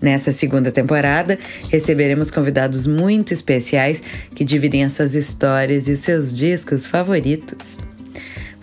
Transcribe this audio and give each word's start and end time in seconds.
Nessa 0.00 0.32
segunda 0.32 0.70
temporada, 0.70 1.38
receberemos 1.70 2.30
convidados 2.30 2.86
muito 2.86 3.34
especiais 3.34 4.02
que 4.34 4.44
dividem 4.44 4.84
as 4.84 4.92
suas 4.92 5.14
histórias 5.14 5.88
e 5.88 5.96
seus 5.96 6.36
discos 6.36 6.86
favoritos. 6.86 7.76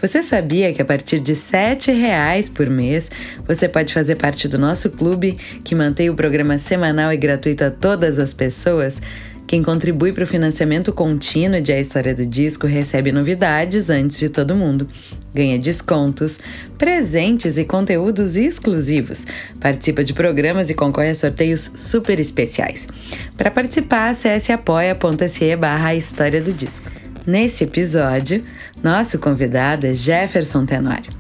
Você 0.02 0.22
sabia 0.22 0.74
que 0.74 0.82
a 0.82 0.86
partir 0.86 1.20
de 1.20 1.34
R$ 1.34 1.94
reais 1.94 2.48
por 2.48 2.70
mês 2.70 3.10
você 3.48 3.68
pode 3.68 3.94
fazer 3.94 4.16
parte 4.16 4.48
do 4.48 4.58
nosso 4.58 4.92
clube 4.92 5.38
que 5.64 5.74
mantém 5.74 6.10
o 6.10 6.16
programa 6.16 6.58
semanal 6.58 7.12
e 7.12 7.18
gratuito 7.18 7.64
a 7.64 7.72
todas 7.72 8.20
as 8.20 8.34
pessoas? 8.34 9.02
Quem 9.48 9.62
contribui 9.62 10.12
para 10.12 10.24
o 10.24 10.28
financiamento 10.28 10.92
contínuo 10.92 11.62
de 11.62 11.72
A 11.72 11.80
História 11.80 12.16
do 12.16 12.26
Disco 12.26 12.66
recebe 12.66 13.12
novidades 13.12 13.92
antes 13.92 14.20
de 14.20 14.30
todo 14.30 14.56
mundo. 14.56 14.88
Ganha 15.36 15.60
descontos, 15.60 16.40
presentes 16.80 17.58
e 17.58 17.64
conteúdos 17.64 18.38
exclusivos. 18.38 19.26
Participa 19.60 20.04
de 20.04 20.14
programas 20.14 20.72
e 20.72 20.74
concorre 20.74 21.10
a 21.10 21.16
sorteios 21.16 21.72
super 21.76 22.20
especiais. 22.20 22.88
Para 23.38 23.52
participar, 23.52 24.10
acesse 24.10 24.52
apoia.se 24.52 25.56
barra 25.56 25.94
História 25.94 26.42
do 26.42 26.52
Disco. 26.52 26.90
Nesse 27.28 27.66
episódio, 27.66 28.44
nosso 28.84 29.20
convidado 29.20 29.86
é 29.86 29.94
Jefferson 29.94 30.66
Tenório. 30.66 31.12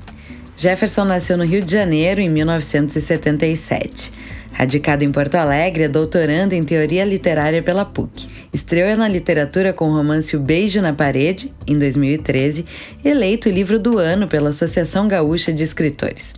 Jefferson 0.57 1.03
nasceu 1.03 1.37
no 1.37 1.43
Rio 1.43 1.61
de 1.61 1.71
Janeiro 1.71 2.21
em 2.21 2.29
1977. 2.29 4.13
Radicado 4.55 5.03
em 5.03 5.11
Porto 5.11 5.35
Alegre, 5.35 5.83
é 5.83 5.89
doutorando 5.89 6.55
em 6.55 6.63
teoria 6.63 7.03
literária 7.03 7.61
pela 7.61 7.83
PUC. 7.83 8.25
Estreou 8.53 8.95
na 8.95 9.05
literatura 9.05 9.73
com 9.73 9.89
o 9.89 9.93
romance 9.93 10.33
O 10.37 10.39
Beijo 10.39 10.81
na 10.81 10.93
Parede, 10.93 11.53
em 11.67 11.77
2013, 11.77 12.65
eleito 13.03 13.49
livro 13.49 13.77
do 13.77 13.97
ano 13.97 14.29
pela 14.29 14.51
Associação 14.51 15.09
Gaúcha 15.09 15.51
de 15.51 15.61
Escritores. 15.61 16.35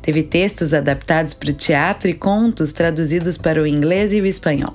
Teve 0.00 0.22
textos 0.22 0.72
adaptados 0.72 1.34
para 1.34 1.50
o 1.50 1.52
teatro 1.52 2.08
e 2.08 2.14
contos 2.14 2.72
traduzidos 2.72 3.36
para 3.36 3.62
o 3.62 3.66
inglês 3.66 4.14
e 4.14 4.20
o 4.22 4.26
espanhol. 4.26 4.72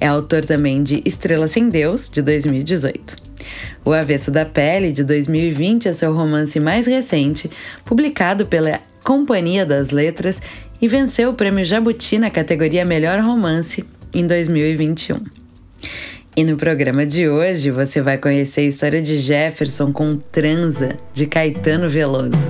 É 0.00 0.08
autor 0.08 0.44
também 0.44 0.82
de 0.82 1.02
Estrela 1.04 1.46
Sem 1.46 1.68
Deus, 1.68 2.10
de 2.10 2.20
2018. 2.20 3.16
O 3.84 3.92
Avesso 3.92 4.32
da 4.32 4.44
Pele, 4.44 4.90
de 4.90 5.04
2020, 5.04 5.86
é 5.86 5.92
seu 5.92 6.12
romance 6.12 6.58
mais 6.58 6.88
recente, 6.88 7.48
publicado 7.84 8.46
pela 8.46 8.80
Companhia 9.04 9.66
das 9.66 9.90
Letras 9.90 10.40
e 10.80 10.88
venceu 10.88 11.28
o 11.28 11.34
prêmio 11.34 11.62
Jabuti 11.62 12.18
na 12.18 12.30
categoria 12.30 12.86
Melhor 12.86 13.20
Romance 13.20 13.84
em 14.14 14.26
2021. 14.26 15.18
E 16.34 16.42
no 16.42 16.56
programa 16.56 17.04
de 17.04 17.28
hoje 17.28 17.70
você 17.70 18.00
vai 18.00 18.16
conhecer 18.16 18.62
a 18.62 18.64
história 18.64 19.02
de 19.02 19.18
Jefferson 19.18 19.92
com 19.92 20.16
Transa, 20.16 20.96
de 21.12 21.26
Caetano 21.26 21.86
Veloso. 21.86 22.48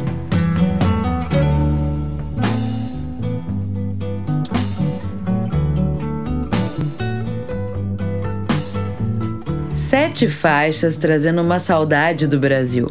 Sete 9.72 10.28
faixas 10.28 10.96
trazendo 10.96 11.42
uma 11.42 11.58
saudade 11.58 12.28
do 12.28 12.38
Brasil, 12.38 12.90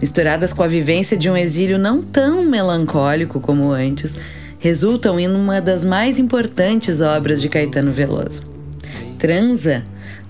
misturadas 0.00 0.52
com 0.52 0.62
a 0.62 0.66
vivência 0.66 1.16
de 1.16 1.30
um 1.30 1.36
exílio 1.36 1.78
não 1.78 2.02
tão 2.02 2.44
melancólico 2.44 3.40
como 3.40 3.70
antes, 3.70 4.16
resultam 4.58 5.18
em 5.20 5.28
uma 5.28 5.60
das 5.60 5.84
mais 5.84 6.18
importantes 6.18 7.00
obras 7.00 7.40
de 7.40 7.48
Caetano 7.48 7.92
Veloso. 7.92 8.42
Transa, 9.18 9.84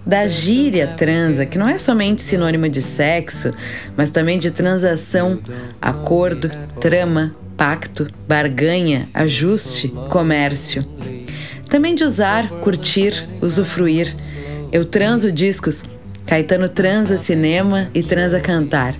da 0.06 0.26
gíria 0.26 0.86
transa, 0.86 1.46
que 1.46 1.58
não 1.58 1.68
é 1.68 1.78
somente 1.78 2.22
sinônimo 2.22 2.68
de 2.68 2.82
sexo, 2.82 3.54
mas 3.96 4.10
também 4.10 4.38
de 4.38 4.50
transação, 4.50 5.40
acordo, 5.80 6.50
trama, 6.80 7.34
pacto, 7.56 8.08
barganha, 8.28 9.08
ajuste, 9.14 9.88
comércio. 10.10 10.84
Também 11.68 11.94
de 11.94 12.04
usar, 12.04 12.48
curtir, 12.60 13.26
usufruir. 13.40 14.14
Eu 14.70 14.84
transo 14.84 15.32
discos 15.32 15.84
Caetano 16.26 16.68
transa 16.68 17.18
cinema 17.18 17.90
e 17.94 18.02
transa 18.02 18.40
cantar. 18.40 18.94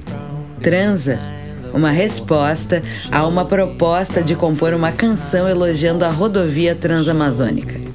Transa, 0.60 1.18
uma 1.72 1.90
resposta 1.90 2.82
a 3.10 3.26
uma 3.26 3.44
proposta 3.44 4.22
de 4.22 4.34
compor 4.34 4.72
uma 4.74 4.92
canção 4.92 5.48
elogiando 5.48 6.04
a 6.04 6.10
rodovia 6.10 6.74
transamazônica. 6.74 7.93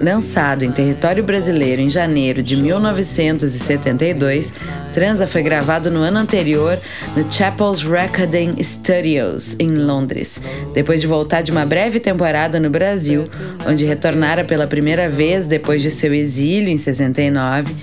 Lançado 0.00 0.62
em 0.62 0.70
território 0.70 1.24
brasileiro 1.24 1.80
em 1.80 1.88
janeiro 1.88 2.42
de 2.42 2.54
1972, 2.56 4.52
Transa 4.92 5.26
foi 5.26 5.42
gravado 5.42 5.90
no 5.90 6.00
ano 6.00 6.18
anterior 6.18 6.78
no 7.16 7.30
Chapels 7.32 7.82
Recording 7.82 8.62
Studios, 8.62 9.56
em 9.58 9.72
Londres, 9.72 10.40
depois 10.74 11.00
de 11.00 11.06
voltar 11.06 11.42
de 11.42 11.50
uma 11.50 11.64
breve 11.64 11.98
temporada 11.98 12.60
no 12.60 12.68
Brasil, 12.68 13.24
onde 13.66 13.84
retornara 13.84 14.44
pela 14.44 14.66
primeira 14.66 15.08
vez 15.08 15.46
depois 15.46 15.82
de 15.82 15.90
seu 15.90 16.12
exílio 16.14 16.70
em 16.70 16.78
69 16.78 17.74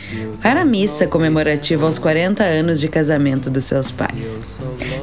para 0.41 0.61
a 0.61 0.65
missa 0.65 1.07
comemorativa 1.07 1.85
aos 1.85 1.97
40 1.97 2.43
anos 2.43 2.79
de 2.79 2.87
casamento 2.87 3.49
dos 3.49 3.63
seus 3.65 3.89
pais. 3.89 4.39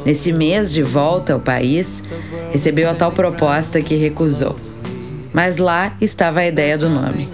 Nesse 0.05 0.33
mês 0.33 0.73
de 0.73 0.83
volta 0.83 1.33
ao 1.33 1.41
país, 1.41 2.03
recebeu 2.51 2.89
a 2.89 2.95
tal 2.95 3.13
proposta 3.13 3.81
que 3.81 3.97
recusou 3.97 4.57
mas 5.33 5.59
lá 5.59 5.95
estava 6.01 6.41
a 6.41 6.47
ideia 6.47 6.77
do 6.77 6.89
nome. 6.89 7.29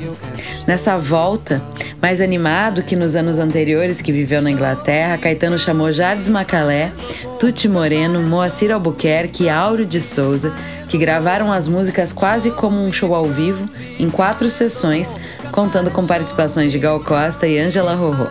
Nessa 0.67 0.99
volta, 0.99 1.63
mais 2.01 2.21
animado 2.21 2.83
que 2.83 2.97
nos 2.97 3.17
anos 3.17 3.39
anteriores 3.39 4.03
que 4.03 4.13
viveu 4.13 4.43
na 4.43 4.51
Inglaterra, 4.51 5.17
Caetano 5.19 5.59
chamou 5.59 5.93
Jardim 5.93 6.31
Macalé, 6.31 6.93
Tuti 7.39 7.69
Moreno, 7.69 8.23
Moacir 8.23 8.73
Albuquerque 8.73 9.45
e 9.45 9.49
Áureo 9.49 9.87
de 9.87 10.01
Souza, 10.01 10.53
que 10.89 10.99
gravaram 10.99 11.53
as 11.53 11.69
músicas 11.69 12.13
quase 12.13 12.51
como 12.51 12.81
um 12.81 12.93
show 12.93 13.15
ao 13.15 13.27
vivo, 13.27 13.69
em 13.99 14.11
quatro 14.11 14.49
sessões, 14.49 15.17
contando 15.53 15.91
com 15.91 16.07
participações 16.07 16.73
de 16.73 16.79
Gal 16.79 17.01
Costa 17.01 17.47
e 17.47 17.59
Angela 17.59 17.95
Rorô. 17.95 18.29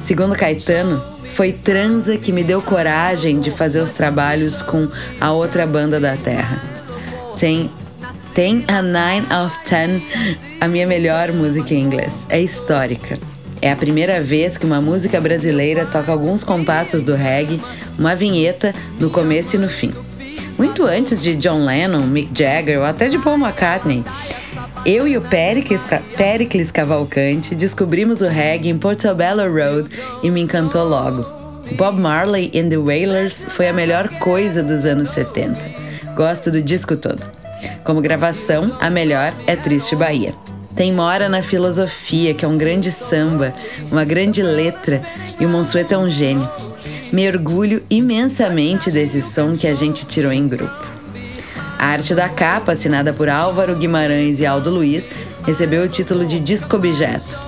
Segundo 0.00 0.36
Caetano, 0.36 1.02
foi 1.28 1.52
transa 1.52 2.16
que 2.16 2.32
me 2.32 2.42
deu 2.42 2.62
coragem 2.62 3.40
de 3.40 3.50
fazer 3.50 3.80
os 3.80 3.90
trabalhos 3.90 4.62
com 4.62 4.88
a 5.20 5.32
outra 5.32 5.66
banda 5.66 6.00
da 6.00 6.16
terra. 6.16 6.62
Tem 7.38 7.70
tem 8.38 8.64
a 8.68 8.80
Nine 8.80 9.26
of 9.44 9.58
Ten, 9.64 10.00
a 10.60 10.68
minha 10.68 10.86
melhor 10.86 11.32
música 11.32 11.74
em 11.74 11.80
inglês. 11.80 12.24
É 12.28 12.40
histórica. 12.40 13.18
É 13.60 13.72
a 13.72 13.74
primeira 13.74 14.22
vez 14.22 14.56
que 14.56 14.64
uma 14.64 14.80
música 14.80 15.20
brasileira 15.20 15.84
toca 15.84 16.12
alguns 16.12 16.44
compassos 16.44 17.02
do 17.02 17.16
reggae, 17.16 17.60
uma 17.98 18.14
vinheta 18.14 18.72
no 18.96 19.10
começo 19.10 19.56
e 19.56 19.58
no 19.58 19.68
fim. 19.68 19.92
Muito 20.56 20.84
antes 20.84 21.20
de 21.20 21.34
John 21.34 21.64
Lennon, 21.64 22.02
Mick 22.02 22.30
Jagger 22.32 22.78
ou 22.78 22.84
até 22.84 23.08
de 23.08 23.18
Paul 23.18 23.38
McCartney. 23.38 24.04
Eu 24.86 25.08
e 25.08 25.16
o 25.16 25.20
Pericles, 25.20 25.84
Pericles 26.16 26.70
Cavalcante 26.70 27.56
descobrimos 27.56 28.22
o 28.22 28.28
reggae 28.28 28.68
em 28.68 28.78
Portobello 28.78 29.52
Road 29.52 29.90
e 30.22 30.30
me 30.30 30.42
encantou 30.42 30.84
logo. 30.84 31.26
Bob 31.76 31.98
Marley 31.98 32.52
and 32.54 32.68
the 32.68 32.78
Wailers 32.78 33.46
foi 33.48 33.66
a 33.66 33.72
melhor 33.72 34.08
coisa 34.20 34.62
dos 34.62 34.84
anos 34.84 35.08
70. 35.08 35.58
Gosto 36.14 36.52
do 36.52 36.62
disco 36.62 36.96
todo. 36.96 37.37
Como 37.84 38.00
gravação, 38.00 38.76
a 38.80 38.90
melhor 38.90 39.32
é 39.46 39.56
Triste 39.56 39.96
Bahia. 39.96 40.34
Tem 40.76 40.92
Mora 40.92 41.28
na 41.28 41.42
Filosofia, 41.42 42.34
que 42.34 42.44
é 42.44 42.48
um 42.48 42.56
grande 42.56 42.92
samba, 42.92 43.52
uma 43.90 44.04
grande 44.04 44.42
letra, 44.42 45.02
e 45.40 45.44
o 45.44 45.48
Monsueto 45.48 45.94
é 45.94 45.98
um 45.98 46.08
gênio. 46.08 46.48
Me 47.12 47.26
orgulho 47.26 47.82
imensamente 47.90 48.90
desse 48.90 49.20
som 49.20 49.56
que 49.56 49.66
a 49.66 49.74
gente 49.74 50.06
tirou 50.06 50.30
em 50.30 50.46
grupo. 50.46 50.86
A 51.78 51.86
arte 51.86 52.14
da 52.14 52.28
capa, 52.28 52.72
assinada 52.72 53.12
por 53.12 53.28
Álvaro 53.28 53.74
Guimarães 53.76 54.40
e 54.40 54.46
Aldo 54.46 54.70
Luiz, 54.70 55.08
recebeu 55.44 55.84
o 55.84 55.88
título 55.88 56.26
de 56.26 56.38
Disco 56.38 56.76
Objeto. 56.76 57.38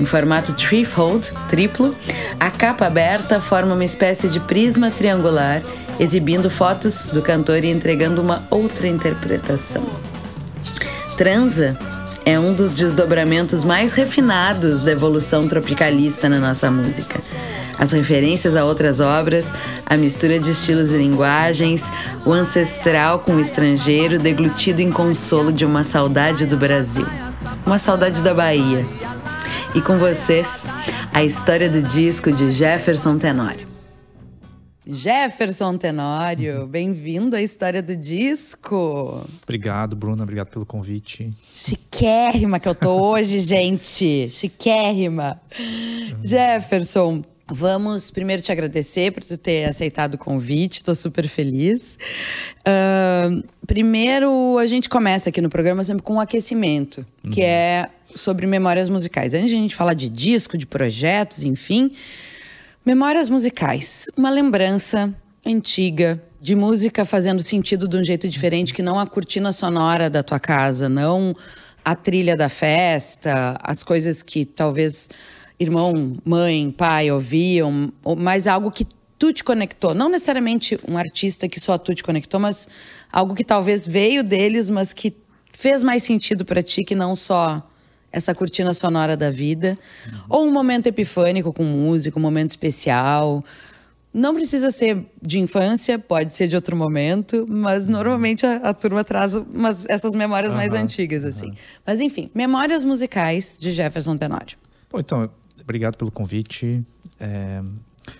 Em 0.00 0.04
formato 0.04 0.54
threefold, 0.54 1.30
triplo, 1.48 1.94
a 2.38 2.50
capa 2.50 2.86
aberta 2.86 3.40
forma 3.40 3.74
uma 3.74 3.84
espécie 3.84 4.28
de 4.28 4.40
prisma 4.40 4.90
triangular 4.90 5.60
exibindo 6.00 6.48
fotos 6.48 7.08
do 7.08 7.20
cantor 7.20 7.62
e 7.62 7.70
entregando 7.70 8.22
uma 8.22 8.42
outra 8.50 8.88
interpretação. 8.88 9.84
Transa 11.18 11.78
é 12.24 12.40
um 12.40 12.54
dos 12.54 12.74
desdobramentos 12.74 13.62
mais 13.64 13.92
refinados 13.92 14.80
da 14.80 14.92
evolução 14.92 15.46
tropicalista 15.46 16.26
na 16.26 16.38
nossa 16.38 16.70
música. 16.70 17.20
As 17.78 17.92
referências 17.92 18.56
a 18.56 18.64
outras 18.64 19.00
obras, 19.00 19.52
a 19.84 19.96
mistura 19.96 20.38
de 20.38 20.50
estilos 20.50 20.92
e 20.92 20.96
linguagens, 20.96 21.92
o 22.24 22.32
ancestral 22.32 23.20
com 23.20 23.36
o 23.36 23.40
estrangeiro 23.40 24.18
deglutido 24.18 24.80
em 24.80 24.90
consolo 24.90 25.52
de 25.52 25.66
uma 25.66 25.84
saudade 25.84 26.46
do 26.46 26.56
Brasil, 26.56 27.06
uma 27.66 27.78
saudade 27.78 28.22
da 28.22 28.32
Bahia. 28.32 28.86
E 29.74 29.80
com 29.80 29.98
vocês, 29.98 30.66
a 31.12 31.22
história 31.22 31.68
do 31.68 31.82
disco 31.82 32.32
de 32.32 32.50
Jefferson 32.50 33.18
Tenório. 33.18 33.69
Jefferson 34.92 35.78
Tenório, 35.78 36.66
bem-vindo 36.66 37.36
à 37.36 37.42
história 37.42 37.80
do 37.80 37.96
disco. 37.96 39.24
Obrigado, 39.42 39.94
Bruna, 39.94 40.24
obrigado 40.24 40.48
pelo 40.48 40.66
convite. 40.66 41.32
Chiquérrima 41.54 42.58
que 42.58 42.68
eu 42.68 42.74
tô 42.74 42.90
hoje, 42.90 43.38
gente. 43.40 44.28
Chiquérrima. 44.30 45.40
Jefferson, 46.22 47.22
Vamos 47.52 48.12
primeiro 48.12 48.40
te 48.40 48.52
agradecer 48.52 49.10
por 49.10 49.24
tu 49.24 49.36
ter 49.36 49.64
aceitado 49.64 50.14
o 50.14 50.18
convite, 50.18 50.74
estou 50.74 50.94
super 50.94 51.26
feliz. 51.26 51.98
Uh, 52.60 53.42
primeiro, 53.66 54.56
a 54.56 54.68
gente 54.68 54.88
começa 54.88 55.30
aqui 55.30 55.40
no 55.40 55.48
programa 55.48 55.82
sempre 55.82 56.00
com 56.04 56.14
um 56.14 56.20
aquecimento, 56.20 57.04
uhum. 57.24 57.30
que 57.32 57.42
é 57.42 57.88
sobre 58.14 58.46
memórias 58.46 58.88
musicais. 58.88 59.34
Antes 59.34 59.50
de 59.50 59.56
a 59.56 59.58
gente 59.58 59.74
falar 59.74 59.94
de 59.94 60.08
disco, 60.08 60.56
de 60.56 60.64
projetos, 60.64 61.42
enfim, 61.42 61.90
memórias 62.84 63.28
musicais. 63.28 64.06
Uma 64.16 64.30
lembrança 64.30 65.14
antiga 65.44 66.22
de 66.40 66.56
música 66.56 67.04
fazendo 67.04 67.42
sentido 67.42 67.86
de 67.86 67.96
um 67.96 68.04
jeito 68.04 68.28
diferente 68.28 68.72
que 68.72 68.82
não 68.82 68.98
a 68.98 69.06
cortina 69.06 69.52
sonora 69.52 70.08
da 70.08 70.22
tua 70.22 70.40
casa, 70.40 70.88
não 70.88 71.34
a 71.84 71.94
trilha 71.94 72.36
da 72.36 72.48
festa, 72.48 73.58
as 73.62 73.84
coisas 73.84 74.22
que 74.22 74.44
talvez 74.44 75.08
irmão, 75.58 76.16
mãe, 76.24 76.70
pai 76.70 77.10
ouviam, 77.10 77.92
mas 78.16 78.46
algo 78.46 78.70
que 78.70 78.86
tu 79.18 79.30
te 79.30 79.44
conectou. 79.44 79.94
Não 79.94 80.08
necessariamente 80.08 80.78
um 80.88 80.96
artista 80.96 81.46
que 81.46 81.60
só 81.60 81.76
tu 81.76 81.94
te 81.94 82.02
conectou, 82.02 82.40
mas 82.40 82.66
algo 83.12 83.34
que 83.34 83.44
talvez 83.44 83.86
veio 83.86 84.24
deles, 84.24 84.70
mas 84.70 84.94
que 84.94 85.14
fez 85.52 85.82
mais 85.82 86.02
sentido 86.02 86.46
para 86.46 86.62
ti 86.62 86.82
que 86.82 86.94
não 86.94 87.14
só 87.14 87.69
essa 88.12 88.34
cortina 88.34 88.74
sonora 88.74 89.16
da 89.16 89.30
vida. 89.30 89.78
Uhum. 90.06 90.18
Ou 90.28 90.46
um 90.46 90.52
momento 90.52 90.86
epifânico 90.86 91.52
com 91.52 91.64
música, 91.64 92.18
um 92.18 92.22
momento 92.22 92.50
especial. 92.50 93.44
Não 94.12 94.34
precisa 94.34 94.72
ser 94.72 95.06
de 95.22 95.38
infância, 95.38 95.98
pode 95.98 96.34
ser 96.34 96.48
de 96.48 96.56
outro 96.56 96.76
momento, 96.76 97.46
mas 97.48 97.86
uhum. 97.86 97.92
normalmente 97.92 98.44
a, 98.44 98.56
a 98.56 98.74
turma 98.74 99.04
traz 99.04 99.34
umas, 99.36 99.88
essas 99.88 100.14
memórias 100.14 100.52
uhum. 100.52 100.58
mais 100.58 100.74
antigas, 100.74 101.24
assim. 101.24 101.52
Mas 101.86 102.00
enfim, 102.00 102.28
memórias 102.34 102.82
musicais 102.82 103.56
de 103.58 103.70
Jefferson 103.70 104.16
Tenório. 104.16 104.58
Pô, 104.88 104.98
então, 104.98 105.30
obrigado 105.60 105.96
pelo 105.96 106.10
convite. 106.10 106.84
É, 107.20 107.62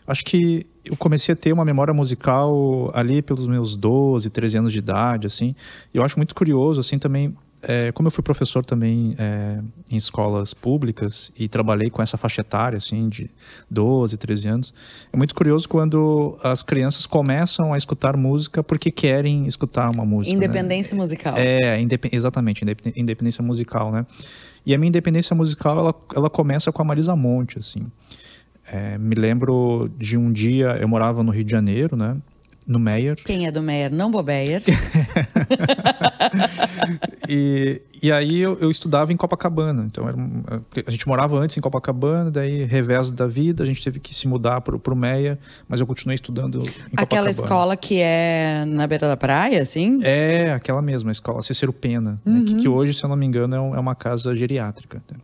acho 0.07 0.25
que 0.25 0.65
eu 0.85 0.97
comecei 0.97 1.33
a 1.33 1.37
ter 1.37 1.53
uma 1.53 1.65
memória 1.65 1.93
musical 1.93 2.93
ali 2.95 3.21
pelos 3.21 3.49
meus 3.49 3.77
12, 3.77 4.31
13 4.31 4.59
anos 4.59 4.73
de 4.73 4.79
idade, 4.79 5.27
assim. 5.27 5.57
E 5.93 5.99
eu 5.99 6.05
acho 6.05 6.17
muito 6.17 6.35
curioso, 6.35 6.79
assim, 6.79 6.99
também 6.99 7.35
é, 7.63 7.93
como 7.93 8.07
eu 8.07 8.11
fui 8.11 8.23
professor 8.23 8.65
também 8.65 9.15
é, 9.19 9.61
em 9.91 9.97
escolas 9.97 10.55
públicas 10.55 11.31
e 11.39 11.49
trabalhei 11.49 11.91
com 11.91 12.01
essa 12.01 12.17
faixa 12.17 12.41
etária, 12.41 12.79
assim, 12.79 13.09
de 13.09 13.31
12, 13.71 14.17
13 14.17 14.49
anos, 14.49 14.75
é 15.13 15.17
muito 15.17 15.35
curioso 15.35 15.69
quando 15.69 16.39
as 16.43 16.63
crianças 16.63 17.07
começam 17.07 17.73
a 17.73 17.77
escutar 17.77 18.17
música 18.17 18.63
porque 18.63 18.91
querem 18.91 19.47
escutar 19.47 19.91
uma 19.91 20.05
música. 20.05 20.37
Né? 20.37 20.45
Independência 20.45 20.95
né? 20.95 21.03
musical. 21.03 21.35
É, 21.37 21.81
indep 21.81 22.09
exatamente, 22.13 22.65
independência 22.97 23.43
musical, 23.43 23.93
né? 23.93 24.07
E 24.65 24.75
a 24.75 24.79
minha 24.79 24.89
independência 24.89 25.35
musical, 25.35 25.79
ela, 25.79 25.95
ela 26.15 26.31
começa 26.31 26.71
com 26.73 26.83
a 26.83 26.85
Marisa 26.85 27.15
Monte, 27.17 27.59
assim. 27.59 27.87
É, 28.67 28.97
me 28.99 29.15
lembro 29.15 29.91
de 29.99 30.17
um 30.17 30.31
dia, 30.31 30.77
eu 30.81 30.89
morava 30.89 31.23
no 31.23 31.33
Rio 31.33 31.45
de 31.45 31.51
Janeiro, 31.51 31.97
né? 31.97 32.17
No 32.71 32.79
Meyer. 32.79 33.17
Quem 33.17 33.49
é 33.49 33.51
do 33.51 33.61
Meyer? 33.61 33.93
Não 33.93 34.13
Bobeyer. 34.13 34.63
e, 37.29 37.83
e 38.01 38.13
aí 38.13 38.39
eu, 38.39 38.57
eu, 38.61 38.71
estudava 38.71 39.13
em 39.13 39.17
Copacabana. 39.17 39.85
Então 39.85 40.09
era, 40.09 40.17
a 40.87 40.91
gente 40.93 41.09
morava 41.09 41.37
antes 41.37 41.57
em 41.57 41.61
Copacabana, 41.61 42.31
daí 42.31 42.65
reveso 42.65 43.13
da 43.13 43.27
vida, 43.27 43.65
a 43.65 43.67
gente 43.67 43.83
teve 43.83 43.99
que 43.99 44.15
se 44.15 44.29
mudar 44.29 44.61
para 44.61 44.77
o 44.77 44.97
Meia, 44.97 45.37
mas 45.69 45.81
eu 45.81 45.87
continuei 45.87 46.15
estudando 46.15 46.59
em 46.59 46.61
Copacabana. 46.61 46.95
Aquela 46.97 47.29
escola 47.29 47.77
que 47.77 48.01
é 48.01 48.65
na 48.65 48.87
beira 48.87 49.09
da 49.09 49.17
praia, 49.17 49.61
assim? 49.61 49.99
É, 50.05 50.53
aquela 50.53 50.81
mesma 50.81 51.11
escola, 51.11 51.43
Cícero 51.43 51.73
Pena, 51.73 52.21
uhum. 52.25 52.35
né, 52.35 52.45
que, 52.47 52.55
que, 52.55 52.69
uhum. 52.69 52.77
hoje, 52.77 52.95
se 52.95 53.03
eu 53.03 53.09
não 53.09 53.17
me 53.17 53.27
engano, 53.27 53.57
é, 53.57 53.61
um, 53.61 53.75
é 53.75 53.81
uma 53.81 53.97
casa 53.97 54.33
geriátrica. 54.33 55.03
Né. 55.11 55.19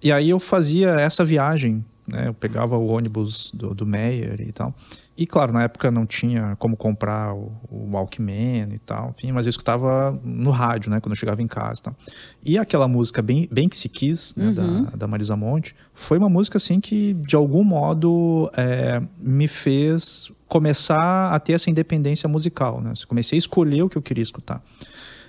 E 0.00 0.12
aí 0.12 0.30
eu 0.30 0.38
fazia 0.38 0.90
essa 0.90 1.24
viagem, 1.24 1.84
né, 2.06 2.28
eu 2.28 2.34
pegava 2.34 2.78
o 2.78 2.92
ônibus 2.92 3.50
do, 3.52 3.74
do 3.74 3.84
Meyer 3.84 4.40
e 4.40 4.52
tal. 4.52 4.72
E 5.18 5.26
claro, 5.26 5.52
na 5.52 5.64
época 5.64 5.90
não 5.90 6.06
tinha 6.06 6.54
como 6.60 6.76
comprar 6.76 7.34
o, 7.34 7.52
o 7.68 7.90
Walkman 7.90 8.68
e 8.72 8.78
tal, 8.78 9.12
enfim, 9.16 9.32
mas 9.32 9.46
eu 9.46 9.50
escutava 9.50 10.16
no 10.22 10.52
rádio, 10.52 10.92
né, 10.92 11.00
quando 11.00 11.10
eu 11.10 11.16
chegava 11.16 11.42
em 11.42 11.48
casa 11.48 11.80
e 11.80 11.82
tal. 11.82 11.96
E 12.44 12.56
aquela 12.56 12.86
música 12.86 13.20
Bem, 13.20 13.48
bem 13.50 13.68
Que 13.68 13.76
Se 13.76 13.88
Quis, 13.88 14.32
né, 14.36 14.46
uhum. 14.46 14.84
da, 14.84 14.90
da 14.90 15.06
Marisa 15.08 15.34
Monte, 15.34 15.74
foi 15.92 16.18
uma 16.18 16.28
música 16.28 16.56
assim 16.56 16.78
que, 16.78 17.14
de 17.14 17.34
algum 17.34 17.64
modo, 17.64 18.48
é, 18.56 19.02
me 19.18 19.48
fez 19.48 20.30
começar 20.46 21.34
a 21.34 21.40
ter 21.40 21.54
essa 21.54 21.68
independência 21.68 22.28
musical, 22.28 22.80
né? 22.80 22.92
Comecei 23.08 23.36
a 23.36 23.40
escolher 23.40 23.82
o 23.82 23.88
que 23.88 23.98
eu 23.98 24.02
queria 24.02 24.22
escutar. 24.22 24.62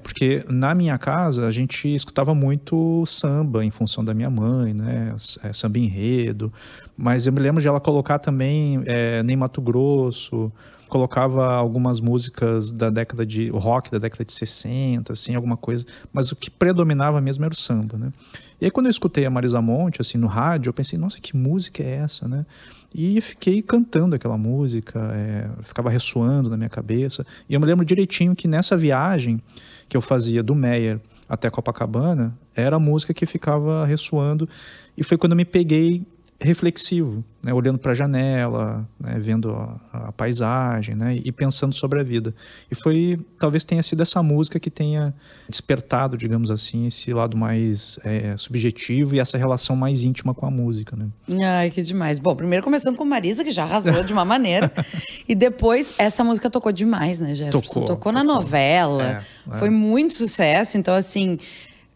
Porque 0.02 0.44
na 0.48 0.74
minha 0.74 0.98
casa 0.98 1.46
a 1.46 1.52
gente 1.52 1.94
escutava 1.94 2.34
muito 2.34 3.06
samba 3.06 3.64
em 3.64 3.72
função 3.72 4.04
da 4.04 4.14
minha 4.14 4.30
mãe, 4.30 4.74
né? 4.74 5.16
É, 5.44 5.54
samba 5.54 5.80
enredo. 5.80 6.52
Mas 6.98 7.28
eu 7.28 7.34
me 7.34 7.40
lembro 7.40 7.62
de 7.62 7.68
ela 7.68 7.80
colocar 7.80 8.20
também 8.20 8.82
é, 8.86 9.24
Nem 9.24 9.36
Mato 9.36 9.62
Grosso, 9.62 10.52
colocava 10.90 11.54
algumas 11.54 12.02
músicas 12.02 12.72
da 12.72 12.90
década 12.90 13.26
de. 13.26 13.50
rock 13.50 13.92
da 13.92 14.00
década 14.00 14.26
de 14.26 14.34
60, 14.34 15.14
assim, 15.14 15.36
alguma 15.36 15.56
coisa. 15.56 15.86
Mas 16.12 16.32
o 16.32 16.36
que 16.36 16.50
predominava 16.50 17.22
mesmo 17.22 17.46
era 17.46 17.54
o 17.54 17.58
samba, 17.58 17.98
né? 17.98 18.12
E 18.60 18.66
aí 18.66 18.72
quando 18.72 18.88
eu 18.88 18.92
escutei 18.92 19.26
a 19.26 19.30
Marisa 19.30 19.62
Monte, 19.62 20.02
assim, 20.02 20.18
no 20.18 20.28
rádio, 20.28 20.70
eu 20.70 20.74
pensei, 20.74 21.00
nossa, 21.00 21.22
que 21.22 21.38
música 21.38 21.82
é 21.84 21.98
essa, 21.98 22.28
né? 22.28 22.46
E 22.94 23.22
fiquei 23.22 23.62
cantando 23.62 24.16
aquela 24.16 24.38
música, 24.38 25.00
é, 25.14 25.48
ficava 25.64 25.90
ressoando 25.90 26.50
na 26.50 26.58
minha 26.58 26.70
cabeça. 26.70 27.26
E 27.48 27.54
eu 27.54 27.60
me 27.60 27.66
lembro 27.66 27.86
direitinho 27.86 28.36
que 28.36 28.48
nessa 28.48 28.76
viagem 28.76 29.40
que 29.88 29.96
eu 29.96 30.02
fazia 30.02 30.42
do 30.42 30.56
Meyer 30.56 31.00
até 31.30 31.48
Copacabana, 31.50 32.36
era 32.56 32.78
a 32.78 32.80
música 32.80 33.14
que 33.14 33.26
ficava 33.28 33.86
ressoando. 33.86 34.50
E 34.98 35.04
foi 35.04 35.16
quando 35.16 35.34
eu 35.34 35.38
me 35.38 35.46
peguei 35.46 36.04
reflexivo, 36.42 37.24
né, 37.44 37.54
olhando 37.54 37.78
para 37.78 37.92
a 37.92 37.96
janela, 37.96 38.88
né, 38.98 39.18
vendo 39.20 39.52
a, 39.52 40.08
a, 40.08 40.12
paisagem, 40.14 40.96
né, 40.96 41.20
e 41.22 41.32
pensando 41.34 41.76
sobre 41.76 42.00
a 42.00 42.04
vida. 42.04 42.34
E 42.72 42.76
foi, 42.76 43.20
talvez 43.38 43.66
tenha 43.66 43.84
sido 43.84 44.02
essa 44.02 44.24
música 44.24 44.58
que 44.58 44.70
tenha 44.70 45.14
despertado, 45.50 46.18
digamos 46.18 46.50
assim, 46.50 46.88
esse 46.88 47.14
lado 47.14 47.36
mais 47.36 48.00
é, 48.06 48.38
subjetivo 48.38 49.16
e 49.16 49.20
essa 49.20 49.38
relação 49.38 49.76
mais 49.76 50.04
íntima 50.04 50.34
com 50.34 50.46
a 50.46 50.52
música, 50.52 50.96
né. 50.96 51.08
Ai, 51.44 51.72
que 51.72 51.82
demais. 51.82 52.20
Bom, 52.20 52.34
primeiro 52.36 52.64
começando 52.64 52.96
com 52.96 53.04
Marisa, 53.04 53.44
que 53.44 53.52
já 53.52 53.64
arrasou 53.64 54.04
de 54.04 54.14
uma 54.14 54.24
maneira, 54.24 54.72
e 55.28 55.36
depois 55.36 55.94
essa 55.98 56.24
música 56.24 56.50
tocou 56.50 56.72
demais, 56.72 57.20
né, 57.20 57.36
Jefferson? 57.36 57.60
Tocou, 57.60 57.82
tocou, 57.82 57.96
tocou. 57.96 58.12
na 58.14 58.24
novela, 58.24 59.24
é, 59.50 59.56
é. 59.56 59.58
foi 59.58 59.70
muito 59.70 60.14
sucesso, 60.14 60.78
então 60.78 60.94
assim, 60.94 61.38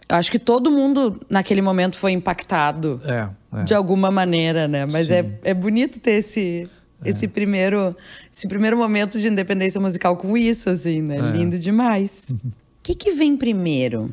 acho 0.09 0.29
que 0.29 0.39
todo 0.39 0.69
mundo 0.69 1.21
naquele 1.29 1.61
momento 1.61 1.97
foi 1.97 2.11
impactado 2.11 3.01
é, 3.05 3.29
é. 3.55 3.63
de 3.63 3.73
alguma 3.73 4.11
maneira, 4.11 4.67
né? 4.67 4.85
Mas 4.85 5.09
é, 5.09 5.25
é 5.43 5.53
bonito 5.53 5.99
ter 5.99 6.11
esse, 6.11 6.69
é. 7.03 7.09
esse, 7.09 7.27
primeiro, 7.27 7.95
esse 8.31 8.47
primeiro 8.47 8.77
momento 8.77 9.19
de 9.19 9.27
independência 9.27 9.79
musical 9.79 10.17
com 10.17 10.37
isso, 10.37 10.69
assim, 10.69 11.01
né? 11.01 11.17
É. 11.17 11.37
Lindo 11.37 11.57
demais. 11.57 12.31
O 12.73 12.85
que, 12.85 12.95
que 12.95 13.11
vem 13.11 13.37
primeiro? 13.37 14.11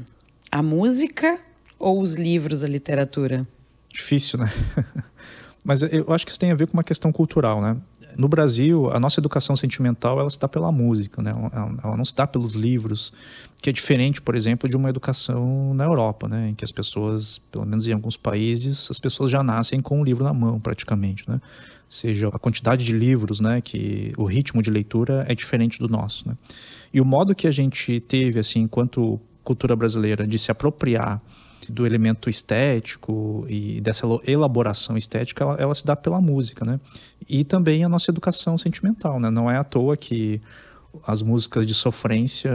A 0.49 0.63
música 0.63 1.41
ou 1.77 2.01
os 2.01 2.15
livros, 2.15 2.63
a 2.63 2.69
literatura? 2.69 3.45
Difícil, 3.93 4.39
né? 4.39 4.49
Mas 5.65 5.83
eu 5.83 6.13
acho 6.13 6.25
que 6.25 6.31
isso 6.31 6.39
tem 6.39 6.53
a 6.53 6.55
ver 6.55 6.69
com 6.69 6.75
uma 6.75 6.85
questão 6.85 7.11
cultural, 7.11 7.61
né? 7.61 7.77
No 8.17 8.29
Brasil, 8.29 8.91
a 8.91 9.01
nossa 9.01 9.21
educação 9.21 9.55
sentimental 9.57 10.19
ela 10.19 10.31
se 10.31 10.39
dá 10.39 10.49
pela 10.49 10.71
música, 10.71 11.23
né? 11.23 11.35
Ela, 11.83 11.97
não 11.97 12.05
se 12.05 12.15
dá 12.15 12.27
pelos 12.27 12.55
livros, 12.55 13.13
que 13.61 13.71
é 13.71 13.73
diferente, 13.73 14.21
por 14.21 14.35
exemplo, 14.35 14.69
de 14.69 14.77
uma 14.77 14.89
educação 14.89 15.75
na 15.75 15.85
Europa, 15.85 16.29
né? 16.29 16.51
Em 16.51 16.55
que 16.55 16.65
as 16.65 16.71
pessoas, 16.71 17.39
pelo 17.51 17.67
menos 17.67 17.87
em 17.87 17.93
alguns 17.93 18.17
países, 18.17 18.89
as 18.91 18.99
pessoas 18.99 19.31
já 19.31 19.43
nascem 19.43 19.81
com 19.81 20.01
um 20.01 20.05
livro 20.05 20.25
na 20.25 20.33
mão, 20.33 20.61
praticamente, 20.61 21.29
né? 21.29 21.35
Ou 21.35 21.93
seja, 21.93 22.29
a 22.29 22.39
quantidade 22.39 22.85
de 22.85 22.93
livros, 22.93 23.41
né? 23.41 23.61
Que 23.61 24.13
o 24.17 24.25
ritmo 24.25 24.63
de 24.63 24.71
leitura 24.71 25.25
é 25.29 25.35
diferente 25.35 25.79
do 25.79 25.89
nosso, 25.89 26.29
né? 26.29 26.37
E 26.93 27.01
o 27.01 27.05
modo 27.05 27.35
que 27.35 27.47
a 27.47 27.51
gente 27.51 28.01
teve, 28.01 28.39
assim, 28.39 28.61
enquanto 28.61 29.21
cultura 29.43 29.75
brasileira, 29.75 30.27
de 30.27 30.39
se 30.39 30.51
apropriar 30.51 31.21
do 31.71 31.87
elemento 31.87 32.29
estético 32.29 33.47
e 33.49 33.81
dessa 33.81 34.07
elaboração 34.27 34.97
estética, 34.97 35.45
ela, 35.45 35.55
ela, 35.55 35.75
se 35.75 35.87
dá 35.87 35.97
pela 35.97 36.21
música, 36.21 36.65
né? 36.65 36.81
E 37.29 37.45
também 37.45 37.85
a 37.85 37.89
nossa 37.89 38.11
educação 38.11 38.59
sentimental, 38.59 39.19
né? 39.19 39.31
Não 39.31 39.51
é 39.51 39.57
à 39.57 39.65
toa 39.65 39.97
que 39.97 40.41
as 41.07 41.23
músicas 41.23 41.67
de 41.67 41.75
sofrência 41.75 42.53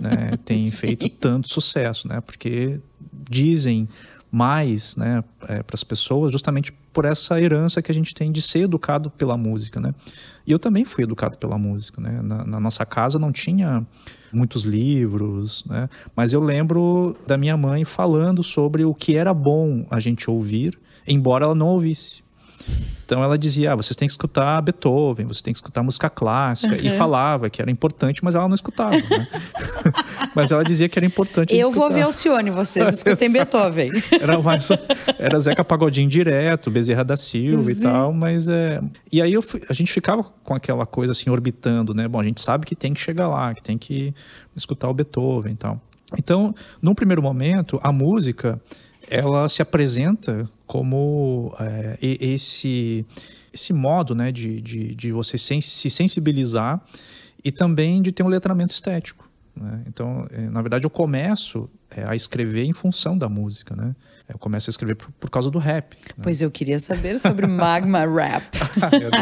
né, 0.00 0.36
têm 0.44 0.70
feito 0.70 1.08
tanto 1.08 1.52
sucesso, 1.52 2.08
né? 2.08 2.20
Porque 2.20 2.80
dizem 3.28 3.88
mais 4.36 4.96
né, 4.96 5.24
é, 5.48 5.62
para 5.62 5.72
as 5.72 5.82
pessoas, 5.82 6.30
justamente 6.30 6.70
por 6.92 7.06
essa 7.06 7.40
herança 7.40 7.80
que 7.80 7.90
a 7.90 7.94
gente 7.94 8.12
tem 8.12 8.30
de 8.30 8.42
ser 8.42 8.64
educado 8.64 9.08
pela 9.08 9.34
música. 9.34 9.80
Né? 9.80 9.94
E 10.46 10.52
eu 10.52 10.58
também 10.58 10.84
fui 10.84 11.04
educado 11.04 11.38
pela 11.38 11.56
música. 11.56 12.02
Né? 12.02 12.20
Na, 12.22 12.44
na 12.44 12.60
nossa 12.60 12.84
casa 12.84 13.18
não 13.18 13.32
tinha 13.32 13.86
muitos 14.30 14.64
livros, 14.64 15.64
né? 15.64 15.88
mas 16.14 16.34
eu 16.34 16.44
lembro 16.44 17.16
da 17.26 17.38
minha 17.38 17.56
mãe 17.56 17.82
falando 17.82 18.42
sobre 18.42 18.84
o 18.84 18.92
que 18.92 19.16
era 19.16 19.32
bom 19.32 19.86
a 19.90 19.98
gente 19.98 20.30
ouvir, 20.30 20.78
embora 21.08 21.46
ela 21.46 21.54
não 21.54 21.68
ouvisse. 21.68 22.22
Então 23.06 23.22
ela 23.22 23.38
dizia: 23.38 23.72
ah, 23.72 23.76
vocês 23.76 23.96
têm 23.96 24.08
que 24.08 24.12
escutar 24.12 24.60
Beethoven, 24.60 25.26
você 25.26 25.40
tem 25.40 25.54
que 25.54 25.58
escutar 25.58 25.82
música 25.82 26.10
clássica. 26.10 26.74
Uhum. 26.74 26.80
E 26.82 26.90
falava 26.90 27.48
que 27.48 27.62
era 27.62 27.70
importante, 27.70 28.22
mas 28.22 28.34
ela 28.34 28.48
não 28.48 28.54
escutava. 28.54 28.96
Né? 28.96 29.28
mas 30.34 30.50
ela 30.50 30.64
dizia 30.64 30.88
que 30.88 30.98
era 30.98 31.06
importante. 31.06 31.54
Eu 31.54 31.70
vou 31.70 31.88
ver 31.88 32.02
Alcione, 32.02 32.50
vocês 32.50 32.98
escutem 32.98 33.30
Beethoven. 33.30 33.92
era, 34.20 34.42
mais, 34.42 34.68
era 35.18 35.38
Zeca 35.38 35.64
Pagodinho 35.64 36.08
direto, 36.08 36.68
Bezerra 36.68 37.04
da 37.04 37.16
Silva 37.16 37.70
Sim. 37.72 37.78
e 37.78 37.82
tal, 37.82 38.12
mas 38.12 38.48
é. 38.48 38.80
E 39.12 39.22
aí 39.22 39.40
fui, 39.40 39.62
a 39.68 39.72
gente 39.72 39.92
ficava 39.92 40.24
com 40.24 40.54
aquela 40.54 40.84
coisa 40.84 41.12
assim, 41.12 41.30
orbitando, 41.30 41.94
né? 41.94 42.08
Bom, 42.08 42.18
a 42.18 42.24
gente 42.24 42.40
sabe 42.40 42.66
que 42.66 42.74
tem 42.74 42.92
que 42.92 43.00
chegar 43.00 43.28
lá, 43.28 43.54
que 43.54 43.62
tem 43.62 43.78
que 43.78 44.12
escutar 44.56 44.88
o 44.88 44.94
Beethoven 44.94 45.52
e 45.52 45.56
tal. 45.56 45.80
Então, 46.18 46.54
num 46.82 46.94
primeiro 46.94 47.22
momento, 47.22 47.80
a 47.82 47.92
música 47.92 48.60
ela 49.10 49.48
se 49.48 49.62
apresenta 49.62 50.48
como 50.66 51.54
é, 51.60 51.98
esse, 52.00 53.04
esse 53.52 53.72
modo 53.72 54.14
né, 54.14 54.32
de, 54.32 54.60
de, 54.60 54.94
de 54.94 55.12
você 55.12 55.38
se 55.38 55.90
sensibilizar 55.90 56.80
e 57.44 57.52
também 57.52 58.02
de 58.02 58.12
ter 58.12 58.22
um 58.22 58.28
letramento 58.28 58.72
estético. 58.72 59.28
Né? 59.54 59.84
Então, 59.86 60.26
é, 60.30 60.48
na 60.48 60.60
verdade, 60.60 60.84
eu 60.84 60.90
começo 60.90 61.68
é, 61.90 62.04
a 62.04 62.14
escrever 62.14 62.64
em 62.64 62.72
função 62.72 63.16
da 63.16 63.28
música, 63.28 63.74
né? 63.74 63.94
Eu 64.28 64.38
começo 64.38 64.68
a 64.68 64.72
escrever 64.72 64.96
por, 64.96 65.10
por 65.12 65.30
causa 65.30 65.50
do 65.50 65.58
rap. 65.58 65.94
Né? 65.94 66.22
Pois 66.22 66.42
eu 66.42 66.50
queria 66.50 66.80
saber 66.80 67.18
sobre 67.18 67.46
magma 67.46 68.00
rap. 68.00 68.44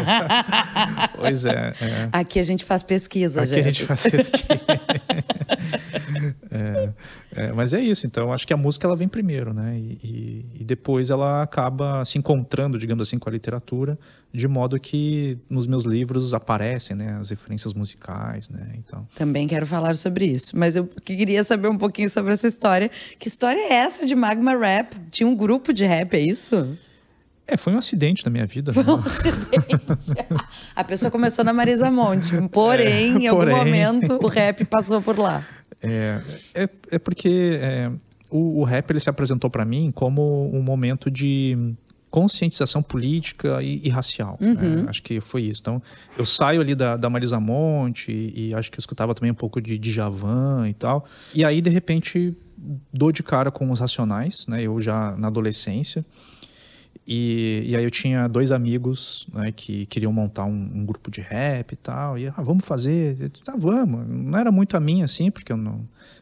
pois 1.17 1.45
é, 1.45 1.73
é, 1.81 2.09
Aqui 2.11 2.39
a 2.39 2.43
gente 2.43 2.65
faz 2.65 2.83
pesquisa, 2.83 3.43
Aqui 3.43 3.55
gente. 3.55 3.61
a 3.61 3.63
gente 3.71 3.87
faz 3.87 4.03
pesquisa. 4.03 4.45
é, 6.51 6.91
é, 7.37 7.53
mas 7.53 7.75
é 7.75 7.81
isso, 7.81 8.07
então 8.07 8.33
acho 8.33 8.47
que 8.47 8.53
a 8.55 8.57
música 8.57 8.87
ela 8.87 8.97
vem 8.97 9.07
primeiro, 9.07 9.53
né? 9.53 9.77
E, 9.79 9.99
e, 10.03 10.61
e, 10.61 10.65
depois 10.65 11.11
ela 11.11 11.43
acaba 11.43 12.03
se 12.05 12.17
encontrando, 12.17 12.79
digamos 12.79 13.07
assim, 13.07 13.19
com 13.19 13.29
a 13.29 13.33
literatura, 13.33 13.99
de 14.35 14.49
modo 14.49 14.81
que 14.81 15.39
nos 15.49 15.65
meus 15.65 15.85
livros 15.85 16.35
aparecem 16.35 16.97
né, 16.97 17.17
as 17.21 17.31
referências 17.31 17.73
musicais, 17.73 18.51
né? 18.51 18.73
Então... 18.77 19.07
Também 19.15 19.47
quero 19.47 19.65
falar 19.65 19.95
sobre 19.95 20.27
isso, 20.27 20.59
mas 20.59 20.75
eu 20.75 20.87
queria 21.05 21.45
saber 21.45 21.69
um 21.69 21.79
pouquinho 21.79 22.11
sobre 22.11 22.33
essa 22.33 22.49
história. 22.49 22.91
Que 23.17 23.29
história 23.29 23.61
é 23.61 23.75
essa 23.75 24.05
de 24.05 24.15
Magma 24.17 24.57
Rap? 24.57 24.97
Tinha 25.13 25.29
um 25.29 25.37
grupo 25.37 25.73
de 25.73 25.85
rap, 25.85 26.15
é 26.15 26.21
isso? 26.21 26.77
É, 27.47 27.57
foi 27.57 27.75
um 27.75 27.79
acidente 27.79 28.25
na 28.25 28.31
minha 28.33 28.45
vida. 28.45 28.73
Foi 28.73 28.83
um 28.83 28.97
acidente. 28.97 29.81
A 30.75 30.83
pessoa 30.83 31.13
começou 31.13 31.45
na 31.45 31.53
Marisa 31.53 31.89
Monte, 31.89 32.33
porém, 32.49 33.15
é, 33.15 33.19
em 33.19 33.27
algum 33.29 33.47
momento, 33.47 34.19
o 34.21 34.27
rap 34.27 34.65
passou 34.65 35.01
por 35.01 35.17
lá. 35.17 35.47
É, 35.81 36.21
é, 36.55 36.69
é 36.91 36.99
porque 36.99 37.61
é, 37.63 37.89
o, 38.29 38.63
o, 38.63 38.65
rap 38.65 38.91
ele 38.91 38.99
se 38.99 39.09
apresentou 39.09 39.49
para 39.49 39.65
mim 39.65 39.93
como 39.95 40.51
um 40.53 40.63
momento 40.63 41.09
de 41.09 41.77
conscientização 42.15 42.81
política 42.81 43.61
e, 43.61 43.81
e 43.85 43.89
racial. 43.89 44.39
Né? 44.41 44.51
Uhum. 44.51 44.83
Né? 44.83 44.85
Acho 44.87 45.03
que 45.03 45.21
foi 45.21 45.43
isso. 45.43 45.61
Então, 45.61 45.83
eu 46.17 46.25
saio 46.25 46.61
ali 46.61 46.73
da, 46.73 46.97
da 46.97 47.11
Marisa 47.11 47.41
Monte 47.41 48.13
e, 48.13 48.51
e, 48.51 48.55
acho 48.55 48.71
que 48.71 48.79
eu 48.79 48.81
escutava 48.81 49.13
também 49.17 49.33
um 49.33 49.35
pouco 49.35 49.61
de 49.61 49.77
Djavan 49.77 50.69
e 50.69 50.75
tal. 50.75 51.07
E 51.35 51.45
aí, 51.45 51.61
de 51.61 51.71
repente, 51.71 52.33
dou 52.93 53.11
de 53.11 53.21
cara 53.25 53.51
com 53.51 53.69
os 53.69 53.81
Racionais, 53.81 54.47
né? 54.47 54.63
Eu 54.63 54.81
já 54.81 55.17
na 55.17 55.27
adolescência. 55.27 56.07
E, 57.05 57.65
e 57.67 57.75
aí 57.75 57.83
eu 57.83 57.91
tinha 57.91 58.29
dois 58.29 58.53
amigos 58.53 59.27
né, 59.33 59.51
que 59.51 59.85
queriam 59.87 60.13
montar 60.13 60.45
um, 60.45 60.71
um, 60.73 60.87
grupo 60.87 61.11
de 61.11 61.21
rap 61.21 61.73
e 61.73 61.77
tal. 61.77 62.17
E, 62.17 62.29
ah, 62.29 62.43
vamos 62.45 62.65
fazer? 62.65 63.17
Eu 63.21 63.31
ah, 63.49 63.57
vamos. 63.59 64.07
Não 64.09 64.39
era 64.39 64.53
muito 64.53 64.77
a 64.77 64.81
minha, 64.81 65.05
assim, 65.05 65.33
porque 65.33 65.51
eu 65.51 65.57
não... 65.57 65.81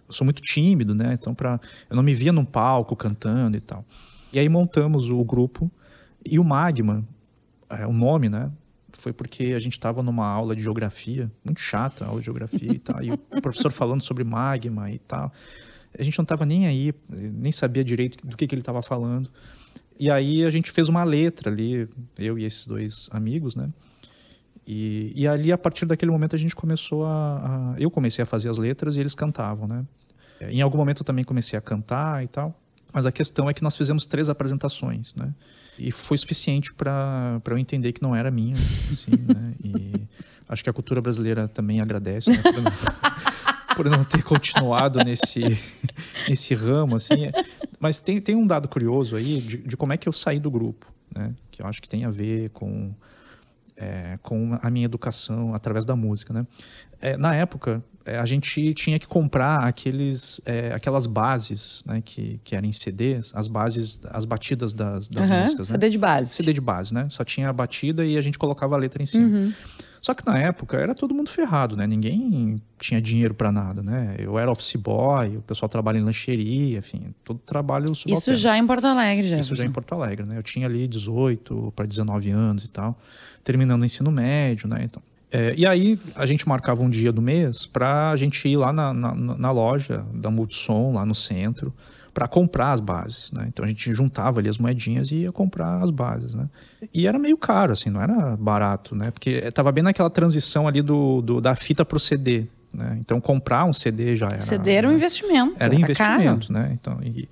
Eu 0.08 0.14
sou 0.14 0.25
muito 0.25 0.40
tímido, 0.40 0.94
né? 0.94 1.12
Então, 1.12 1.34
pra, 1.34 1.61
eu 1.90 1.96
não 1.96 2.02
me 2.02 2.14
via 2.14 2.32
num 2.32 2.46
palco 2.46 2.96
cantando 2.96 3.58
e 3.58 3.61
tal. 3.61 3.84
E 4.32 4.38
aí 4.38 4.49
montamos 4.49 5.11
o 5.11 5.22
grupo. 5.22 5.70
E 6.25 6.38
o 6.38 6.45
Magma, 6.45 7.07
é, 7.69 7.87
o 7.87 7.93
nome, 7.93 8.29
né? 8.29 8.50
Foi 8.93 9.12
porque 9.12 9.52
a 9.57 9.59
gente 9.59 9.73
estava 9.73 10.02
numa 10.02 10.26
aula 10.26 10.55
de 10.55 10.62
geografia, 10.62 11.31
muito 11.45 11.61
chata 11.61 12.05
a 12.05 12.09
aula 12.09 12.21
de 12.21 12.26
geografia 12.26 12.73
e 12.73 12.79
tal. 12.79 13.02
E 13.02 13.11
o 13.12 13.19
professor 13.41 13.73
falando 13.73 14.02
sobre 14.02 14.23
magma 14.23 14.91
e 14.91 14.99
tal. 14.99 15.33
A 15.99 16.02
gente 16.02 16.19
não 16.19 16.23
estava 16.23 16.45
nem 16.45 16.67
aí, 16.67 16.95
nem 17.09 17.50
sabia 17.50 17.85
direito 17.85 18.26
do 18.26 18.37
que, 18.37 18.47
que 18.47 18.55
ele 18.55 18.62
estava 18.62 18.83
falando. 18.83 19.31
E 19.99 20.11
aí 20.11 20.45
a 20.45 20.50
gente 20.50 20.71
fez 20.71 20.88
uma 20.88 21.05
letra 21.05 21.50
ali, 21.50 21.88
eu 22.19 22.38
e 22.38 22.45
esses 22.45 22.67
dois 22.67 23.09
amigos, 23.11 23.55
né? 23.55 23.71
E, 24.67 25.12
e 25.14 25.26
ali, 25.26 25.50
a 25.52 25.59
partir 25.59 25.87
daquele 25.87 26.11
momento, 26.11 26.37
a 26.37 26.38
gente 26.38 26.55
começou 26.55 27.05
a, 27.05 27.73
a, 27.75 27.81
Eu 27.81 27.91
comecei 27.91 28.23
a 28.23 28.26
fazer 28.26 28.49
as 28.49 28.59
letras 28.59 28.97
e 28.97 29.00
eles 29.00 29.14
cantavam, 29.14 29.67
né? 29.67 29.85
Em 30.41 30.61
algum 30.61 30.76
momento 30.76 31.00
eu 31.00 31.05
também 31.05 31.25
comecei 31.25 31.59
a 31.59 31.62
cantar 31.62 32.25
e 32.25 32.29
tal. 32.29 32.59
Mas 32.93 33.07
a 33.07 33.12
questão 33.12 33.49
é 33.49 33.55
que 33.55 33.62
nós 33.62 33.76
fizemos 33.76 34.07
três 34.07 34.29
apresentações, 34.29 35.14
né? 35.14 35.33
E 35.79 35.91
foi 35.91 36.17
suficiente 36.19 36.73
para 36.75 37.41
eu 37.47 37.59
entender 37.59 37.93
que 37.93 38.02
não 38.02 38.14
era 38.14 38.31
minha, 38.31 38.55
assim, 38.91 39.11
né? 39.11 39.55
E 39.64 39.93
acho 40.49 40.62
que 40.62 40.71
a 40.71 40.73
cultura 40.73 41.00
brasileira 41.00 41.49
também 41.49 41.81
agradece, 41.81 42.31
né? 42.31 42.43
por 43.75 43.87
não 43.91 44.05
ter 44.05 44.23
continuado 44.23 45.02
nesse, 45.02 45.41
nesse 46.29 46.55
ramo, 46.55 46.97
assim. 46.97 47.31
Mas 47.81 48.00
tem, 48.00 48.21
tem 48.21 48.37
um 48.37 48.47
dado 48.47 48.69
curioso 48.69 49.17
aí 49.17 49.41
de, 49.41 49.59
de 49.59 49.76
como 49.76 49.93
é 49.93 49.97
que 49.97 50.09
eu 50.09 50.12
saí 50.12 50.38
do 50.38 50.50
grupo, 50.50 50.87
né? 51.14 51.35
Que 51.50 51.62
eu 51.62 51.67
acho 51.67 51.81
que 51.81 51.88
tem 51.88 52.05
a 52.05 52.11
ver 52.11 52.50
com, 52.50 52.95
é, 53.76 54.19
com 54.23 54.59
a 54.61 54.71
minha 54.71 54.85
educação 54.85 55.55
através 55.55 55.85
da 55.87 55.97
música, 55.97 56.35
né? 56.35 56.47
É, 57.00 57.17
na 57.17 57.35
época, 57.35 57.83
a 58.06 58.26
gente 58.26 58.75
tinha 58.75 58.99
que 58.99 59.06
comprar 59.06 59.64
aqueles, 59.64 60.40
é, 60.44 60.73
aquelas 60.73 61.06
bases, 61.06 61.82
né? 61.87 62.02
Que, 62.04 62.40
que 62.44 62.56
eram 62.56 62.68
em 62.68 62.73
CDs, 62.73 63.32
as 63.35 63.47
bases, 63.47 64.00
as 64.11 64.25
batidas 64.25 64.75
das, 64.75 65.09
das 65.09 65.28
uhum, 65.28 65.42
músicas, 65.42 65.68
CD 65.68 65.87
né? 65.87 65.90
de 65.90 65.99
base. 65.99 66.35
CD 66.35 66.52
de 66.52 66.61
base, 66.61 66.94
né? 66.94 67.06
Só 67.11 67.25
tinha 67.25 67.49
a 67.49 67.52
batida 67.52 68.04
e 68.04 68.16
a 68.16 68.21
gente 68.21 68.38
colocava 68.38 68.75
a 68.75 68.78
letra 68.78 69.02
em 69.02 69.06
cima. 69.06 69.26
Uhum. 69.26 69.52
Só 70.02 70.14
que 70.14 70.26
na 70.26 70.37
época 70.37 70.76
era 70.76 70.97
todo 70.97 71.14
mundo 71.14 71.30
ferrado, 71.30 71.76
né? 71.76 71.87
Ninguém 71.87 72.61
tinha 72.76 73.00
dinheiro 73.00 73.35
para 73.35 73.52
nada, 73.52 73.85
né? 73.85 74.16
Eu 74.18 74.37
era 74.37 74.50
office 74.50 74.75
boy, 74.75 75.37
o 75.37 75.42
pessoal 75.42 75.68
trabalha 75.68 75.99
em 75.99 76.02
lancheria, 76.02 76.78
enfim, 76.78 77.14
todo 77.23 77.38
trabalho. 77.38 77.92
Isso 77.92 78.35
já 78.35 78.59
em 78.59 78.66
Porto 78.66 78.85
Alegre, 78.85 79.28
já. 79.28 79.38
Isso 79.38 79.54
já 79.54 79.64
em 79.64 79.71
Porto 79.71 79.94
Alegre, 79.94 80.26
né? 80.26 80.37
Eu 80.37 80.42
tinha 80.42 80.66
ali 80.66 80.88
18 80.88 81.73
para 81.76 81.87
19 81.87 82.30
anos 82.30 82.64
e 82.64 82.68
tal, 82.68 82.99
terminando 83.44 83.82
o 83.82 83.85
ensino 83.85 84.11
médio, 84.11 84.66
né? 84.66 84.80
Então, 84.82 85.00
é, 85.33 85.55
e 85.57 85.67
aí 85.67 85.99
a 86.15 86.27
gente 86.27 86.47
marcava 86.47 86.83
um 86.83 86.91
dia 86.91 87.11
do 87.11 87.23
mês 87.23 87.65
para 87.65 88.11
a 88.11 88.17
gente 88.17 88.47
ir 88.47 88.57
lá 88.57 88.71
na, 88.71 88.93
na, 88.93 89.15
na 89.15 89.51
loja 89.51 90.05
da 90.12 90.31
Multissom, 90.31 90.93
lá 90.93 91.07
no 91.07 91.15
centro, 91.15 91.73
para 92.12 92.29
comprar 92.29 92.73
as 92.73 92.81
bases, 92.81 93.33
né? 93.33 93.47
Então 93.49 93.65
a 93.65 93.69
gente 93.69 93.95
juntava 93.95 94.41
ali 94.41 94.49
as 94.51 94.59
moedinhas 94.59 95.11
e 95.11 95.23
ia 95.23 95.33
comprar 95.33 95.83
as 95.83 95.91
bases, 95.91 96.35
né? 96.35 96.51
E 96.93 97.07
era 97.07 97.19
meio 97.19 97.39
caro, 97.39 97.73
assim, 97.73 97.89
não 97.89 98.03
era 98.03 98.37
barato, 98.37 98.95
né? 98.95 99.11
Porque 99.11 99.31
estava 99.31 99.73
bem 99.73 99.83
naquela 99.83 100.11
transição 100.11 100.69
ali 100.69 100.83
do, 100.83 101.23
do 101.23 101.41
da 101.41 101.55
fita 101.55 101.83
para 101.83 101.97
o 101.97 102.01
CD, 102.01 102.47
né? 102.73 102.97
Então 103.00 103.21
comprar 103.21 103.64
um 103.64 103.73
CD 103.73 104.17
já 104.17 104.26
era... 104.26 104.41
CD 104.41 104.73
era 104.73 104.87
um 104.87 104.91
né? 104.91 104.97
investimento, 104.97 105.57
Era, 105.59 105.75
investimento, 105.75 106.49
caro. 106.49 106.52
né? 106.52 106.71
Então, 106.73 106.99
e, 107.02 107.29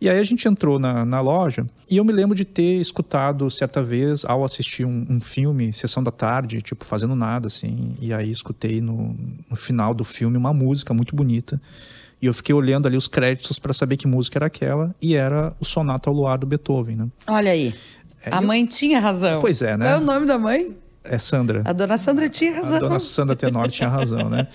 e 0.00 0.08
aí 0.08 0.18
a 0.18 0.22
gente 0.22 0.46
entrou 0.46 0.78
na, 0.78 1.04
na 1.04 1.20
loja 1.20 1.66
e 1.90 1.96
eu 1.96 2.04
me 2.04 2.12
lembro 2.12 2.34
de 2.34 2.44
ter 2.44 2.80
escutado 2.80 3.50
certa 3.50 3.82
vez, 3.82 4.24
ao 4.24 4.44
assistir 4.44 4.86
um, 4.86 5.06
um 5.08 5.20
filme, 5.20 5.72
sessão 5.72 6.02
da 6.02 6.10
tarde, 6.10 6.62
tipo, 6.62 6.84
fazendo 6.84 7.14
nada, 7.14 7.48
assim, 7.48 7.94
e 8.00 8.12
aí 8.12 8.30
escutei 8.30 8.80
no, 8.80 9.16
no 9.50 9.56
final 9.56 9.92
do 9.92 10.04
filme 10.04 10.36
uma 10.36 10.52
música 10.52 10.94
muito 10.94 11.14
bonita 11.14 11.60
e 12.20 12.26
eu 12.26 12.34
fiquei 12.34 12.54
olhando 12.54 12.86
ali 12.86 12.96
os 12.96 13.06
créditos 13.06 13.58
para 13.58 13.72
saber 13.72 13.96
que 13.96 14.06
música 14.06 14.38
era 14.38 14.46
aquela, 14.46 14.94
e 15.00 15.14
era 15.14 15.54
o 15.60 15.64
Sonata 15.64 16.10
ao 16.10 16.16
Luar 16.16 16.38
do 16.38 16.46
Beethoven, 16.46 16.96
né? 16.96 17.08
Olha 17.28 17.52
aí. 17.52 17.74
É, 18.24 18.34
a 18.34 18.40
mãe 18.40 18.66
tinha 18.66 18.98
razão. 18.98 19.40
Pois 19.40 19.62
é, 19.62 19.76
né? 19.76 19.86
Qual 19.86 19.94
é 19.94 19.98
o 19.98 20.04
nome 20.04 20.26
da 20.26 20.38
mãe? 20.38 20.76
É 21.10 21.18
Sandra. 21.18 21.62
A 21.64 21.72
dona 21.72 21.96
Sandra 21.96 22.28
tinha 22.28 22.54
razão. 22.54 22.76
A 22.76 22.80
dona 22.80 22.98
Sandra 22.98 23.34
Tenor 23.34 23.68
tinha 23.68 23.88
razão, 23.88 24.28
né? 24.28 24.46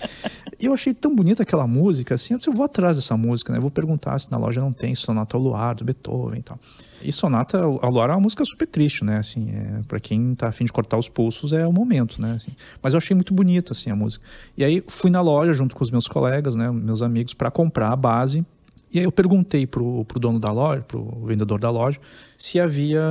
E 0.58 0.66
eu 0.66 0.72
achei 0.72 0.94
tão 0.94 1.14
bonita 1.14 1.42
aquela 1.42 1.66
música, 1.66 2.14
assim, 2.14 2.34
eu 2.46 2.52
vou 2.52 2.64
atrás 2.64 2.96
dessa 2.96 3.16
música, 3.16 3.52
né? 3.52 3.58
Eu 3.58 3.62
vou 3.62 3.70
perguntar 3.70 4.18
se 4.18 4.30
na 4.30 4.36
loja 4.36 4.60
não 4.60 4.72
tem 4.72 4.94
Sonata 4.94 5.36
ao 5.36 5.42
Luar 5.42 5.74
do 5.74 5.84
Beethoven 5.84 6.38
e 6.38 6.42
tal. 6.42 6.58
E 7.02 7.12
Sonata 7.12 7.58
ao 7.58 7.90
Luar 7.90 8.08
é 8.08 8.12
uma 8.14 8.20
música 8.20 8.44
super 8.44 8.66
triste, 8.66 9.04
né? 9.04 9.18
Assim, 9.18 9.50
é, 9.50 9.82
para 9.86 10.00
quem 10.00 10.34
tá 10.34 10.48
afim 10.48 10.64
de 10.64 10.72
cortar 10.72 10.96
os 10.96 11.08
pulsos 11.08 11.52
é 11.52 11.66
o 11.66 11.72
momento, 11.72 12.22
né? 12.22 12.34
Assim, 12.36 12.52
mas 12.82 12.94
eu 12.94 12.98
achei 12.98 13.14
muito 13.14 13.34
bonita, 13.34 13.72
assim, 13.72 13.90
a 13.90 13.96
música. 13.96 14.24
E 14.56 14.64
aí 14.64 14.82
fui 14.86 15.10
na 15.10 15.20
loja 15.20 15.52
junto 15.52 15.74
com 15.74 15.84
os 15.84 15.90
meus 15.90 16.08
colegas, 16.08 16.54
né? 16.54 16.70
Meus 16.70 17.02
amigos, 17.02 17.34
para 17.34 17.50
comprar 17.50 17.92
a 17.92 17.96
base. 17.96 18.44
E 18.92 18.98
aí 18.98 19.04
eu 19.04 19.12
perguntei 19.12 19.66
pro, 19.66 20.04
pro 20.04 20.20
dono 20.20 20.38
da 20.38 20.52
loja, 20.52 20.82
pro 20.82 21.04
vendedor 21.26 21.58
da 21.58 21.68
loja, 21.68 22.00
se 22.38 22.60
havia 22.60 23.02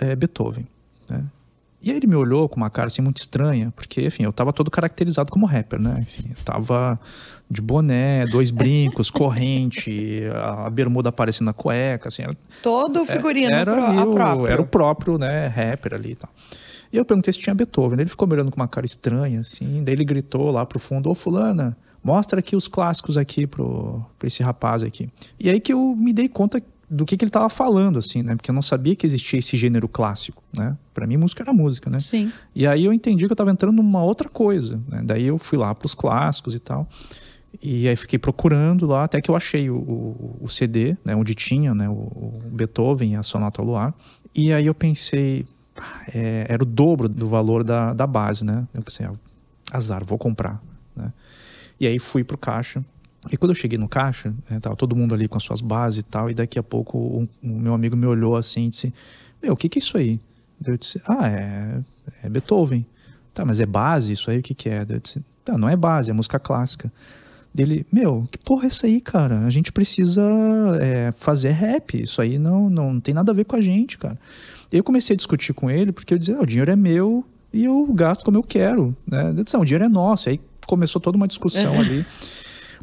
é, 0.00 0.14
Beethoven, 0.14 0.66
né? 1.10 1.24
E 1.82 1.90
aí 1.90 1.96
ele 1.96 2.06
me 2.06 2.14
olhou 2.14 2.48
com 2.48 2.56
uma 2.56 2.70
cara 2.70 2.86
assim 2.86 3.02
muito 3.02 3.16
estranha, 3.16 3.72
porque, 3.74 4.06
enfim, 4.06 4.22
eu 4.22 4.32
tava 4.32 4.52
todo 4.52 4.70
caracterizado 4.70 5.32
como 5.32 5.46
rapper, 5.46 5.80
né? 5.80 5.96
Enfim, 5.98 6.30
eu 6.30 6.44
tava 6.44 6.98
de 7.50 7.60
boné, 7.60 8.24
dois 8.26 8.50
brincos, 8.52 9.10
corrente, 9.10 10.22
a, 10.32 10.70
bermuda 10.70 11.08
aparecendo 11.08 11.46
na 11.46 11.52
cueca, 11.52 12.08
assim. 12.08 12.22
Todo 12.62 13.02
o 13.02 13.04
figurino 13.04 13.52
era, 13.52 13.72
pro, 13.72 14.10
o, 14.10 14.14
próprio. 14.14 14.46
era 14.46 14.62
o 14.62 14.66
próprio, 14.66 15.18
né, 15.18 15.48
rapper 15.48 15.94
ali 15.94 16.12
e 16.12 16.16
tal. 16.16 16.30
E 16.92 16.96
eu 16.96 17.04
perguntei 17.04 17.32
se 17.32 17.40
tinha 17.40 17.54
Beethoven. 17.54 17.98
Ele 17.98 18.08
ficou 18.08 18.28
me 18.28 18.34
olhando 18.34 18.50
com 18.50 18.60
uma 18.60 18.68
cara 18.68 18.84
estranha, 18.84 19.40
assim. 19.40 19.82
Daí 19.82 19.94
ele 19.94 20.04
gritou 20.04 20.50
lá 20.50 20.64
pro 20.66 20.78
fundo: 20.78 21.10
Ô, 21.10 21.14
Fulana, 21.14 21.76
mostra 22.04 22.40
aqui 22.40 22.54
os 22.54 22.68
clássicos 22.68 23.16
aqui 23.16 23.46
pro, 23.46 24.04
pra 24.18 24.26
esse 24.28 24.42
rapaz 24.42 24.82
aqui. 24.82 25.08
E 25.40 25.48
aí 25.48 25.58
que 25.58 25.72
eu 25.72 25.96
me 25.96 26.12
dei 26.12 26.28
conta 26.28 26.62
do 26.92 27.06
que, 27.06 27.16
que 27.16 27.24
ele 27.24 27.30
estava 27.30 27.48
falando, 27.48 27.98
assim, 27.98 28.22
né? 28.22 28.36
Porque 28.36 28.50
eu 28.50 28.54
não 28.54 28.60
sabia 28.60 28.94
que 28.94 29.06
existia 29.06 29.38
esse 29.38 29.56
gênero 29.56 29.88
clássico, 29.88 30.42
né? 30.54 30.76
Para 30.92 31.06
mim, 31.06 31.16
música 31.16 31.42
era 31.42 31.52
música, 31.52 31.88
né? 31.88 31.98
Sim. 31.98 32.30
E 32.54 32.66
aí 32.66 32.84
eu 32.84 32.92
entendi 32.92 33.24
que 33.24 33.32
eu 33.32 33.34
estava 33.34 33.50
entrando 33.50 33.76
numa 33.76 34.04
outra 34.04 34.28
coisa, 34.28 34.78
né? 34.86 35.00
Daí 35.02 35.24
eu 35.24 35.38
fui 35.38 35.56
lá 35.56 35.74
para 35.74 35.86
os 35.86 35.94
clássicos 35.94 36.54
e 36.54 36.58
tal. 36.58 36.86
E 37.62 37.88
aí 37.88 37.96
fiquei 37.96 38.18
procurando 38.18 38.86
lá, 38.86 39.04
até 39.04 39.22
que 39.22 39.30
eu 39.30 39.36
achei 39.36 39.70
o, 39.70 39.76
o, 39.76 40.38
o 40.42 40.48
CD, 40.50 40.94
né? 41.02 41.16
Onde 41.16 41.34
tinha, 41.34 41.74
né? 41.74 41.88
O, 41.88 41.92
o 41.92 42.42
Beethoven 42.52 43.12
e 43.12 43.16
a 43.16 43.22
Sonata 43.22 43.62
ao 43.62 43.66
Luar. 43.66 43.94
E 44.34 44.52
aí 44.52 44.66
eu 44.66 44.74
pensei, 44.74 45.46
é, 46.14 46.44
era 46.46 46.62
o 46.62 46.66
dobro 46.66 47.08
do 47.08 47.26
valor 47.26 47.64
da, 47.64 47.94
da 47.94 48.06
base, 48.06 48.44
né? 48.44 48.68
Eu 48.74 48.82
pensei, 48.82 49.06
ah, 49.06 49.12
azar, 49.72 50.04
vou 50.04 50.18
comprar, 50.18 50.62
né? 50.94 51.10
E 51.80 51.86
aí 51.86 51.98
fui 51.98 52.22
pro 52.22 52.36
caixa 52.36 52.84
e 53.30 53.36
quando 53.36 53.50
eu 53.50 53.54
cheguei 53.54 53.78
no 53.78 53.88
caixa, 53.88 54.34
né, 54.50 54.58
tava 54.58 54.74
todo 54.74 54.96
mundo 54.96 55.14
ali 55.14 55.28
com 55.28 55.36
as 55.36 55.42
suas 55.42 55.60
bases 55.60 56.00
e 56.00 56.02
tal, 56.02 56.30
e 56.30 56.34
daqui 56.34 56.58
a 56.58 56.62
pouco 56.62 56.98
o 56.98 57.28
um 57.42 57.58
meu 57.60 57.74
amigo 57.74 57.96
me 57.96 58.06
olhou 58.06 58.36
assim 58.36 58.66
e 58.66 58.70
disse: 58.70 58.94
Meu, 59.42 59.52
o 59.52 59.56
que, 59.56 59.68
que 59.68 59.78
é 59.78 59.80
isso 59.80 59.96
aí? 59.96 60.18
Eu 60.64 60.76
disse: 60.76 61.00
Ah, 61.06 61.28
é, 61.28 61.80
é 62.24 62.28
Beethoven. 62.28 62.84
Tá, 63.32 63.44
mas 63.44 63.60
é 63.60 63.66
base 63.66 64.12
isso 64.12 64.30
aí? 64.30 64.38
O 64.38 64.42
que, 64.42 64.54
que 64.54 64.68
é? 64.68 64.84
Eu 64.88 64.98
disse: 64.98 65.22
Tá, 65.44 65.56
não 65.56 65.68
é 65.68 65.76
base, 65.76 66.10
é 66.10 66.12
música 66.12 66.38
clássica. 66.38 66.92
Dele, 67.54 67.86
meu, 67.92 68.26
que 68.30 68.38
porra 68.38 68.64
é 68.64 68.68
isso 68.68 68.86
aí, 68.86 68.98
cara? 69.00 69.40
A 69.40 69.50
gente 69.50 69.70
precisa 69.70 70.22
é, 70.80 71.12
fazer 71.12 71.50
rap. 71.50 72.00
Isso 72.00 72.22
aí 72.22 72.38
não, 72.38 72.70
não, 72.70 72.94
não 72.94 73.00
tem 73.00 73.12
nada 73.12 73.30
a 73.30 73.34
ver 73.34 73.44
com 73.44 73.56
a 73.56 73.60
gente, 73.60 73.98
cara. 73.98 74.18
Eu 74.72 74.82
comecei 74.82 75.12
a 75.12 75.16
discutir 75.16 75.52
com 75.52 75.70
ele 75.70 75.92
porque 75.92 76.14
eu 76.14 76.18
dizia: 76.18 76.36
ah, 76.36 76.42
o 76.42 76.46
dinheiro 76.46 76.70
é 76.70 76.76
meu 76.76 77.24
e 77.52 77.64
eu 77.64 77.86
gasto 77.92 78.24
como 78.24 78.38
eu 78.38 78.42
quero. 78.42 78.96
Né? 79.06 79.34
Eu 79.36 79.44
disse, 79.44 79.54
ah, 79.54 79.60
o 79.60 79.64
dinheiro 79.64 79.84
é 79.84 79.88
nosso. 79.88 80.28
Aí 80.28 80.40
começou 80.66 81.00
toda 81.00 81.16
uma 81.16 81.26
discussão 81.26 81.78
ali. 81.78 82.04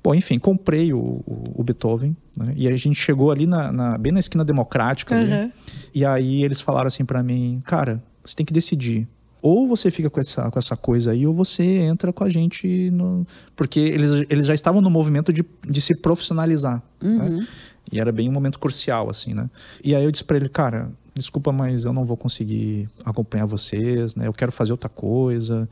Bom, 0.01 0.15
enfim, 0.15 0.39
comprei 0.39 0.93
o, 0.93 0.97
o, 0.97 1.43
o 1.55 1.63
Beethoven, 1.63 2.15
né? 2.37 2.53
E 2.55 2.67
a 2.67 2.75
gente 2.75 2.95
chegou 2.95 3.31
ali 3.31 3.45
na, 3.45 3.71
na 3.71 3.97
bem 3.97 4.11
na 4.11 4.19
esquina 4.19 4.45
democrática. 4.45 5.15
Uhum. 5.15 5.21
Ali, 5.21 5.53
e 5.93 6.05
aí 6.05 6.43
eles 6.43 6.61
falaram 6.61 6.87
assim 6.87 7.03
para 7.03 7.21
mim, 7.21 7.61
cara, 7.65 8.01
você 8.23 8.35
tem 8.35 8.45
que 8.45 8.53
decidir. 8.53 9.07
Ou 9.41 9.67
você 9.67 9.89
fica 9.89 10.09
com 10.09 10.19
essa, 10.19 10.51
com 10.51 10.59
essa 10.59 10.75
coisa 10.75 11.11
aí, 11.11 11.25
ou 11.25 11.33
você 11.33 11.63
entra 11.63 12.11
com 12.11 12.23
a 12.23 12.29
gente 12.29 12.91
no. 12.91 13.25
Porque 13.55 13.79
eles, 13.79 14.25
eles 14.29 14.47
já 14.47 14.53
estavam 14.53 14.81
no 14.81 14.89
movimento 14.89 15.31
de, 15.31 15.45
de 15.67 15.81
se 15.81 15.95
profissionalizar. 15.95 16.83
Né? 17.01 17.09
Uhum. 17.09 17.37
Né? 17.37 17.47
E 17.91 17.99
era 17.99 18.11
bem 18.11 18.29
um 18.29 18.31
momento 18.31 18.59
crucial, 18.59 19.09
assim, 19.09 19.33
né? 19.33 19.49
E 19.83 19.95
aí 19.95 20.03
eu 20.03 20.11
disse 20.11 20.23
para 20.23 20.37
ele, 20.37 20.49
cara, 20.49 20.91
desculpa, 21.15 21.51
mas 21.51 21.85
eu 21.85 21.93
não 21.93 22.03
vou 22.03 22.17
conseguir 22.17 22.87
acompanhar 23.03 23.45
vocês, 23.45 24.15
né? 24.15 24.27
Eu 24.27 24.33
quero 24.33 24.51
fazer 24.51 24.71
outra 24.73 24.89
coisa. 24.89 25.67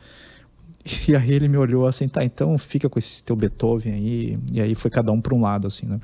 E 1.08 1.16
aí 1.16 1.32
ele 1.32 1.48
me 1.48 1.58
olhou 1.58 1.86
assim, 1.88 2.08
tá, 2.08 2.24
então 2.24 2.58
fica 2.58 2.90
com 2.90 2.98
esse 2.98 3.24
teu 3.24 3.36
Beethoven 3.36 3.94
aí. 3.94 4.40
E 4.52 4.62
aí 4.62 4.76
foi 4.76 4.90
cada 4.90 5.12
um 5.12 5.20
para 5.20 5.36
um 5.36 5.42
lado, 5.42 5.68
assim, 5.68 5.86
né? 5.86 6.00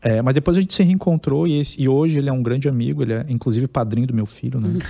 É, 0.00 0.22
mas 0.22 0.34
depois 0.34 0.56
a 0.56 0.60
gente 0.60 0.72
se 0.74 0.82
reencontrou 0.82 1.46
e, 1.46 1.60
esse, 1.60 1.80
e, 1.80 1.88
hoje 1.88 2.18
ele 2.18 2.28
é 2.28 2.32
um 2.32 2.42
grande 2.42 2.68
amigo, 2.68 3.02
ele 3.02 3.14
é 3.14 3.26
inclusive 3.28 3.66
padrinho 3.66 4.06
do 4.06 4.14
meu 4.14 4.26
filho, 4.26 4.60
né? 4.60 4.78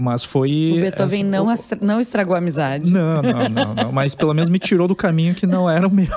Mas 0.00 0.22
foi. 0.22 0.74
O 0.76 0.80
Beethoven 0.80 1.22
essa, 1.22 1.74
não, 1.74 1.82
o... 1.82 1.86
não 1.86 2.00
estragou 2.00 2.36
a 2.36 2.38
amizade. 2.38 2.88
Não, 2.88 3.20
não, 3.20 3.48
não, 3.48 3.74
não, 3.74 3.90
Mas 3.90 4.14
pelo 4.14 4.32
menos 4.32 4.48
me 4.48 4.60
tirou 4.60 4.86
do 4.86 4.94
caminho 4.94 5.34
que 5.34 5.44
não 5.44 5.68
era 5.68 5.88
o 5.88 5.90
meu. 5.90 6.06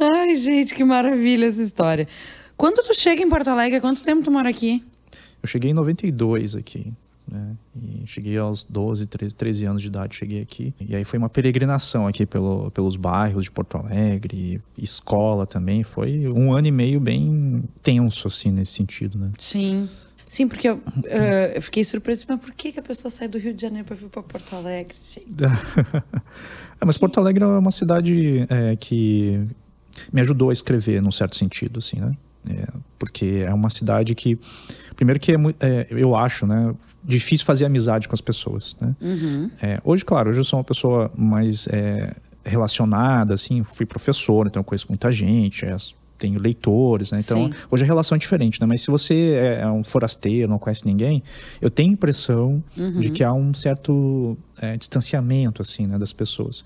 Ai, 0.00 0.34
gente, 0.34 0.74
que 0.74 0.82
maravilha 0.82 1.44
essa 1.44 1.60
história. 1.60 2.08
Quando 2.56 2.82
tu 2.82 2.98
chega 2.98 3.22
em 3.22 3.28
Porto 3.28 3.48
Alegre, 3.48 3.82
quanto 3.82 4.02
tempo 4.02 4.22
tu 4.22 4.30
mora 4.30 4.48
aqui? 4.48 4.82
Eu 5.42 5.46
cheguei 5.46 5.72
em 5.72 5.74
92 5.74 6.56
aqui 6.56 6.90
né? 7.30 7.56
E 7.74 8.06
cheguei 8.06 8.36
aos 8.36 8.64
12, 8.64 9.06
13, 9.06 9.34
13 9.34 9.64
anos 9.64 9.82
de 9.82 9.88
idade, 9.88 10.16
cheguei 10.16 10.42
aqui. 10.42 10.74
E 10.80 10.94
aí 10.94 11.04
foi 11.04 11.18
uma 11.18 11.28
peregrinação 11.28 12.06
aqui 12.06 12.26
pelo, 12.26 12.70
pelos 12.70 12.96
bairros 12.96 13.44
de 13.44 13.50
Porto 13.50 13.76
Alegre, 13.76 14.60
escola 14.76 15.46
também. 15.46 15.82
Foi 15.82 16.28
um 16.28 16.52
ano 16.52 16.68
e 16.68 16.70
meio 16.70 17.00
bem 17.00 17.64
tenso, 17.82 18.28
assim, 18.28 18.50
nesse 18.50 18.72
sentido, 18.72 19.18
né? 19.18 19.32
Sim. 19.38 19.88
Sim, 20.26 20.48
porque 20.48 20.68
eu, 20.68 20.76
uh, 20.76 21.52
eu 21.54 21.62
fiquei 21.62 21.84
surpreso, 21.84 22.24
mas 22.28 22.40
por 22.40 22.52
que, 22.52 22.72
que 22.72 22.80
a 22.80 22.82
pessoa 22.82 23.10
sai 23.10 23.28
do 23.28 23.38
Rio 23.38 23.54
de 23.54 23.62
Janeiro 23.62 23.86
para 23.86 23.94
vir 23.94 24.08
para 24.08 24.22
Porto 24.22 24.56
Alegre? 24.56 24.96
é, 26.80 26.84
mas 26.84 26.98
Porto 26.98 27.20
Alegre 27.20 27.44
é 27.44 27.46
uma 27.46 27.70
cidade 27.70 28.44
é, 28.48 28.74
que 28.74 29.46
me 30.12 30.20
ajudou 30.22 30.50
a 30.50 30.52
escrever, 30.52 31.00
num 31.00 31.12
certo 31.12 31.36
sentido, 31.36 31.78
assim, 31.78 32.00
né? 32.00 32.16
É, 32.48 32.66
porque 32.98 33.44
é 33.46 33.54
uma 33.54 33.70
cidade 33.70 34.14
que 34.14 34.38
Primeiro 34.96 35.18
que 35.18 35.32
é, 35.32 35.36
é, 35.60 35.86
eu 35.90 36.14
acho, 36.14 36.46
né, 36.46 36.74
difícil 37.02 37.44
fazer 37.44 37.64
amizade 37.64 38.08
com 38.08 38.14
as 38.14 38.20
pessoas, 38.20 38.76
né? 38.80 38.94
Uhum. 39.00 39.50
É, 39.60 39.80
hoje, 39.84 40.04
claro, 40.04 40.30
hoje 40.30 40.40
eu 40.40 40.44
sou 40.44 40.58
uma 40.58 40.64
pessoa 40.64 41.10
mais 41.16 41.66
é, 41.68 42.14
relacionada, 42.44 43.34
assim, 43.34 43.62
fui 43.62 43.86
professor, 43.86 44.46
então 44.46 44.60
eu 44.60 44.64
conheço 44.64 44.86
muita 44.88 45.10
gente, 45.10 45.64
é, 45.64 45.74
tenho 46.24 46.40
leitores, 46.40 47.12
né? 47.12 47.18
Então, 47.22 47.46
Sim. 47.46 47.52
hoje 47.70 47.84
a 47.84 47.86
relação 47.86 48.16
é 48.16 48.18
diferente, 48.18 48.58
né? 48.58 48.66
Mas 48.66 48.80
se 48.80 48.90
você 48.90 49.34
é, 49.34 49.60
é 49.60 49.66
um 49.70 49.84
forasteiro, 49.84 50.48
não 50.48 50.58
conhece 50.58 50.86
ninguém, 50.86 51.22
eu 51.60 51.70
tenho 51.70 51.90
a 51.90 51.92
impressão 51.92 52.64
uhum. 52.76 52.98
de 52.98 53.10
que 53.10 53.22
há 53.22 53.32
um 53.32 53.52
certo 53.52 54.38
é, 54.58 54.74
distanciamento, 54.76 55.60
assim, 55.60 55.86
né, 55.86 55.98
das 55.98 56.14
pessoas. 56.14 56.64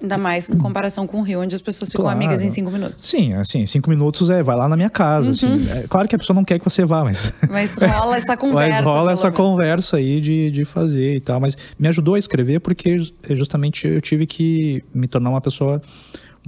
Ainda 0.00 0.18
mais 0.18 0.50
em 0.50 0.58
comparação 0.58 1.06
com 1.06 1.20
o 1.20 1.22
Rio, 1.22 1.40
onde 1.40 1.54
as 1.54 1.62
pessoas 1.62 1.90
ficam 1.90 2.04
claro. 2.04 2.16
amigas 2.16 2.42
em 2.42 2.50
cinco 2.50 2.70
minutos. 2.70 3.02
Sim, 3.02 3.32
assim, 3.32 3.64
cinco 3.64 3.88
minutos 3.88 4.28
é, 4.28 4.42
vai 4.42 4.56
lá 4.56 4.68
na 4.68 4.76
minha 4.76 4.90
casa, 4.90 5.30
assim. 5.30 5.46
uhum. 5.46 5.54
assim. 5.56 5.70
É, 5.70 5.86
claro 5.88 6.06
que 6.06 6.14
a 6.14 6.18
pessoa 6.18 6.34
não 6.34 6.44
quer 6.44 6.58
que 6.58 6.64
você 6.64 6.84
vá, 6.84 7.02
mas... 7.02 7.32
Mas 7.48 7.76
rola 7.76 8.16
essa 8.16 8.36
conversa. 8.36 8.82
mas 8.82 8.84
rola 8.84 9.12
essa 9.12 9.30
menos. 9.30 9.36
conversa 9.36 9.96
aí 9.96 10.20
de, 10.20 10.50
de 10.50 10.64
fazer 10.66 11.16
e 11.16 11.20
tal. 11.20 11.40
Mas 11.40 11.56
me 11.78 11.88
ajudou 11.88 12.14
a 12.14 12.18
escrever 12.18 12.60
porque 12.60 12.96
justamente 13.30 13.86
eu 13.86 14.00
tive 14.00 14.26
que 14.26 14.84
me 14.94 15.08
tornar 15.08 15.30
uma 15.30 15.40
pessoa 15.40 15.80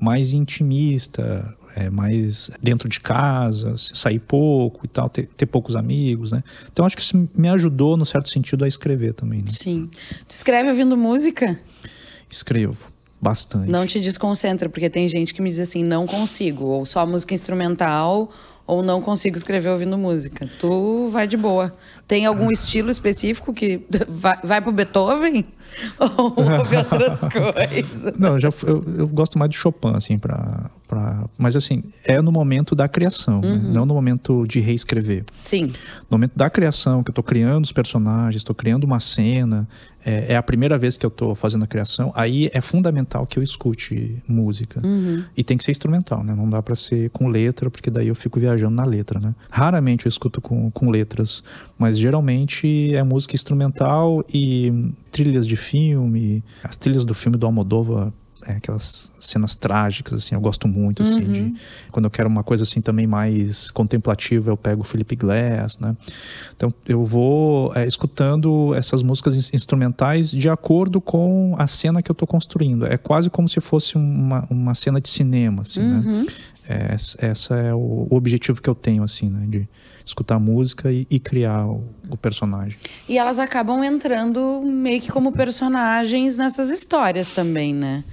mais 0.01 0.33
intimista, 0.33 1.55
é, 1.77 1.91
mais 1.91 2.51
dentro 2.61 2.89
de 2.89 3.01
casa, 3.01 3.75
sair 3.77 4.19
pouco 4.19 4.85
e 4.85 4.89
tal, 4.89 5.09
ter, 5.09 5.27
ter, 5.29 5.47
poucos 5.47 5.77
amigos, 5.77 6.33
né? 6.33 6.43
Então 6.73 6.85
acho 6.85 6.97
que 6.97 7.03
isso 7.03 7.29
me 7.35 7.49
ajudou, 7.49 7.97
no 7.97 8.07
certo 8.07 8.29
sentido, 8.29 8.65
a 8.65 8.69
escrever 8.69 9.15
também. 9.15 9.41
Né? 9.41 9.51
Sim. 9.51 9.89
Tu 10.27 10.35
escreve 10.35 10.69
ouvindo 10.69 10.97
música? 10.97 11.59
Escrevo. 12.29 12.91
Bastante. 13.23 13.71
Não 13.71 13.87
te 13.87 14.01
desconcentra, 14.01 14.69
porque 14.71 14.89
tem 14.89 15.07
gente 15.07 15.35
que 15.35 15.43
me 15.43 15.51
diz 15.51 15.59
assim, 15.59 15.85
não 15.85 16.07
consigo, 16.07 16.65
ou 16.65 16.87
só 16.87 17.07
música 17.07 17.35
instrumental, 17.35 18.31
ou 18.67 18.83
não 18.83 19.03
consigo 19.03 19.37
escrever 19.37 19.69
ouvindo 19.69 19.99
música. 19.99 20.49
Tu 20.59 21.09
vai 21.11 21.27
de 21.27 21.37
boa. 21.37 21.75
Tem 22.07 22.25
algum 22.25 22.51
estilo 22.51 22.89
específico 22.89 23.53
que 23.53 23.85
vai, 24.09 24.39
vai 24.43 24.61
pro 24.61 24.73
Beethoven? 24.73 25.45
Ou 25.99 26.35
ouve 26.37 26.77
outras 26.77 27.21
coisas? 27.31 28.13
Não, 28.19 28.37
já, 28.39 28.49
eu, 28.67 28.85
eu, 28.99 29.07
gosto 29.07 29.39
mais 29.39 29.51
de 29.51 29.57
Chopin, 29.57 29.93
assim, 29.95 30.19
pra, 30.19 30.69
pra... 30.91 31.25
Mas, 31.39 31.55
assim, 31.55 31.85
é 32.05 32.21
no 32.21 32.33
momento 32.33 32.75
da 32.75 32.89
criação, 32.89 33.41
né? 33.41 33.53
uhum. 33.53 33.63
né? 33.63 33.71
não 33.73 33.87
no 33.87 33.95
momento 33.95 34.45
de 34.45 34.59
reescrever. 34.59 35.25
Sim. 35.37 35.67
No 36.11 36.19
momento 36.19 36.33
da 36.35 36.51
criação, 36.51 37.05
que 37.05 37.11
eu 37.11 37.15
tô 37.15 37.23
criando 37.23 37.65
os 37.65 37.71
personagens, 37.71 38.41
estou 38.41 38.57
criando 38.57 38.83
uma 38.83 38.99
cena, 38.99 39.69
é, 40.05 40.33
é, 40.33 40.37
a 40.37 40.43
primeira 40.43 40.77
vez 40.77 40.97
que 40.97 41.07
eu 41.07 41.09
estou 41.09 41.35
fazendo 41.37 41.63
a 41.63 41.67
criação, 41.69 42.13
aí 42.17 42.51
é 42.53 42.61
fundamental 42.61 43.25
que 43.25 43.39
eu 43.39 43.43
escute 43.43 44.21
música. 44.27 44.85
Uhum. 44.85 45.23
E 45.37 45.45
tem 45.45 45.57
que 45.57 45.63
ser 45.63 45.71
instrumental, 45.71 46.25
né? 46.25 46.35
Não 46.35 46.51
dá 46.51 46.61
para 46.61 46.75
ser 46.75 47.11
com 47.11 47.29
letra, 47.29 47.71
porque 47.71 47.89
daí 47.89 48.09
eu 48.09 48.15
fico 48.17 48.41
viajando 48.41 48.75
na 48.75 48.85
letra, 48.85 49.21
né? 49.21 49.33
Raramente 49.49 50.07
eu 50.07 50.09
escuto 50.09 50.41
com, 50.41 50.73
com 50.73 50.91
letras, 50.91 51.45
mas 51.79 51.97
geralmente 51.99 52.95
é 52.95 53.03
música 53.05 53.37
instrumental 53.37 54.25
e 54.33 54.93
trilhas 55.13 55.47
de 55.47 55.57
filme. 55.57 56.43
As 56.65 56.77
trilhas 56.77 57.05
do 57.05 57.15
filme 57.15 57.37
do 57.37 57.47
Almodóvar 57.47 58.13
é, 58.47 58.53
aquelas 58.53 59.11
cenas 59.21 59.55
trágicas, 59.55 60.25
assim, 60.25 60.35
eu 60.35 60.41
gosto 60.41 60.67
muito, 60.67 61.03
assim, 61.03 61.25
uhum. 61.25 61.33
de... 61.33 61.55
Quando 61.91 62.05
eu 62.07 62.11
quero 62.11 62.29
uma 62.29 62.43
coisa, 62.43 62.63
assim, 62.63 62.81
também 62.81 63.07
mais 63.07 63.71
contemplativa, 63.71 64.51
eu 64.51 64.57
pego 64.57 64.83
o 64.83 64.85
Philip 64.85 65.17
Glass, 65.17 65.79
né? 65.79 65.97
Então, 66.57 66.73
eu 66.87 67.05
vou 67.05 67.73
é, 67.75 67.87
escutando 67.87 68.75
essas 68.75 69.03
músicas 69.03 69.53
instrumentais 69.53 70.31
de 70.31 70.49
acordo 70.49 71.01
com 71.01 71.55
a 71.59 71.67
cena 71.67 72.03
que 72.03 72.11
eu 72.11 72.15
estou 72.15 72.27
construindo. 72.27 72.87
É 72.87 72.97
quase 72.97 73.29
como 73.31 73.49
se 73.49 73.61
fosse 73.61 73.97
uma, 73.97 74.47
uma 74.51 74.75
cena 74.75 75.01
de 75.01 75.09
cinema, 75.09 75.63
assim, 75.63 75.83
né? 75.83 76.03
uhum. 76.05 76.17
né? 76.19 76.27
É, 76.71 76.95
essa 77.19 77.57
é 77.57 77.75
o, 77.75 78.07
o, 78.09 78.15
objetivo 78.15 78.63
que 78.63 78.71
eu 78.71 78.77
tenho, 78.77 79.03
assim, 79.03 79.29
né? 79.29 79.45
De 79.49 79.69
escutar 80.05 80.39
música 80.39 80.93
e, 80.93 81.05
e 81.11 81.19
criar 81.19 81.67
o, 81.67 81.83
o, 82.09 82.17
personagem. 82.17 82.79
E 83.09 83.19
elas 83.19 83.41
acabam 83.41 83.83
entrando 83.83 84.63
meio 84.63 85.01
que 85.01 85.11
como 85.11 85.33
personagens 85.33 86.37
nessas 86.37 86.71
histórias 86.71 87.33
também, 87.33 87.75
né? 87.75 88.05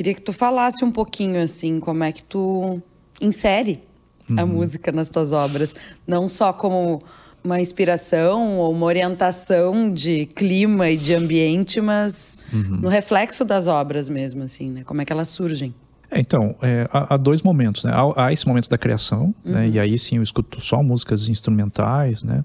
Queria 0.00 0.14
que 0.14 0.22
tu 0.22 0.32
falasse 0.32 0.82
um 0.82 0.90
pouquinho, 0.90 1.42
assim, 1.42 1.78
como 1.78 2.02
é 2.02 2.10
que 2.10 2.24
tu 2.24 2.80
insere 3.20 3.82
uhum. 4.30 4.36
a 4.40 4.46
música 4.46 4.90
nas 4.90 5.10
tuas 5.10 5.30
obras. 5.30 5.74
Não 6.06 6.26
só 6.26 6.54
como 6.54 7.02
uma 7.44 7.60
inspiração 7.60 8.56
ou 8.56 8.72
uma 8.72 8.86
orientação 8.86 9.92
de 9.92 10.24
clima 10.24 10.88
e 10.88 10.96
de 10.96 11.14
ambiente, 11.14 11.82
mas 11.82 12.38
uhum. 12.50 12.78
no 12.80 12.88
reflexo 12.88 13.44
das 13.44 13.66
obras 13.66 14.08
mesmo, 14.08 14.42
assim, 14.42 14.70
né? 14.70 14.84
Como 14.84 15.02
é 15.02 15.04
que 15.04 15.12
elas 15.12 15.28
surgem? 15.28 15.74
É, 16.10 16.18
então, 16.18 16.56
é, 16.62 16.88
há, 16.90 17.12
há, 17.12 17.16
dois 17.18 17.42
momentos, 17.42 17.84
né? 17.84 17.92
Há, 17.92 18.24
há, 18.24 18.32
esse 18.32 18.48
momento 18.48 18.70
da 18.70 18.78
criação, 18.78 19.34
né? 19.44 19.52
uhum. 19.52 19.52
né? 19.52 19.68
E 19.68 19.78
aí 19.78 19.98
sim 19.98 20.16
eu 20.16 20.22
escuto 20.22 20.62
só 20.62 20.82
músicas 20.82 21.28
instrumentais, 21.28 22.22
né? 22.22 22.42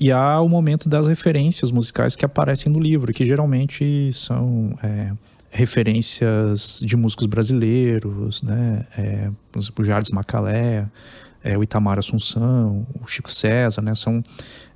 E 0.00 0.10
há 0.10 0.40
o 0.40 0.48
momento 0.48 0.88
das 0.88 1.06
referências 1.06 1.70
musicais 1.70 2.16
que 2.16 2.24
aparecem 2.24 2.72
no 2.72 2.80
livro, 2.80 3.12
que 3.12 3.26
geralmente 3.26 4.10
são 4.10 4.74
é, 4.82 5.12
referências 5.54 6.80
de 6.84 6.96
músicos 6.96 7.26
brasileiros, 7.26 8.42
né? 8.42 8.84
É, 8.98 9.30
por 9.52 9.60
exemplo, 9.60 9.82
o 9.82 9.84
Jardim 9.84 10.12
Macalé, 10.12 10.86
é, 11.44 11.56
o 11.56 11.62
Itamar 11.62 11.96
Assunção, 11.96 12.84
o 13.00 13.06
Chico 13.06 13.30
César, 13.30 13.80
né? 13.80 13.94
São 13.94 14.22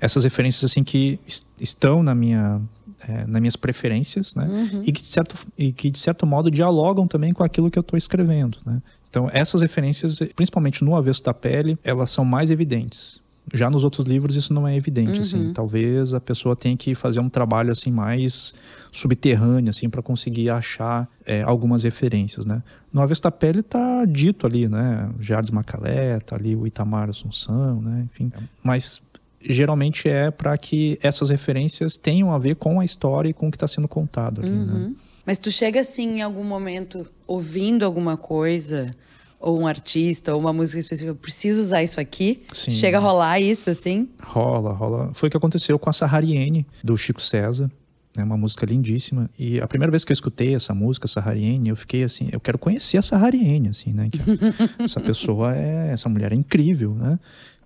essas 0.00 0.22
referências 0.22 0.70
assim 0.70 0.84
que 0.84 1.18
estão 1.60 2.02
na 2.02 2.14
minha 2.14 2.60
é, 3.08 3.26
nas 3.26 3.40
minhas 3.40 3.56
preferências, 3.56 4.36
né? 4.36 4.46
Uhum. 4.46 4.82
E, 4.86 4.92
que 4.92 5.00
de 5.00 5.06
certo, 5.06 5.46
e 5.56 5.72
que 5.72 5.90
de 5.90 5.98
certo 5.98 6.24
modo 6.24 6.50
dialogam 6.50 7.08
também 7.08 7.32
com 7.32 7.42
aquilo 7.42 7.70
que 7.70 7.78
eu 7.78 7.82
estou 7.82 7.96
escrevendo, 7.96 8.58
né? 8.64 8.80
Então 9.10 9.28
essas 9.32 9.62
referências, 9.62 10.20
principalmente 10.36 10.84
no 10.84 10.94
Avesso 10.94 11.24
da 11.24 11.34
Pele, 11.34 11.76
elas 11.82 12.10
são 12.10 12.24
mais 12.24 12.50
evidentes. 12.50 13.20
Já 13.54 13.70
nos 13.70 13.84
outros 13.84 14.06
livros 14.06 14.36
isso 14.36 14.52
não 14.52 14.66
é 14.66 14.76
evidente, 14.76 15.20
assim. 15.20 15.36
uhum. 15.36 15.44
assim. 15.44 15.52
Talvez 15.52 16.14
a 16.14 16.20
pessoa 16.20 16.54
tenha 16.56 16.76
que 16.76 16.94
fazer 16.94 17.20
um 17.20 17.28
trabalho 17.28 17.70
assim 17.70 17.90
mais 17.90 18.54
subterrâneo, 18.92 19.70
assim, 19.70 19.88
para 19.88 20.02
conseguir 20.02 20.50
achar 20.50 21.08
é, 21.24 21.42
algumas 21.42 21.82
referências, 21.82 22.46
né? 22.46 22.62
No 22.92 23.02
Avesso 23.02 23.22
da 23.22 23.30
Pele 23.30 23.62
tá 23.62 24.04
dito 24.04 24.46
ali, 24.46 24.68
né? 24.68 25.10
Jardim 25.20 25.52
Macalé, 25.52 26.20
tá 26.20 26.36
ali 26.36 26.56
o 26.56 26.66
Itamar 26.66 27.08
Assunção, 27.08 27.80
né? 27.80 28.06
Enfim, 28.10 28.32
mas 28.62 29.00
geralmente 29.40 30.08
é 30.08 30.30
para 30.30 30.56
que 30.56 30.98
essas 31.02 31.30
referências 31.30 31.96
tenham 31.96 32.32
a 32.32 32.38
ver 32.38 32.56
com 32.56 32.80
a 32.80 32.84
história 32.84 33.28
e 33.28 33.32
com 33.32 33.48
o 33.48 33.50
que 33.50 33.56
está 33.56 33.68
sendo 33.68 33.86
contado 33.86 34.40
ali, 34.40 34.50
né? 34.50 34.56
uhum. 34.56 34.88
né? 34.88 34.92
Mas 35.24 35.38
tu 35.38 35.52
chega 35.52 35.80
assim 35.80 36.16
em 36.16 36.22
algum 36.22 36.42
momento 36.42 37.06
ouvindo 37.26 37.84
alguma 37.84 38.16
coisa 38.16 38.94
ou 39.40 39.60
um 39.60 39.66
artista, 39.66 40.34
ou 40.34 40.40
uma 40.40 40.52
música 40.52 40.80
específica, 40.80 41.10
eu 41.10 41.16
preciso 41.16 41.60
usar 41.60 41.82
isso 41.82 42.00
aqui? 42.00 42.42
Sim. 42.52 42.72
Chega 42.72 42.98
a 42.98 43.00
rolar 43.00 43.40
isso, 43.40 43.70
assim? 43.70 44.08
Rola, 44.22 44.72
rola. 44.72 45.10
Foi 45.14 45.28
o 45.28 45.30
que 45.30 45.36
aconteceu 45.36 45.78
com 45.78 45.88
a 45.88 45.92
Sahariene, 45.92 46.66
do 46.82 46.96
Chico 46.96 47.22
César. 47.22 47.70
É 48.16 48.24
uma 48.24 48.36
música 48.36 48.66
lindíssima. 48.66 49.30
E 49.38 49.60
a 49.60 49.68
primeira 49.68 49.92
vez 49.92 50.04
que 50.04 50.10
eu 50.10 50.14
escutei 50.14 50.54
essa 50.54 50.74
música, 50.74 51.06
Sahariene, 51.06 51.68
eu 51.68 51.76
fiquei 51.76 52.02
assim, 52.02 52.28
eu 52.32 52.40
quero 52.40 52.58
conhecer 52.58 52.98
a 52.98 53.02
Sahariene, 53.02 53.68
assim, 53.68 53.92
né? 53.92 54.08
Que 54.10 54.18
essa 54.82 55.00
pessoa 55.00 55.54
é, 55.54 55.90
essa 55.92 56.08
mulher 56.08 56.32
é 56.32 56.34
incrível, 56.34 56.94
né? 56.94 57.18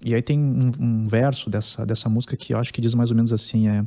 E 0.05 0.15
aí 0.15 0.21
tem 0.21 0.39
um, 0.39 0.73
um 0.79 1.07
verso 1.07 1.49
dessa, 1.49 1.87
dessa 1.87 2.09
música 2.09 2.37
que 2.37 2.53
eu 2.53 2.59
acho 2.59 2.73
que 2.75 2.81
diz 2.81 2.95
mais 2.95 3.11
ou 3.11 3.17
menos 3.17 3.33
assim, 3.33 3.69
é... 3.69 3.85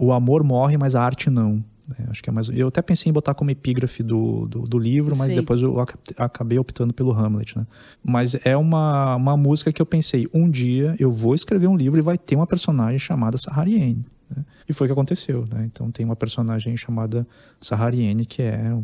O 0.00 0.12
amor 0.12 0.44
morre, 0.44 0.78
mas 0.78 0.94
a 0.94 1.02
arte 1.02 1.28
não. 1.28 1.62
É, 1.98 2.10
acho 2.10 2.22
que 2.22 2.28
é 2.28 2.32
mais. 2.32 2.48
Eu 2.50 2.68
até 2.68 2.82
pensei 2.82 3.08
em 3.08 3.12
botar 3.12 3.34
como 3.34 3.50
epígrafe 3.50 4.02
do, 4.02 4.46
do, 4.46 4.62
do 4.62 4.78
livro, 4.78 5.16
mas 5.16 5.30
Sim. 5.30 5.36
depois 5.36 5.62
eu 5.62 5.78
acabei 6.16 6.58
optando 6.58 6.92
pelo 6.92 7.12
Hamlet, 7.12 7.56
né? 7.56 7.66
Mas 8.04 8.36
é 8.44 8.56
uma, 8.56 9.16
uma 9.16 9.36
música 9.36 9.72
que 9.72 9.80
eu 9.80 9.86
pensei, 9.86 10.28
um 10.34 10.50
dia 10.50 10.94
eu 10.98 11.10
vou 11.10 11.34
escrever 11.34 11.66
um 11.66 11.76
livro 11.76 11.98
e 11.98 12.02
vai 12.02 12.18
ter 12.18 12.36
uma 12.36 12.46
personagem 12.46 12.98
chamada 12.98 13.38
Sahariene. 13.38 14.04
Né? 14.28 14.44
E 14.68 14.72
foi 14.72 14.86
o 14.86 14.88
que 14.88 14.92
aconteceu, 14.92 15.46
né? 15.50 15.64
Então 15.72 15.90
tem 15.90 16.04
uma 16.04 16.16
personagem 16.16 16.76
chamada 16.76 17.26
Sahariene 17.60 18.26
que 18.26 18.42
é 18.42 18.76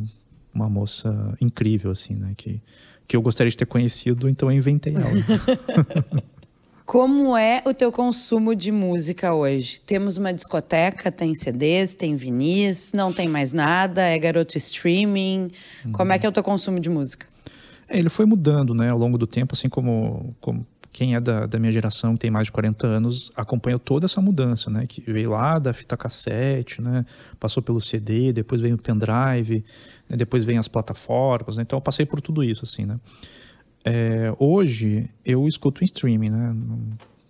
uma 0.54 0.70
moça 0.70 1.36
incrível, 1.40 1.90
assim, 1.90 2.14
né? 2.14 2.32
Que, 2.36 2.62
que 3.06 3.16
eu 3.16 3.20
gostaria 3.20 3.50
de 3.50 3.56
ter 3.56 3.66
conhecido, 3.66 4.28
então 4.28 4.50
eu 4.50 4.56
inventei 4.56 4.94
ela. 4.94 5.04
Como 6.94 7.36
é 7.36 7.60
o 7.66 7.74
teu 7.74 7.90
consumo 7.90 8.54
de 8.54 8.70
música 8.70 9.34
hoje? 9.34 9.80
Temos 9.80 10.16
uma 10.16 10.32
discoteca, 10.32 11.10
tem 11.10 11.34
CDs, 11.34 11.92
tem 11.92 12.14
vinis, 12.14 12.92
não 12.92 13.12
tem 13.12 13.26
mais 13.26 13.52
nada, 13.52 14.00
é 14.02 14.16
garoto 14.16 14.56
streaming. 14.56 15.48
Uhum. 15.84 15.90
Como 15.90 16.12
é 16.12 16.20
que 16.20 16.24
é 16.24 16.28
o 16.28 16.30
teu 16.30 16.44
consumo 16.44 16.78
de 16.78 16.88
música? 16.88 17.26
É, 17.88 17.98
ele 17.98 18.08
foi 18.08 18.26
mudando, 18.26 18.72
né, 18.74 18.90
ao 18.90 18.96
longo 18.96 19.18
do 19.18 19.26
tempo, 19.26 19.54
assim 19.54 19.68
como, 19.68 20.36
como 20.40 20.64
quem 20.92 21.16
é 21.16 21.20
da, 21.20 21.46
da 21.46 21.58
minha 21.58 21.72
geração, 21.72 22.14
tem 22.14 22.30
mais 22.30 22.46
de 22.46 22.52
40 22.52 22.86
anos, 22.86 23.32
acompanhou 23.34 23.80
toda 23.80 24.06
essa 24.06 24.20
mudança, 24.20 24.70
né, 24.70 24.86
que 24.86 25.00
veio 25.00 25.30
lá 25.30 25.58
da 25.58 25.72
fita 25.72 25.96
cassete, 25.96 26.80
né, 26.80 27.04
passou 27.40 27.60
pelo 27.60 27.80
CD, 27.80 28.32
depois 28.32 28.60
veio 28.60 28.76
o 28.76 28.78
pendrive, 28.78 29.64
né, 30.08 30.16
depois 30.16 30.44
vem 30.44 30.58
as 30.58 30.68
plataformas, 30.68 31.56
né, 31.56 31.64
então 31.64 31.76
eu 31.76 31.82
passei 31.82 32.06
por 32.06 32.20
tudo 32.20 32.44
isso, 32.44 32.64
assim, 32.64 32.84
né. 32.84 33.00
É, 33.84 34.34
hoje 34.38 35.10
eu 35.24 35.46
escuto 35.46 35.82
em 35.82 35.84
streaming, 35.84 36.30
né? 36.30 36.52
Não, 36.54 36.78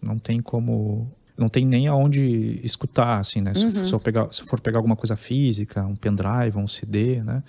não 0.01 0.19
tem 0.19 0.41
como 0.41 1.11
não 1.37 1.49
tem 1.49 1.67
nem 1.67 1.89
aonde 1.89 2.61
escutar, 2.63 3.19
assim, 3.19 3.41
né? 3.41 3.53
Se, 3.55 3.65
uhum. 3.65 3.73
se, 3.73 3.93
eu 3.93 3.99
pegar, 3.99 4.29
se 4.31 4.45
for 4.45 4.61
pegar 4.61 4.79
alguma 4.79 4.95
coisa 4.95 5.17
física, 5.17 5.85
um 5.85 5.97
pendrive, 5.97 6.57
um 6.57 6.69
CD, 6.69 7.23
né? 7.23 7.43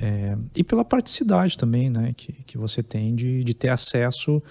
É, 0.00 0.36
e 0.56 0.64
pela 0.64 0.84
praticidade 0.84 1.58
também, 1.58 1.90
né? 1.90 2.14
Que, 2.16 2.32
que 2.32 2.56
você 2.56 2.82
tem 2.82 3.14
de, 3.14 3.44
de 3.44 3.54
ter 3.54 3.68
acesso 3.68 4.42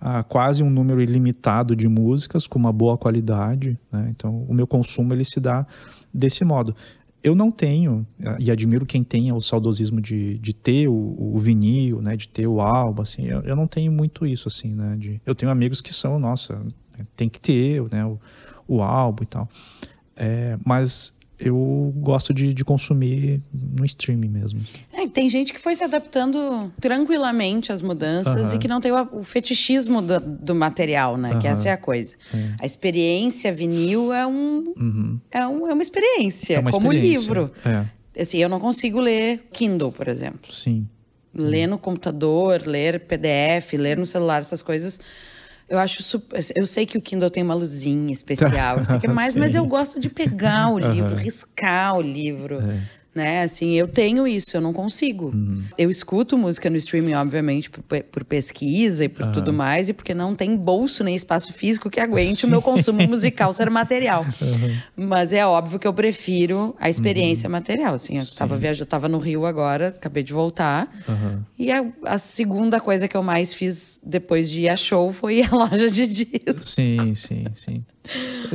a 0.00 0.22
quase 0.22 0.62
um 0.62 0.70
número 0.70 1.00
ilimitado 1.00 1.74
de 1.74 1.88
músicas 1.88 2.46
com 2.46 2.58
uma 2.58 2.72
boa 2.72 2.98
qualidade, 2.98 3.78
né? 3.90 4.08
Então, 4.10 4.44
o 4.46 4.52
meu 4.52 4.66
consumo, 4.66 5.14
ele 5.14 5.24
se 5.24 5.40
dá 5.40 5.66
desse 6.12 6.44
modo. 6.44 6.76
Eu 7.22 7.34
não 7.34 7.50
tenho, 7.50 8.06
e 8.38 8.50
admiro 8.50 8.86
quem 8.86 9.02
tenha 9.02 9.34
o 9.34 9.40
saudosismo 9.40 10.00
de, 10.00 10.38
de 10.38 10.54
ter 10.54 10.88
o, 10.88 11.16
o 11.18 11.36
vinil, 11.36 12.00
né, 12.00 12.16
de 12.16 12.28
ter 12.28 12.46
o 12.46 12.60
álbum, 12.60 13.02
assim, 13.02 13.26
eu, 13.26 13.40
eu, 13.40 13.56
não 13.56 13.66
tenho 13.66 13.90
muito 13.90 14.24
isso, 14.24 14.46
assim, 14.46 14.72
né, 14.72 14.96
de, 14.96 15.20
eu 15.26 15.34
tenho 15.34 15.50
amigos 15.50 15.80
que 15.80 15.92
são, 15.92 16.18
nossa, 16.18 16.64
tem 17.16 17.28
que 17.28 17.40
ter, 17.40 17.82
né, 17.90 18.04
o, 18.04 18.20
o 18.68 18.82
álbum 18.82 19.24
e 19.24 19.26
tal, 19.26 19.48
é, 20.14 20.56
mas 20.64 21.12
eu 21.38 21.92
gosto 21.96 22.34
de, 22.34 22.52
de, 22.52 22.64
consumir 22.64 23.40
no 23.52 23.84
streaming 23.84 24.28
mesmo. 24.28 24.60
É, 24.92 25.06
tem 25.06 25.28
gente 25.28 25.52
que 25.52 25.60
foi 25.60 25.74
se 25.74 25.84
adaptando 25.84 26.72
tranquilamente 26.80 27.70
às 27.70 27.80
mudanças 27.80 28.52
e 28.52 28.58
que 28.58 28.66
não 28.66 28.80
tem 28.80 28.90
o, 28.90 29.08
o 29.12 29.22
fetichismo 29.22 30.02
do, 30.02 30.18
do, 30.18 30.54
material, 30.54 31.16
né? 31.16 31.38
Que 31.40 31.46
essa 31.46 31.68
é 31.68 31.72
a 31.72 31.76
coisa. 31.76 32.16
É. 32.34 32.56
A 32.60 32.66
experiência 32.66 33.52
vinil 33.52 34.12
é, 34.12 34.26
um, 34.26 34.74
uhum. 34.76 35.20
é, 35.30 35.46
um, 35.46 35.68
é 35.68 35.72
uma 35.72 35.82
experiência, 35.82 36.56
é 36.56 36.58
uma 36.58 36.70
como 36.72 36.92
experiência. 36.92 37.20
livro. 37.20 37.52
É. 37.64 38.22
Assim, 38.22 38.38
eu 38.38 38.48
não 38.48 38.58
consigo 38.58 38.98
ler 38.98 39.48
Kindle, 39.52 39.92
por 39.92 40.08
exemplo. 40.08 40.52
Sim. 40.52 40.88
Ler 41.32 41.68
no 41.68 41.78
computador, 41.78 42.66
ler 42.66 43.00
PDF, 43.00 43.74
ler 43.74 43.96
no 43.96 44.04
celular, 44.04 44.40
essas 44.40 44.60
coisas 44.60 44.98
eu 45.68 45.78
acho 45.78 46.02
super, 46.02 46.40
eu 46.54 46.66
sei 46.66 46.86
que 46.86 46.96
o 46.96 47.02
Kindle 47.02 47.30
tem 47.30 47.42
uma 47.42 47.54
luzinha 47.54 48.12
especial, 48.12 48.84
sei 48.84 48.98
que 48.98 49.06
é 49.06 49.10
mais, 49.12 49.34
mas 49.34 49.54
eu 49.54 49.66
gosto 49.66 50.00
de 50.00 50.08
pegar 50.08 50.70
o 50.70 50.78
livro, 50.78 51.14
riscar 51.14 51.96
o 51.96 52.02
livro. 52.02 52.60
É 52.60 52.97
né? 53.18 53.42
Assim, 53.42 53.72
eu 53.72 53.88
tenho 53.88 54.26
isso, 54.26 54.56
eu 54.56 54.60
não 54.60 54.72
consigo. 54.72 55.26
Uhum. 55.34 55.64
Eu 55.76 55.90
escuto 55.90 56.38
música 56.38 56.70
no 56.70 56.76
streaming, 56.76 57.14
obviamente, 57.14 57.68
por, 57.68 57.82
por 57.82 58.24
pesquisa 58.24 59.04
e 59.04 59.08
por 59.08 59.26
uhum. 59.26 59.32
tudo 59.32 59.52
mais, 59.52 59.88
e 59.88 59.92
porque 59.92 60.14
não 60.14 60.34
tem 60.34 60.56
bolso 60.56 61.02
nem 61.02 61.14
espaço 61.14 61.52
físico 61.52 61.90
que 61.90 61.98
aguente 61.98 62.42
Sim. 62.42 62.46
o 62.46 62.50
meu 62.50 62.62
consumo 62.62 63.06
musical 63.06 63.52
ser 63.52 63.68
material. 63.68 64.24
Uhum. 64.40 65.06
Mas 65.08 65.32
é 65.32 65.44
óbvio 65.44 65.78
que 65.78 65.86
eu 65.86 65.92
prefiro 65.92 66.74
a 66.78 66.88
experiência 66.88 67.48
uhum. 67.48 67.52
material. 67.52 67.94
Assim, 67.94 68.16
eu 68.16 68.22
estava 68.22 68.56
viajando, 68.56 68.84
estava 68.84 69.08
no 69.08 69.18
Rio 69.18 69.44
agora, 69.44 69.88
acabei 69.88 70.22
de 70.22 70.32
voltar. 70.32 70.88
E 71.58 71.72
a, 71.72 71.84
a, 72.04 72.18
segunda 72.18 72.78
coisa 72.80 73.08
que 73.08 73.16
eu 73.16 73.22
mais 73.22 73.52
fiz 73.52 74.00
depois 74.04 74.48
de 74.48 74.62
ir 74.62 74.68
a 74.68 74.76
show 74.76 75.12
foi 75.12 75.42
a 75.42 75.50
loja 75.50 75.90
de 75.90 76.06
discos. 76.06 76.74
Sim, 76.74 77.14
sim, 77.14 77.44
sim. 77.56 77.84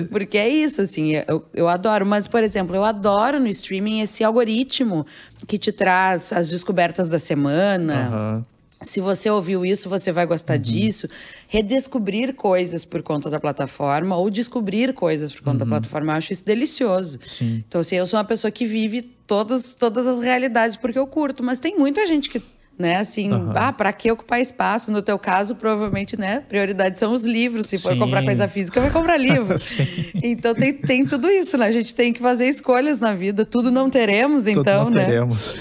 Porque 0.09 0.37
é 0.37 0.49
isso, 0.49 0.81
assim, 0.81 1.13
eu, 1.27 1.43
eu 1.53 1.67
adoro. 1.67 2.05
Mas, 2.05 2.27
por 2.27 2.43
exemplo, 2.43 2.75
eu 2.75 2.83
adoro 2.83 3.39
no 3.39 3.47
streaming 3.47 4.01
esse 4.01 4.23
algoritmo 4.23 5.05
que 5.47 5.57
te 5.57 5.71
traz 5.71 6.31
as 6.33 6.49
descobertas 6.49 7.09
da 7.09 7.19
semana. 7.19 8.09
Uhum. 8.11 8.43
Se 8.81 8.99
você 8.99 9.29
ouviu 9.29 9.65
isso, 9.65 9.89
você 9.89 10.11
vai 10.11 10.25
gostar 10.25 10.55
uhum. 10.55 10.61
disso. 10.61 11.07
Redescobrir 11.47 12.33
coisas 12.33 12.83
por 12.83 13.01
conta 13.01 13.29
da 13.29 13.39
plataforma 13.39 14.17
ou 14.17 14.29
descobrir 14.29 14.93
coisas 14.93 15.31
por 15.31 15.41
conta 15.41 15.63
uhum. 15.63 15.69
da 15.69 15.75
plataforma. 15.77 16.13
Eu 16.13 16.17
acho 16.17 16.33
isso 16.33 16.45
delicioso. 16.45 17.19
Sim. 17.25 17.63
Então, 17.67 17.81
assim, 17.81 17.95
eu 17.95 18.05
sou 18.05 18.17
uma 18.17 18.25
pessoa 18.25 18.51
que 18.51 18.65
vive 18.65 19.01
todas, 19.01 19.73
todas 19.73 20.05
as 20.05 20.19
realidades 20.19 20.75
porque 20.75 20.99
eu 20.99 21.07
curto. 21.07 21.43
Mas 21.43 21.59
tem 21.59 21.77
muita 21.77 22.05
gente 22.05 22.29
que 22.29 22.41
né? 22.77 22.97
Assim, 22.97 23.31
uhum. 23.31 23.51
ah, 23.55 23.71
para 23.71 23.93
que 23.93 24.11
ocupar 24.11 24.41
espaço? 24.41 24.91
No 24.91 25.01
teu 25.01 25.19
caso, 25.19 25.55
provavelmente, 25.55 26.19
né? 26.19 26.43
Prioridade 26.47 26.97
são 26.97 27.13
os 27.13 27.25
livros. 27.25 27.67
Se 27.67 27.77
for 27.77 27.93
Sim. 27.93 27.99
comprar 27.99 28.23
coisa 28.23 28.47
física, 28.47 28.81
vai 28.81 28.89
comprar 28.89 29.17
livro. 29.17 29.55
então 30.21 30.55
tem, 30.55 30.73
tem 30.73 31.05
tudo 31.05 31.29
isso, 31.29 31.57
né? 31.57 31.67
A 31.67 31.71
gente 31.71 31.93
tem 31.93 32.11
que 32.11 32.19
fazer 32.19 32.47
escolhas 32.47 32.99
na 32.99 33.13
vida. 33.13 33.45
Tudo 33.45 33.71
não 33.71 33.89
teremos, 33.89 34.47
então, 34.47 34.85
tudo 34.85 34.95
não 34.95 35.01
né? 35.01 35.05
teremos. 35.05 35.55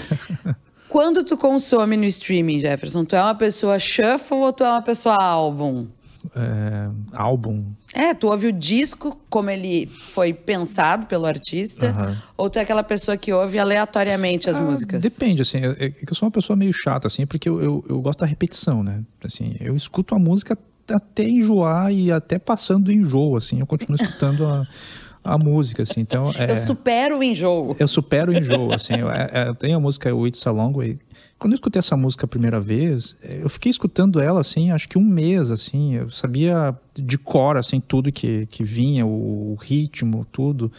Quando 0.89 1.23
tu 1.23 1.35
consome 1.35 1.97
no 1.97 2.05
streaming, 2.05 2.59
Jefferson, 2.59 3.03
tu 3.03 3.15
é 3.15 3.21
uma 3.21 3.33
pessoa 3.33 3.79
shuffle 3.79 4.37
ou 4.37 4.53
tu 4.53 4.63
é 4.63 4.69
uma 4.69 4.81
pessoa 4.81 5.15
álbum? 5.15 5.87
É, 6.35 6.89
álbum. 7.11 7.65
É, 7.93 8.13
tu 8.13 8.27
ouve 8.27 8.47
o 8.47 8.51
disco 8.51 9.19
como 9.29 9.49
ele 9.49 9.87
foi 9.87 10.33
pensado 10.33 11.05
pelo 11.05 11.25
artista, 11.25 11.91
uhum. 11.91 12.15
ou 12.37 12.49
tu 12.49 12.59
é 12.59 12.61
aquela 12.61 12.83
pessoa 12.83 13.17
que 13.17 13.31
ouve 13.33 13.59
aleatoriamente 13.59 14.49
as 14.49 14.57
ah, 14.57 14.61
músicas? 14.61 15.01
Depende, 15.01 15.41
assim, 15.41 15.57
é, 15.57 15.85
é, 15.85 15.89
que 15.89 16.09
eu 16.09 16.15
sou 16.15 16.27
uma 16.27 16.31
pessoa 16.31 16.55
meio 16.55 16.71
chata, 16.73 17.07
assim, 17.07 17.25
porque 17.25 17.49
eu, 17.49 17.61
eu, 17.61 17.85
eu, 17.89 18.01
gosto 18.01 18.19
da 18.19 18.25
repetição, 18.25 18.81
né? 18.81 19.03
Assim, 19.23 19.55
eu 19.59 19.75
escuto 19.75 20.15
a 20.15 20.19
música 20.19 20.57
até 20.91 21.23
enjoar 21.23 21.91
e 21.91 22.11
até 22.11 22.39
passando 22.39 22.85
do 22.85 22.91
enjoo, 22.91 23.37
assim. 23.37 23.59
Eu 23.59 23.67
continuo 23.67 23.95
escutando 24.01 24.45
a, 24.45 24.67
a 25.23 25.37
música, 25.37 25.83
assim. 25.83 26.01
Então, 26.01 26.31
é, 26.37 26.51
eu 26.51 26.57
supero 26.57 27.19
o 27.19 27.23
enjoo. 27.23 27.75
Eu 27.79 27.87
supero 27.87 28.31
o 28.31 28.35
enjoo, 28.35 28.73
assim. 28.73 28.93
É, 28.93 29.49
é, 29.49 29.53
tem 29.53 29.73
a 29.73 29.79
música 29.79 30.09
It's 30.25 30.45
a 30.47 30.51
Long 30.51 30.73
Way. 30.73 30.99
Quando 31.39 31.53
eu 31.53 31.55
escutei 31.55 31.79
essa 31.79 31.97
música 31.97 32.25
a 32.25 32.27
primeira 32.27 32.59
vez, 32.59 33.17
eu 33.21 33.49
fiquei 33.49 33.69
escutando 33.69 34.21
ela, 34.21 34.39
assim, 34.39 34.71
acho 34.71 34.87
que 34.87 34.97
um 34.97 35.03
mês, 35.03 35.51
assim. 35.51 35.95
Eu 35.95 36.09
sabia 36.09 36.73
de 36.93 37.17
cor, 37.17 37.57
assim, 37.57 37.81
tudo 37.81 38.11
que, 38.11 38.45
que 38.45 38.63
vinha, 38.63 39.05
o, 39.05 39.51
o 39.51 39.55
ritmo, 39.55 40.25
tudo. 40.31 40.71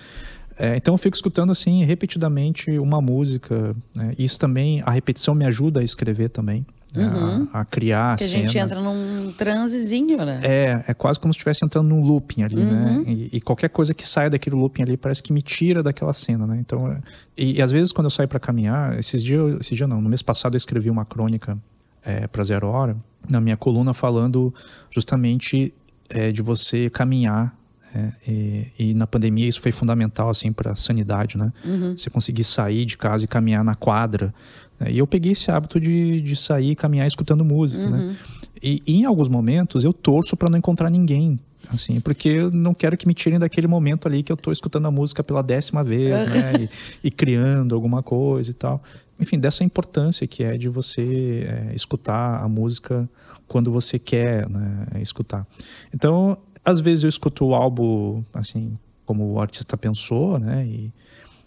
É, 0.58 0.76
então 0.76 0.94
eu 0.94 0.98
fico 0.98 1.16
escutando 1.16 1.50
assim 1.50 1.84
repetidamente 1.84 2.78
uma 2.78 3.00
música. 3.00 3.74
Né? 3.96 4.14
Isso 4.18 4.38
também, 4.38 4.82
a 4.84 4.90
repetição 4.90 5.34
me 5.34 5.44
ajuda 5.44 5.80
a 5.80 5.82
escrever 5.82 6.28
também. 6.30 6.64
Né? 6.94 7.06
Uhum. 7.08 7.48
A, 7.52 7.60
a, 7.60 7.64
criar 7.64 8.10
Porque 8.10 8.24
a, 8.24 8.28
cena. 8.28 8.44
a 8.44 8.46
gente 8.46 8.58
entra 8.58 8.80
num 8.80 9.32
transezinho, 9.32 10.16
né? 10.18 10.40
É, 10.44 10.84
é 10.86 10.94
quase 10.94 11.18
como 11.18 11.32
se 11.32 11.38
estivesse 11.38 11.64
entrando 11.64 11.88
num 11.88 12.00
looping 12.00 12.44
ali, 12.44 12.56
né? 12.56 12.72
uhum. 12.72 13.02
né? 13.02 13.04
E, 13.12 13.30
e, 13.32 13.40
qualquer 13.40 13.68
coisa 13.68 13.92
que 13.92 14.06
saia 14.06 14.30
daquele 14.30 14.54
looping 14.54 14.82
ali 14.82 14.96
parece 14.96 15.20
que 15.20 15.32
me 15.32 15.42
tira 15.42 15.82
daquela 15.82 16.12
cena, 16.12 16.46
né? 16.46 16.56
Então, 16.60 16.96
e, 17.36 17.54
e 17.54 17.62
às 17.62 17.72
vezes 17.72 17.92
quando 17.92 18.06
eu 18.06 18.10
saio 18.10 18.28
para 18.28 18.38
caminhar, 18.38 18.96
esses 18.96 19.24
dias, 19.24 19.58
esse 19.60 19.74
dia 19.74 19.88
não, 19.88 20.00
no 20.00 20.08
mês 20.08 20.22
passado 20.22 20.54
eu 20.54 20.58
escrevi 20.58 20.88
uma 20.88 21.04
crônica 21.04 21.58
é, 22.04 22.28
para 22.28 22.44
Zero 22.44 22.68
Hora, 22.68 22.96
na 23.28 23.40
minha 23.40 23.56
coluna 23.56 23.92
falando 23.92 24.54
justamente 24.88 25.74
é, 26.08 26.30
de 26.30 26.42
você 26.42 26.88
caminhar 26.90 27.56
é, 27.94 28.12
e, 28.26 28.66
e, 28.78 28.94
na 28.94 29.06
pandemia 29.06 29.46
isso 29.46 29.60
foi 29.60 29.70
fundamental 29.70 30.28
assim 30.28 30.52
para 30.52 30.72
a 30.72 30.74
sanidade, 30.74 31.38
né? 31.38 31.52
Uhum. 31.64 31.96
Você 31.96 32.10
conseguir 32.10 32.42
sair 32.42 32.84
de 32.84 32.98
casa 32.98 33.24
e 33.24 33.28
caminhar 33.28 33.62
na 33.62 33.76
quadra. 33.76 34.34
Né? 34.80 34.90
E 34.90 34.98
eu 34.98 35.06
peguei 35.06 35.32
esse 35.32 35.50
hábito 35.50 35.78
de, 35.78 36.20
de 36.20 36.34
sair 36.34 36.72
e 36.72 36.76
caminhar 36.76 37.06
escutando 37.06 37.44
música, 37.44 37.88
né? 37.88 37.98
uhum. 37.98 38.08
né? 38.08 38.16
E, 38.60 38.82
e, 38.86 38.96
em 38.96 39.04
alguns 39.04 39.28
momentos 39.28 39.84
eu 39.84 39.92
torço 39.92 40.36
para 40.36 40.50
não 40.50 40.58
encontrar 40.58 40.90
ninguém, 40.90 41.38
assim, 41.72 42.00
porque 42.00 42.28
eu 42.28 42.50
não 42.50 42.74
quero 42.74 42.96
que 42.96 43.06
me 43.06 43.14
tirem 43.14 43.38
daquele 43.38 43.66
momento 43.66 44.08
ali 44.08 44.22
que 44.22 44.32
eu 44.32 44.34
estou 44.34 44.52
escutando 44.52 44.86
a 44.86 44.90
música 44.90 45.22
pela 45.22 45.42
décima 45.42 45.84
vez, 45.84 46.26
né? 46.28 46.52
E, 47.02 47.08
e, 47.08 47.10
criando 47.10 47.74
alguma 47.74 48.02
coisa 48.02 48.50
e 48.50 48.54
tal. 48.54 48.82
Enfim, 49.20 49.38
dessa 49.38 49.62
importância 49.62 50.26
que 50.26 50.42
é 50.42 50.56
de 50.56 50.68
você 50.68 51.46
é, 51.46 51.74
escutar 51.74 52.42
a 52.42 52.48
música 52.48 53.08
quando 53.46 53.70
você 53.70 53.98
quer 53.98 54.48
né, 54.48 54.86
escutar. 55.00 55.46
Então 55.94 56.38
às 56.64 56.80
vezes 56.80 57.04
eu 57.04 57.08
escuto 57.08 57.44
o 57.46 57.54
álbum, 57.54 58.24
assim, 58.32 58.78
como 59.04 59.32
o 59.32 59.40
artista 59.40 59.76
pensou, 59.76 60.38
né? 60.38 60.66
E 60.66 60.92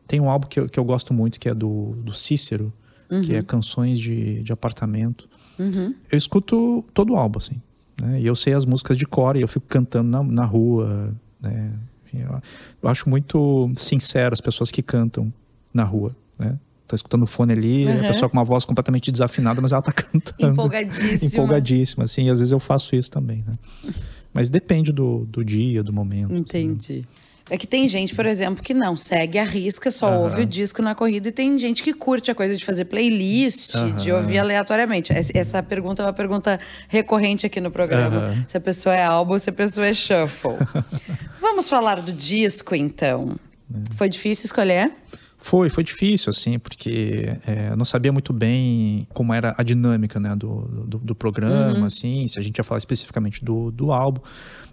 tem 0.05 0.19
um 0.19 0.29
álbum 0.29 0.47
que 0.47 0.59
eu, 0.59 0.69
que 0.69 0.79
eu 0.79 0.85
gosto 0.85 1.13
muito, 1.13 1.39
que 1.39 1.49
é 1.49 1.53
do, 1.53 1.95
do 2.03 2.15
Cícero, 2.15 2.71
uhum. 3.09 3.21
que 3.21 3.35
é 3.35 3.41
Canções 3.41 3.99
de, 3.99 4.41
de 4.43 4.53
Apartamento. 4.53 5.27
Uhum. 5.57 5.93
Eu 6.11 6.17
escuto 6.17 6.85
todo 6.93 7.13
o 7.13 7.15
álbum, 7.17 7.39
assim. 7.39 7.61
Né? 8.01 8.21
E 8.21 8.27
eu 8.27 8.35
sei 8.35 8.53
as 8.53 8.65
músicas 8.65 8.97
de 8.97 9.05
cor 9.05 9.35
e 9.35 9.41
eu 9.41 9.47
fico 9.47 9.65
cantando 9.67 10.09
na, 10.09 10.23
na 10.23 10.45
rua, 10.45 11.13
né? 11.41 11.71
Enfim, 12.05 12.19
eu, 12.19 12.41
eu, 12.83 12.89
acho 12.89 13.09
muito 13.09 13.69
sincero 13.75 14.33
as 14.33 14.39
pessoas 14.39 14.71
que 14.71 14.81
cantam 14.81 15.33
na 15.73 15.83
rua, 15.83 16.15
né? 16.39 16.57
Tá 16.87 16.95
escutando 16.95 17.23
o 17.23 17.27
fone 17.27 17.51
ali, 17.51 17.85
uhum. 17.85 17.99
a 17.99 18.07
pessoa 18.07 18.29
com 18.29 18.37
uma 18.37 18.45
voz 18.45 18.63
completamente 18.63 19.11
desafinada, 19.11 19.59
mas 19.61 19.73
ela 19.73 19.81
tá 19.81 19.91
cantando. 19.91 20.53
Empolgadíssima. 20.53 21.25
Empolgadíssima, 21.25 22.03
assim. 22.05 22.27
E 22.27 22.29
às 22.29 22.39
vezes 22.39 22.51
eu 22.51 22.59
faço 22.59 22.95
isso 22.95 23.11
também, 23.11 23.43
né? 23.45 23.93
Mas 24.33 24.49
depende 24.49 24.91
do, 24.91 25.25
do 25.25 25.43
dia, 25.43 25.83
do 25.83 25.91
momento. 25.93 26.33
Assim, 26.33 26.41
Entendi. 26.41 26.93
Assim. 26.93 27.27
É 27.49 27.57
que 27.57 27.65
tem 27.65 27.87
gente, 27.87 28.13
por 28.13 28.25
exemplo, 28.25 28.61
que 28.61 28.73
não 28.73 28.97
segue 28.97 29.39
a 29.39 29.43
risca, 29.43 29.89
só 29.89 30.09
uhum. 30.11 30.23
ouve 30.23 30.41
o 30.41 30.45
disco 30.45 30.81
na 30.81 30.93
corrida, 30.93 31.29
e 31.29 31.31
tem 31.31 31.57
gente 31.57 31.81
que 31.81 31.93
curte 31.93 32.29
a 32.29 32.35
coisa 32.35 32.57
de 32.57 32.65
fazer 32.65 32.85
playlist, 32.85 33.75
uhum. 33.75 33.95
de 33.95 34.11
ouvir 34.11 34.39
aleatoriamente. 34.39 35.13
Essa 35.13 35.63
pergunta 35.63 36.03
é 36.03 36.05
uma 36.05 36.13
pergunta 36.13 36.59
recorrente 36.89 37.45
aqui 37.45 37.61
no 37.61 37.71
programa: 37.71 38.27
uhum. 38.27 38.43
se 38.45 38.57
a 38.57 38.59
pessoa 38.59 38.93
é 38.93 39.03
álbum 39.03 39.33
ou 39.33 39.39
se 39.39 39.49
a 39.49 39.53
pessoa 39.53 39.87
é 39.87 39.93
shuffle. 39.93 40.57
Vamos 41.39 41.69
falar 41.69 42.01
do 42.01 42.11
disco, 42.11 42.75
então. 42.75 43.37
É. 43.73 43.93
Foi 43.93 44.09
difícil 44.09 44.45
escolher? 44.45 44.91
Foi, 45.37 45.69
foi 45.69 45.83
difícil, 45.83 46.31
assim, 46.31 46.57
porque 46.57 47.37
é, 47.45 47.75
não 47.75 47.85
sabia 47.85 48.11
muito 48.11 48.33
bem 48.33 49.07
como 49.13 49.33
era 49.33 49.53
a 49.57 49.63
dinâmica, 49.63 50.19
né, 50.19 50.35
do, 50.35 50.61
do, 50.87 50.97
do 50.97 51.15
programa, 51.15 51.79
uhum. 51.79 51.85
assim, 51.85 52.27
se 52.27 52.39
a 52.39 52.41
gente 52.41 52.57
ia 52.57 52.63
falar 52.63 52.79
especificamente 52.79 53.45
do, 53.45 53.71
do 53.71 53.91
álbum. 53.91 54.21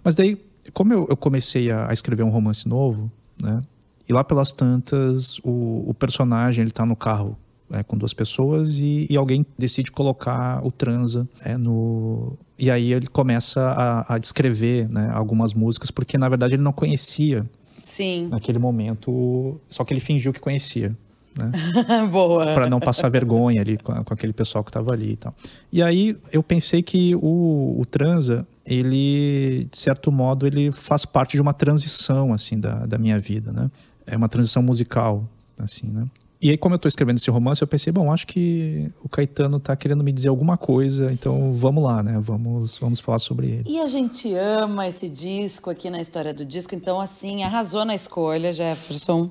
Mas 0.03 0.15
daí, 0.15 0.43
como 0.73 0.91
eu, 0.91 1.05
eu 1.07 1.15
comecei 1.15 1.69
a, 1.69 1.89
a, 1.89 1.93
escrever 1.93 2.23
um 2.23 2.29
romance 2.29 2.67
novo, 2.67 3.11
né, 3.39 3.61
e 4.09 4.13
lá 4.13 4.23
pelas 4.23 4.51
tantas, 4.51 5.37
o, 5.43 5.83
o 5.87 5.93
personagem, 5.93 6.63
ele 6.63 6.71
tá 6.71 6.85
no 6.85 6.95
carro 6.95 7.37
é, 7.71 7.83
com 7.83 7.97
duas 7.97 8.13
pessoas 8.13 8.77
e, 8.79 9.07
e, 9.09 9.15
alguém 9.17 9.45
decide 9.57 9.91
colocar 9.91 10.65
o 10.65 10.71
transa 10.71 11.27
é, 11.41 11.57
no... 11.57 12.37
E 12.57 12.71
aí 12.71 12.93
ele 12.93 13.07
começa 13.07 13.61
a, 13.61 14.15
a 14.15 14.17
descrever 14.17 14.89
né, 14.89 15.11
algumas 15.13 15.53
músicas, 15.53 15.91
porque 15.91 16.17
na 16.17 16.29
verdade 16.29 16.55
ele 16.55 16.63
não 16.63 16.71
conhecia 16.71 17.43
Sim. 17.85 18.29
Naquele 18.31 18.57
momento, 18.57 19.61
só 19.69 19.85
que 19.85 19.93
ele 19.93 19.99
fingiu 19.99 20.33
que 20.33 20.39
conhecia. 20.39 20.97
Né? 21.37 21.51
Boa. 22.11 22.51
Para 22.51 22.67
não 22.67 22.79
passar 22.79 23.09
vergonha 23.09 23.61
ali 23.61 23.77
com, 23.77 23.93
com 24.03 24.11
aquele 24.11 24.33
pessoal 24.33 24.63
que 24.63 24.71
estava 24.71 24.91
ali 24.91 25.11
e 25.11 25.17
tal. 25.17 25.35
E 25.71 25.83
aí 25.83 26.17
eu 26.31 26.41
pensei 26.41 26.81
que 26.81 27.13
o, 27.13 27.75
o 27.79 27.85
transa, 27.85 28.47
ele, 28.65 29.67
de 29.69 29.77
certo 29.77 30.11
modo, 30.11 30.47
ele 30.47 30.71
faz 30.71 31.05
parte 31.05 31.33
de 31.33 31.41
uma 31.43 31.53
transição, 31.53 32.33
assim, 32.33 32.59
da, 32.59 32.87
da 32.87 32.97
minha 32.97 33.19
vida, 33.19 33.51
né? 33.51 33.69
É 34.07 34.17
uma 34.17 34.27
transição 34.27 34.63
musical, 34.63 35.23
assim, 35.59 35.85
né? 35.85 36.07
E 36.45 36.51
aí, 36.51 36.57
como 36.59 36.75
eu 36.75 36.77
estou 36.77 36.87
escrevendo 36.87 37.17
esse 37.17 37.31
romance, 37.31 37.59
eu 37.59 37.67
pensei, 37.67 37.91
bom, 37.91 38.13
acho 38.13 38.27
que 38.27 38.91
o 39.03 39.09
Caetano 39.09 39.57
está 39.57 39.75
querendo 39.75 40.03
me 40.03 40.11
dizer 40.11 40.29
alguma 40.29 40.55
coisa, 40.55 41.11
então 41.11 41.51
vamos 41.51 41.83
lá, 41.83 42.03
né? 42.03 42.19
Vamos, 42.21 42.77
vamos 42.77 42.99
falar 42.99 43.17
sobre 43.17 43.47
ele. 43.47 43.63
E 43.65 43.79
a 43.79 43.87
gente 43.87 44.31
ama 44.35 44.87
esse 44.87 45.09
disco 45.09 45.71
aqui 45.71 45.89
na 45.89 45.99
história 45.99 46.31
do 46.35 46.45
disco, 46.45 46.75
então, 46.75 47.01
assim, 47.01 47.41
arrasou 47.41 47.83
na 47.83 47.95
escolha, 47.95 48.53
Jefferson, 48.53 49.27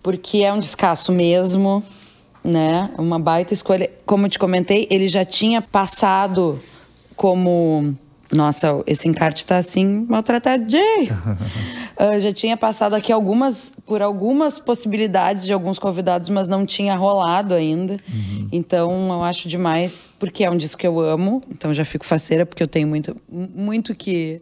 porque 0.00 0.44
é 0.44 0.52
um 0.52 0.60
descasso 0.60 1.10
mesmo, 1.10 1.82
né? 2.44 2.92
Uma 2.96 3.18
baita 3.18 3.52
escolha. 3.52 3.90
Como 4.06 4.26
eu 4.26 4.30
te 4.30 4.38
comentei, 4.38 4.86
ele 4.92 5.08
já 5.08 5.24
tinha 5.24 5.60
passado 5.60 6.56
como 7.16 7.96
nossa, 8.32 8.82
esse 8.86 9.06
encarte 9.06 9.44
tá 9.44 9.58
assim, 9.58 10.06
maltratadinho. 10.08 10.82
uh, 12.02 12.20
já 12.20 12.32
tinha 12.32 12.56
passado 12.56 12.94
aqui 12.94 13.12
algumas, 13.12 13.72
por 13.86 14.02
algumas 14.02 14.58
possibilidades 14.58 15.44
de 15.44 15.52
alguns 15.52 15.78
convidados, 15.78 16.28
mas 16.28 16.48
não 16.48 16.66
tinha 16.66 16.96
rolado 16.96 17.54
ainda. 17.54 17.94
Uhum. 18.12 18.48
Então 18.50 19.08
eu 19.10 19.22
acho 19.22 19.48
demais, 19.48 20.10
porque 20.18 20.44
é 20.44 20.50
um 20.50 20.56
disco 20.56 20.80
que 20.80 20.86
eu 20.86 21.00
amo, 21.00 21.42
então 21.50 21.72
já 21.72 21.84
fico 21.84 22.04
faceira, 22.04 22.44
porque 22.44 22.62
eu 22.62 22.68
tenho 22.68 22.88
muito, 22.88 23.16
muito 23.30 23.94
que 23.94 24.40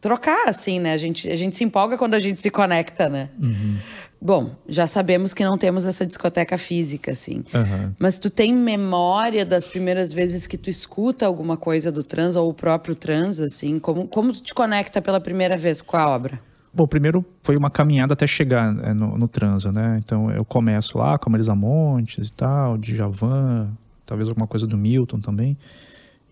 trocar, 0.00 0.48
assim, 0.48 0.78
né? 0.78 0.92
A 0.92 0.96
gente, 0.96 1.28
a 1.28 1.36
gente 1.36 1.56
se 1.56 1.64
empolga 1.64 1.98
quando 1.98 2.14
a 2.14 2.18
gente 2.18 2.38
se 2.38 2.50
conecta, 2.50 3.08
né? 3.08 3.28
Uhum. 3.40 3.76
Bom, 4.22 4.50
já 4.68 4.86
sabemos 4.86 5.32
que 5.32 5.42
não 5.42 5.56
temos 5.56 5.86
essa 5.86 6.04
discoteca 6.04 6.58
física, 6.58 7.12
assim. 7.12 7.42
Uhum. 7.54 7.94
Mas 7.98 8.18
tu 8.18 8.28
tem 8.28 8.52
memória 8.52 9.46
das 9.46 9.66
primeiras 9.66 10.12
vezes 10.12 10.46
que 10.46 10.58
tu 10.58 10.68
escuta 10.68 11.24
alguma 11.24 11.56
coisa 11.56 11.90
do 11.90 12.02
trans 12.02 12.36
ou 12.36 12.50
o 12.50 12.54
próprio 12.54 12.94
trans, 12.94 13.40
assim? 13.40 13.78
Como, 13.78 14.06
como 14.06 14.32
tu 14.32 14.42
te 14.42 14.52
conecta 14.52 15.00
pela 15.00 15.20
primeira 15.20 15.56
vez 15.56 15.80
com 15.80 15.96
a 15.96 16.06
obra? 16.06 16.38
Bom, 16.72 16.86
primeiro 16.86 17.24
foi 17.42 17.56
uma 17.56 17.70
caminhada 17.70 18.12
até 18.12 18.26
chegar 18.26 18.72
né, 18.72 18.92
no, 18.92 19.18
no 19.18 19.26
transa, 19.26 19.72
né? 19.72 20.00
Então 20.04 20.30
eu 20.30 20.44
começo 20.44 20.98
lá 20.98 21.18
com 21.18 21.28
a 21.28 21.32
Marisa 21.32 21.54
Montes 21.54 22.28
e 22.28 22.32
tal, 22.32 22.78
de 22.78 22.94
Javan, 22.94 23.70
talvez 24.06 24.28
alguma 24.28 24.46
coisa 24.46 24.66
do 24.66 24.76
Milton 24.76 25.18
também. 25.20 25.56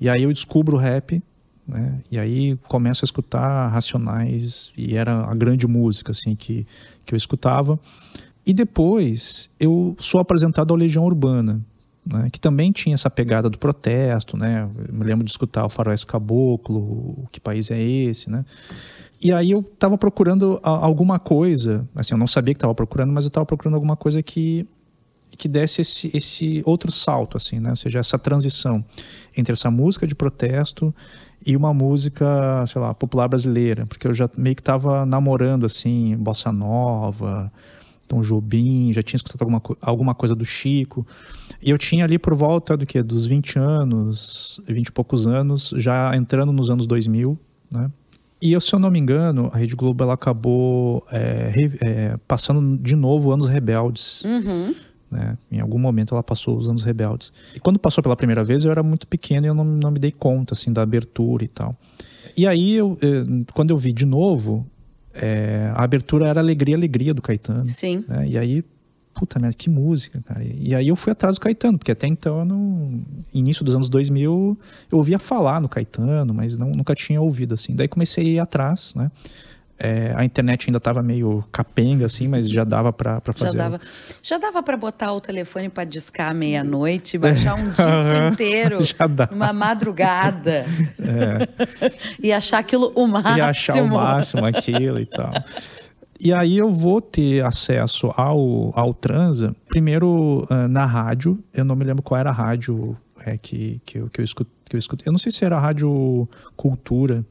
E 0.00 0.08
aí 0.08 0.22
eu 0.22 0.32
descubro 0.32 0.76
o 0.76 0.78
rap, 0.78 1.20
né? 1.66 2.00
E 2.10 2.18
aí 2.18 2.56
começo 2.68 3.04
a 3.04 3.06
escutar 3.06 3.68
Racionais 3.68 4.72
e 4.76 4.96
era 4.96 5.24
a 5.24 5.34
grande 5.34 5.66
música, 5.66 6.12
assim, 6.12 6.36
que 6.36 6.66
que 7.04 7.14
eu 7.14 7.16
escutava. 7.16 7.80
E 8.46 8.52
depois 8.52 9.50
eu 9.58 9.96
sou 9.98 10.20
apresentado 10.20 10.72
ao 10.72 10.76
Legião 10.76 11.04
Urbana, 11.04 11.60
né, 12.06 12.28
que 12.30 12.40
também 12.40 12.70
tinha 12.70 12.94
essa 12.94 13.10
pegada 13.10 13.50
do 13.50 13.58
protesto, 13.58 14.36
né? 14.36 14.68
Eu 14.88 14.94
me 14.94 15.04
lembro 15.04 15.24
de 15.24 15.30
escutar 15.30 15.64
o 15.64 15.68
Faroeste 15.68 16.06
Caboclo, 16.06 16.78
o 16.78 17.28
Que 17.32 17.40
País 17.40 17.70
é 17.70 17.80
Esse, 17.80 18.30
né? 18.30 18.44
E 19.20 19.32
aí 19.32 19.50
eu 19.50 19.60
estava 19.60 19.98
procurando 19.98 20.60
alguma 20.62 21.18
coisa, 21.18 21.88
assim, 21.94 22.14
eu 22.14 22.18
não 22.18 22.28
sabia 22.28 22.54
que 22.54 22.58
estava 22.58 22.74
procurando, 22.74 23.12
mas 23.12 23.24
eu 23.24 23.28
estava 23.28 23.44
procurando 23.44 23.74
alguma 23.74 23.96
coisa 23.96 24.22
que 24.22 24.66
que 25.36 25.48
desse 25.48 25.82
esse, 25.82 26.10
esse 26.12 26.62
outro 26.66 26.90
salto, 26.90 27.36
assim, 27.36 27.60
né? 27.60 27.70
Ou 27.70 27.76
seja, 27.76 28.00
essa 28.00 28.18
transição 28.18 28.84
entre 29.36 29.52
essa 29.52 29.70
música 29.70 30.06
de 30.06 30.14
protesto 30.14 30.92
e 31.46 31.56
uma 31.56 31.72
música, 31.72 32.64
sei 32.66 32.80
lá, 32.80 32.92
popular 32.92 33.28
brasileira, 33.28 33.86
porque 33.86 34.08
eu 34.08 34.12
já 34.12 34.28
meio 34.36 34.56
que 34.56 34.62
estava 34.62 35.06
namorando 35.06 35.64
assim, 35.64 36.16
bossa 36.16 36.50
nova, 36.50 37.52
Tom 38.08 38.20
Jobim, 38.22 38.92
já 38.92 39.02
tinha 39.02 39.18
escutado 39.18 39.42
alguma, 39.42 39.62
alguma 39.80 40.14
coisa 40.14 40.34
do 40.34 40.44
Chico. 40.44 41.06
E 41.62 41.70
eu 41.70 41.78
tinha 41.78 42.04
ali 42.04 42.18
por 42.18 42.34
volta 42.34 42.76
do 42.76 42.86
que 42.86 43.02
dos 43.02 43.26
20 43.26 43.58
anos, 43.58 44.60
20 44.66 44.88
e 44.88 44.92
poucos 44.92 45.26
anos, 45.26 45.72
já 45.76 46.16
entrando 46.16 46.52
nos 46.52 46.70
anos 46.70 46.86
2000, 46.86 47.38
né? 47.70 47.90
E 48.40 48.60
se 48.60 48.74
eu 48.74 48.78
não 48.78 48.90
me 48.90 48.98
engano, 48.98 49.50
a 49.52 49.58
Rede 49.58 49.74
Globo 49.74 50.04
ela 50.04 50.14
acabou 50.14 51.04
é, 51.10 51.52
é, 51.80 52.16
passando 52.28 52.78
de 52.78 52.94
novo 52.94 53.32
Anos 53.32 53.48
Rebeldes. 53.48 54.22
Uhum. 54.24 54.74
Né? 55.10 55.36
Em 55.50 55.60
algum 55.60 55.78
momento 55.78 56.14
ela 56.14 56.22
passou 56.22 56.56
os 56.56 56.68
anos 56.68 56.82
rebeldes. 56.82 57.32
E 57.54 57.60
quando 57.60 57.78
passou 57.78 58.02
pela 58.02 58.14
primeira 58.14 58.44
vez 58.44 58.64
eu 58.64 58.70
era 58.70 58.82
muito 58.82 59.06
pequeno 59.06 59.46
e 59.46 59.48
eu 59.48 59.54
não, 59.54 59.64
não 59.64 59.90
me 59.90 59.98
dei 59.98 60.12
conta 60.12 60.54
assim 60.54 60.72
da 60.72 60.82
abertura 60.82 61.44
e 61.44 61.48
tal. 61.48 61.74
E 62.36 62.46
aí, 62.46 62.74
eu, 62.74 62.96
quando 63.52 63.70
eu 63.70 63.76
vi 63.76 63.92
de 63.92 64.06
novo, 64.06 64.64
é, 65.12 65.72
a 65.74 65.82
abertura 65.82 66.28
era 66.28 66.40
Alegria, 66.40 66.76
Alegria 66.76 67.12
do 67.12 67.20
Caetano. 67.20 67.68
Sim. 67.68 68.04
Né? 68.06 68.28
E 68.28 68.38
aí, 68.38 68.64
puta 69.18 69.40
merda, 69.40 69.56
que 69.56 69.68
música, 69.68 70.22
cara. 70.24 70.44
E 70.44 70.72
aí 70.76 70.86
eu 70.86 70.94
fui 70.94 71.10
atrás 71.10 71.34
do 71.34 71.40
Caetano, 71.40 71.76
porque 71.76 71.90
até 71.90 72.06
então, 72.06 72.44
no 72.44 73.02
início 73.34 73.64
dos 73.64 73.74
anos 73.74 73.90
2000, 73.90 74.56
eu 74.92 74.98
ouvia 74.98 75.18
falar 75.18 75.60
no 75.60 75.68
Caetano, 75.68 76.32
mas 76.32 76.56
não, 76.56 76.70
nunca 76.70 76.94
tinha 76.94 77.20
ouvido, 77.20 77.54
assim. 77.54 77.74
Daí 77.74 77.88
comecei 77.88 78.24
a 78.24 78.28
ir 78.28 78.38
atrás, 78.38 78.94
né? 78.94 79.10
É, 79.80 80.12
a 80.16 80.24
internet 80.24 80.68
ainda 80.68 80.78
estava 80.78 81.02
meio 81.02 81.44
capenga, 81.52 82.06
assim, 82.06 82.26
mas 82.26 82.48
já 82.48 82.62
dava 82.64 82.92
para 82.92 83.20
fazer. 83.32 83.52
Já 83.52 83.52
dava, 83.52 83.80
já 84.22 84.38
dava 84.38 84.62
para 84.62 84.76
botar 84.76 85.12
o 85.12 85.20
telefone 85.20 85.68
para 85.68 85.84
discar 85.84 86.34
meia-noite, 86.34 87.16
baixar 87.18 87.54
um 87.54 87.68
disco 87.70 88.32
inteiro, 88.32 88.78
uma 89.30 89.52
madrugada. 89.52 90.64
É. 90.98 91.92
e 92.20 92.32
achar 92.32 92.58
aquilo 92.58 92.92
o 92.94 93.06
máximo. 93.06 93.36
E 93.36 93.40
achar 93.40 93.82
o 93.82 93.88
máximo 93.88 94.44
aquilo 94.46 95.00
e 95.00 95.06
tal. 95.06 95.32
E 96.20 96.32
aí 96.32 96.58
eu 96.58 96.68
vou 96.68 97.00
ter 97.00 97.44
acesso 97.44 98.12
ao, 98.16 98.72
ao 98.78 98.92
Transa, 98.92 99.54
primeiro 99.68 100.46
uh, 100.50 100.68
na 100.68 100.84
rádio, 100.84 101.38
eu 101.54 101.64
não 101.64 101.76
me 101.76 101.84
lembro 101.84 102.02
qual 102.02 102.18
era 102.18 102.30
a 102.30 102.32
rádio 102.32 102.96
é, 103.24 103.36
que, 103.36 103.80
que, 103.84 103.98
eu, 103.98 104.08
que, 104.08 104.20
eu 104.20 104.24
escuto, 104.24 104.50
que 104.64 104.74
eu 104.74 104.78
escuto. 104.78 105.04
Eu 105.06 105.12
não 105.12 105.18
sei 105.18 105.30
se 105.30 105.44
era 105.44 105.56
a 105.56 105.60
Rádio 105.60 106.28
Cultura. 106.56 107.24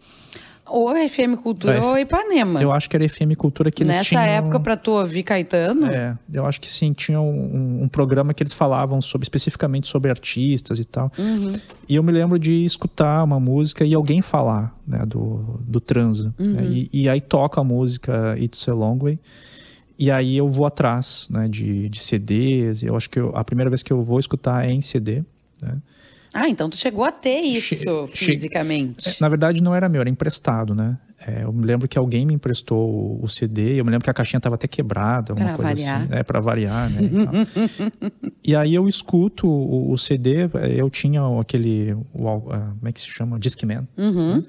Ou 0.70 0.90
FM 0.96 1.42
Cultura 1.42 1.78
é, 1.78 1.82
ou 1.82 1.98
Ipanema. 1.98 2.62
Eu 2.62 2.72
acho 2.72 2.90
que 2.90 2.96
era 2.96 3.08
FM 3.08 3.36
Cultura 3.38 3.72
que 3.72 3.84
eles 3.84 3.96
Nessa 3.96 4.10
tinham... 4.10 4.24
época, 4.24 4.60
para 4.60 4.76
tu 4.76 4.92
ouvir 4.92 5.24
Caetano? 5.24 5.88
É, 5.88 6.18
eu 6.32 6.46
acho 6.46 6.60
que 6.60 6.70
sim, 6.70 6.94
tinha 6.94 7.20
um, 7.20 7.84
um, 7.84 7.88
programa 7.88 8.34
que 8.34 8.44
eles 8.44 8.54
falavam 8.54 9.02
sobre, 9.02 9.26
especificamente 9.26 9.88
sobre 9.88 10.10
artistas 10.10 10.80
e 10.80 10.86
tal. 10.86 11.12
Uhum. 11.18 11.54
E 11.88 11.96
eu 11.96 12.04
me 12.04 12.12
lembro 12.12 12.38
de 12.38 12.66
escutar 12.66 13.24
uma 13.24 13.40
música 13.40 13.86
e 13.86 13.94
alguém 13.94 14.22
falar 14.22 14.76
né, 14.86 15.06
do, 15.06 15.60
do 15.62 15.80
transa. 15.80 16.34
Né, 16.38 16.48
uhum. 16.48 16.54
Né, 16.54 16.68
e, 16.70 16.90
e, 17.04 17.10
aí 17.10 17.22
toca 17.22 17.62
a 17.62 17.64
música 17.64 18.36
It's 18.38 18.68
a 18.68 18.74
Long 18.74 18.98
Way. 18.98 19.20
E 20.00 20.12
aí 20.12 20.38
eu 20.38 20.48
vou 20.48 20.66
atrás 20.66 21.28
né, 21.30 21.48
de, 21.48 21.90
de 21.90 22.00
CDs. 22.04 22.84
Eu 22.84 22.96
acho 22.96 23.10
que 23.10 23.20
eu, 23.20 23.36
a 23.36 23.44
primeira 23.44 23.70
vez 23.70 23.82
que 23.82 23.92
eu 23.92 24.02
vou 24.02 24.20
escutar 24.20 24.66
é 24.66 24.72
em 24.72 24.82
CD. 24.82 25.24
Né? 25.62 25.78
Ah, 26.34 26.50
então 26.50 26.70
tu 26.70 26.78
chegou 26.78 27.04
a 27.04 27.12
ter 27.12 27.40
isso 27.40 27.76
che 28.08 28.18
fisicamente. 28.18 29.10
É, 29.10 29.16
na 29.20 29.30
verdade, 29.30 29.62
não 29.62 29.74
era 29.74 29.88
meu, 29.88 30.02
era 30.02 30.10
emprestado, 30.10 30.76
né? 30.76 30.98
É, 31.26 31.44
eu 31.44 31.52
me 31.52 31.66
lembro 31.66 31.88
que 31.88 31.98
alguém 31.98 32.26
me 32.26 32.34
emprestou 32.34 33.20
o 33.22 33.28
CD, 33.28 33.80
eu 33.80 33.86
me 33.86 33.90
lembro 33.90 34.04
que 34.04 34.10
a 34.10 34.14
caixinha 34.14 34.38
estava 34.38 34.54
até 34.54 34.68
quebrada, 34.68 35.34
alguma 35.34 35.48
pra 35.50 35.58
coisa 35.58 35.74
variar. 35.74 36.02
assim. 36.02 36.08
É, 36.12 36.24
para 36.24 36.40
variar, 36.40 36.90
né? 36.92 37.02
E, 38.44 38.52
e, 38.52 38.56
aí 38.56 38.76
eu 38.76 38.88
escuto 38.88 39.48
o, 39.48 39.92
o, 39.92 39.98
CD, 39.98 40.50
eu 40.76 40.90
tinha 40.90 41.22
aquele. 41.40 41.94
O, 42.14 42.28
uh, 42.28 42.42
como 42.42 42.88
é 42.88 42.92
que 42.92 43.02
se 43.02 43.08
chama? 43.08 43.40
Discman. 43.40 43.88
Uhum. 43.98 44.38
Né? 44.38 44.44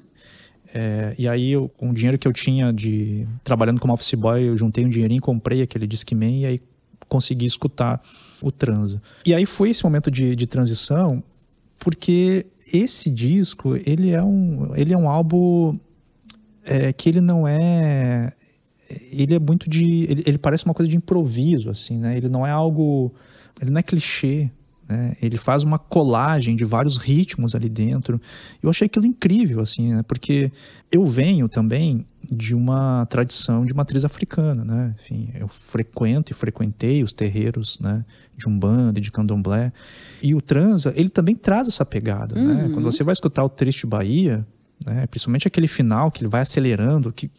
É, 0.75 1.15
e 1.19 1.27
aí, 1.27 1.53
eu, 1.53 1.71
com 1.71 1.89
o 1.91 1.95
dinheiro 1.95 2.19
que 2.19 2.29
eu 2.29 2.33
tinha 2.33 2.71
de 2.71 3.27
trabalhando 3.43 3.81
como 3.81 3.95
office 3.95 4.13
boy, 4.15 4.43
eu 4.43 4.57
juntei 4.57 4.85
um 4.85 4.91
dinheirinho, 4.91 5.23
comprei 5.23 5.63
aquele 5.63 5.87
Discman 5.87 6.41
e 6.43 6.47
aí 6.47 6.61
consegui 7.09 7.47
escutar 7.47 8.03
o 8.43 8.53
transa. 8.53 9.01
E 9.25 9.35
aí 9.35 9.47
foi 9.47 9.71
esse 9.71 9.83
momento 9.83 10.11
de, 10.11 10.37
de 10.37 10.47
transição 10.47 11.23
porque 11.79 12.47
esse 12.73 13.11
disco 13.11 13.77
ele 13.77 14.11
é 14.11 14.23
um 14.23 14.75
ele 14.75 14.93
é 14.93 14.97
um 14.97 15.09
álbum 15.09 15.79
é, 16.65 16.93
que 16.93 17.09
ele 17.09 17.21
não 17.21 17.47
é 17.47 18.33
ele 19.13 19.35
é 19.35 19.39
muito 19.39 19.69
de 19.69 20.05
ele, 20.05 20.23
ele, 20.27 20.39
parece 20.39 20.65
uma 20.65 20.75
coisa 20.75 20.91
de 20.91 20.97
improviso 20.97 21.71
assim 21.71 21.99
né? 21.99 22.17
Ele 22.17 22.29
não 22.29 22.47
é 22.47 22.51
algo 22.51 23.13
ele 23.61 23.71
não 23.71 23.79
é 23.79 23.83
clichê 23.83 24.51
né? 24.89 25.17
ele 25.21 25.37
faz 25.37 25.63
uma 25.63 25.79
colagem 25.79 26.57
de 26.57 26.65
vários 26.65 26.97
ritmos 26.97 27.55
ali 27.55 27.69
dentro 27.69 28.21
eu 28.63 28.71
achei 28.71 28.87
aquilo 28.87 29.07
incrível 29.07 29.61
assim 29.61 29.95
né? 29.95 30.03
porque 30.03 30.51
eu 30.91 31.05
venho 31.05 31.49
também 31.49 32.07
de 32.31 32.55
uma 32.55 33.07
tradição 33.07 33.65
de 33.65 33.75
matriz 33.75 34.05
africana 34.05 34.65
né 34.65 34.95
enfim 34.99 35.31
eu 35.35 35.49
frequento 35.49 36.33
e 36.33 36.35
frequentei 36.35 37.03
os 37.03 37.13
terreiros 37.13 37.79
né 37.81 38.05
de 38.37 38.49
umbanda 38.49 39.01
de 39.01 39.11
candomblé 39.11 39.73
e 40.23 40.35
o 40.35 40.41
transa, 40.41 40.93
ele 40.97 41.09
também 41.09 41.35
traz 41.35 41.69
essa 41.69 41.85
pegada, 41.85 42.35
né? 42.35 42.41
uhum. 42.41 42.55
né? 42.55 42.71
Quando 42.73 42.85
você 42.85 43.03
vai 43.03 43.13
escutar 43.13 43.45
o 43.45 43.49
Triste 43.49 43.87
Bahia, 43.87 44.47
né? 44.87 45.07
principalmente 45.07 45.49
aquele 45.49 45.69
final 45.69 46.11
que 46.11 46.23
ele 46.23 46.31
vai 46.31 46.41
acelerando, 46.41 47.13
que 47.13 47.31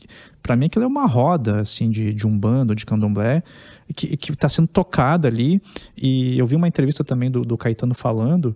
para 0.42 0.56
mim 0.56 0.66
aquilo 0.66 0.86
é 0.86 0.88
uma 0.88 1.06
roda 1.06 1.62
assim 1.62 1.90
de, 1.90 2.14
de 2.14 2.28
umbanda, 2.28 2.76
de 2.76 2.86
candomblé, 2.86 3.44
que 3.94 4.32
está 4.32 4.48
sendo 4.48 4.68
tocada 4.68 5.28
ali. 5.28 5.62
E 5.98 6.38
eu 6.38 6.46
vi 6.46 6.56
uma 6.56 6.68
entrevista 6.68 7.04
também 7.04 7.30
do, 7.30 7.42
do 7.42 7.58
Caetano 7.58 7.96
falando, 7.96 8.56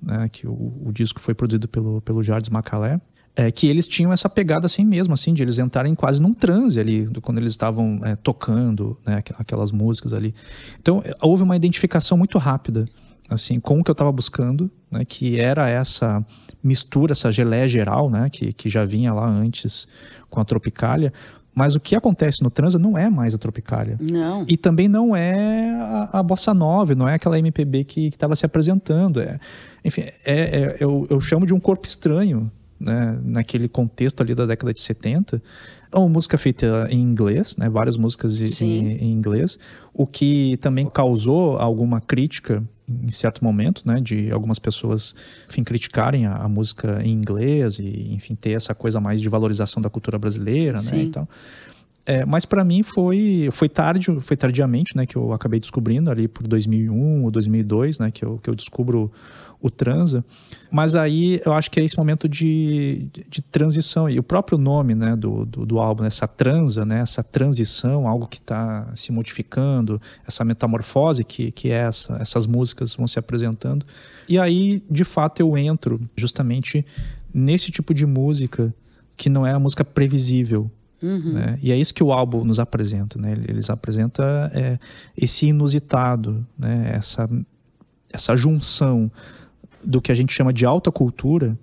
né? 0.00 0.28
que 0.30 0.46
o, 0.46 0.82
o, 0.84 0.92
disco 0.92 1.20
foi 1.20 1.34
produzido 1.34 1.68
pelo, 1.68 2.00
pelo 2.00 2.22
Jardim 2.22 2.50
Macalé, 2.50 3.00
é, 3.36 3.50
que 3.50 3.66
eles 3.66 3.88
tinham 3.88 4.12
essa 4.12 4.28
pegada 4.28 4.66
assim 4.66 4.84
mesmo, 4.84 5.12
assim, 5.12 5.34
de 5.34 5.42
eles 5.42 5.58
entrarem 5.58 5.94
quase 5.94 6.22
num 6.22 6.32
transe 6.32 6.78
ali, 6.78 7.08
quando 7.20 7.38
eles 7.38 7.50
estavam 7.50 8.00
é, 8.04 8.14
tocando 8.14 8.96
né, 9.04 9.20
aquelas 9.36 9.72
músicas 9.72 10.12
ali. 10.12 10.34
Então, 10.80 11.02
houve 11.20 11.42
uma 11.42 11.56
identificação 11.56 12.16
muito 12.16 12.38
rápida 12.38 12.86
assim, 13.28 13.58
com 13.58 13.80
o 13.80 13.84
que 13.84 13.90
eu 13.90 13.94
estava 13.94 14.12
buscando, 14.12 14.70
né, 14.90 15.04
que 15.04 15.40
era 15.40 15.68
essa 15.68 16.24
mistura, 16.62 17.12
essa 17.12 17.30
geleia 17.32 17.66
geral, 17.66 18.10
né, 18.10 18.28
que, 18.30 18.52
que 18.52 18.68
já 18.68 18.84
vinha 18.84 19.12
lá 19.12 19.26
antes 19.26 19.86
com 20.30 20.40
a 20.40 20.44
Tropicália, 20.44 21.12
mas 21.54 21.76
o 21.76 21.80
que 21.80 21.94
acontece 21.94 22.42
no 22.42 22.50
transa 22.50 22.78
não 22.78 22.98
é 22.98 23.08
mais 23.08 23.34
a 23.34 23.38
Tropicália. 23.38 23.96
Não. 24.00 24.44
E 24.48 24.56
também 24.56 24.88
não 24.88 25.14
é 25.14 25.70
a, 25.70 26.18
a 26.18 26.22
Bossa 26.22 26.52
Nova, 26.52 26.94
não 26.94 27.08
é 27.08 27.14
aquela 27.14 27.38
MPB 27.38 27.84
que 27.84 28.08
estava 28.08 28.34
se 28.34 28.44
apresentando. 28.44 29.20
É, 29.20 29.38
enfim, 29.84 30.02
é, 30.02 30.14
é, 30.24 30.76
eu, 30.80 31.06
eu 31.08 31.20
chamo 31.20 31.46
de 31.46 31.54
um 31.54 31.60
corpo 31.60 31.86
estranho, 31.86 32.50
né, 32.78 33.16
naquele 33.22 33.68
contexto 33.68 34.20
ali 34.20 34.34
da 34.34 34.46
década 34.46 34.72
de 34.74 34.80
70. 34.80 35.40
É 35.94 35.98
uma 35.98 36.08
música 36.08 36.36
feita 36.36 36.88
em 36.90 37.00
inglês, 37.00 37.56
né, 37.56 37.68
várias 37.68 37.96
músicas 37.96 38.60
em, 38.60 38.96
em, 38.96 39.12
inglês, 39.12 39.56
o 39.92 40.04
que 40.04 40.56
também 40.56 40.90
causou 40.90 41.56
alguma 41.56 42.00
crítica 42.00 42.64
em 42.88 43.10
certo 43.10 43.44
momento, 43.44 43.82
né, 43.86 44.00
de 44.00 44.28
algumas 44.32 44.58
pessoas, 44.58 45.14
enfim, 45.48 45.62
criticarem 45.62 46.26
a, 46.26 46.34
a, 46.34 46.48
música 46.48 47.00
em 47.00 47.12
inglês 47.12 47.78
e, 47.78 48.12
enfim, 48.12 48.34
ter 48.34 48.50
essa 48.50 48.74
coisa 48.74 49.00
mais 49.00 49.20
de 49.20 49.28
valorização 49.28 49.80
da 49.80 49.88
cultura 49.88 50.18
brasileira, 50.18 50.78
né, 50.78 50.82
Sim. 50.82 50.96
né, 50.96 51.02
então... 51.04 51.28
É, 52.06 52.22
mas 52.26 52.44
para 52.44 52.62
mim 52.62 52.82
foi 52.82 53.48
foi 53.50 53.66
tarde, 53.66 54.14
foi 54.20 54.36
tardiamente, 54.36 54.94
né, 54.94 55.06
que 55.06 55.16
eu 55.16 55.32
acabei 55.32 55.58
descobrindo 55.58 56.10
ali 56.10 56.28
por 56.28 56.46
2001 56.46 57.24
ou 57.24 57.30
2002, 57.30 57.98
né, 57.98 58.10
que 58.10 58.22
eu, 58.22 58.38
que 58.42 58.50
eu 58.50 58.54
descubro 58.54 59.10
o 59.64 59.70
transa. 59.70 60.22
Mas 60.70 60.94
aí 60.94 61.40
eu 61.42 61.54
acho 61.54 61.70
que 61.70 61.80
é 61.80 61.84
esse 61.84 61.96
momento 61.96 62.28
de, 62.28 63.08
de, 63.30 63.40
transição. 63.40 64.10
E 64.10 64.18
o 64.18 64.22
próprio 64.22 64.58
nome 64.58 64.94
né, 64.94 65.16
do, 65.16 65.46
do, 65.46 65.64
do, 65.64 65.78
álbum, 65.78 66.02
né, 66.02 66.08
essa 66.08 66.28
transa, 66.28 66.84
né, 66.84 67.00
essa 67.00 67.22
transição, 67.22 68.06
algo 68.06 68.26
que 68.26 68.36
está 68.36 68.86
se 68.94 69.10
modificando, 69.10 69.98
essa 70.26 70.44
metamorfose 70.44 71.24
que, 71.24 71.50
que 71.50 71.70
é 71.70 71.86
essa, 71.86 72.18
essas 72.20 72.46
músicas 72.46 72.94
vão 72.94 73.06
se 73.06 73.18
apresentando. 73.18 73.86
E 74.28 74.38
aí, 74.38 74.82
de 74.90 75.04
fato, 75.04 75.40
eu 75.40 75.56
entro 75.56 75.98
justamente 76.14 76.84
nesse 77.32 77.70
tipo 77.70 77.94
de 77.94 78.04
música 78.04 78.74
que 79.16 79.30
não 79.30 79.46
é 79.46 79.52
a 79.52 79.58
música 79.58 79.82
previsível, 79.82 80.70
Uhum. 81.02 81.34
Né? 81.34 81.58
E 81.62 81.70
é 81.70 81.76
isso 81.76 81.92
que 81.92 82.02
o 82.02 82.14
álbum 82.14 82.44
nos 82.44 82.58
apresenta, 82.58 83.18
né? 83.18 83.34
Eles 83.46 83.68
apresentam 83.68 84.24
é, 84.54 84.78
esse 85.14 85.48
inusitado, 85.48 86.46
né? 86.58 86.92
essa, 86.94 87.28
essa 88.10 88.34
junção 88.34 89.10
do 89.84 90.00
que 90.00 90.10
a 90.10 90.14
gente 90.14 90.32
chama 90.32 90.52
de 90.52 90.64
alta 90.64 90.90
cultura, 90.90 91.58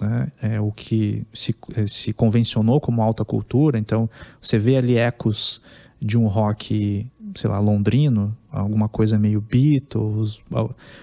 né? 0.00 0.30
é 0.42 0.60
o 0.60 0.70
que 0.70 1.24
se, 1.32 1.54
é, 1.74 1.86
se 1.86 2.12
convencionou 2.12 2.80
como 2.80 3.02
alta 3.02 3.24
cultura. 3.24 3.78
Então, 3.78 4.08
você 4.40 4.58
vê 4.58 4.76
ali 4.76 4.96
ecos 4.96 5.60
de 6.00 6.16
um 6.16 6.26
rock, 6.26 7.06
sei 7.34 7.50
lá, 7.50 7.58
londrino, 7.58 8.34
alguma 8.50 8.88
coisa 8.88 9.18
meio 9.18 9.40
Beatles, 9.40 10.42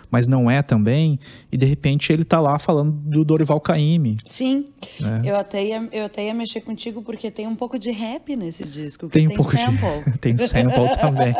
mas 0.09 0.27
não 0.27 0.49
é 0.49 0.63
também. 0.63 1.19
E 1.51 1.57
de 1.57 1.65
repente 1.65 2.11
ele 2.11 2.25
tá 2.25 2.39
lá 2.39 2.57
falando 2.57 2.91
do 2.91 3.23
Dorival 3.23 3.61
Caymmi. 3.61 4.17
Sim. 4.25 4.65
Né? 4.99 5.21
Eu 5.23 5.35
até 5.35 5.63
ia, 5.63 5.87
eu 5.91 6.05
até 6.05 6.25
ia 6.25 6.33
mexer 6.33 6.61
contigo 6.61 7.03
porque 7.03 7.29
tem 7.29 7.45
um 7.45 7.55
pouco 7.55 7.77
de 7.77 7.91
rap 7.91 8.35
nesse 8.35 8.63
disco. 8.63 9.07
Tem 9.07 9.25
um 9.25 9.29
tem 9.29 9.37
pouco 9.37 9.55
sample. 9.55 10.11
De... 10.11 10.17
tem 10.19 10.37
sample 10.37 10.89
também. 10.99 11.35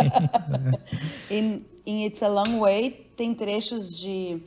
em, 1.32 1.58
em 1.86 2.06
It's 2.06 2.22
a 2.22 2.28
Long 2.28 2.60
Way 2.60 3.08
tem 3.16 3.34
trechos 3.34 3.98
de 3.98 4.40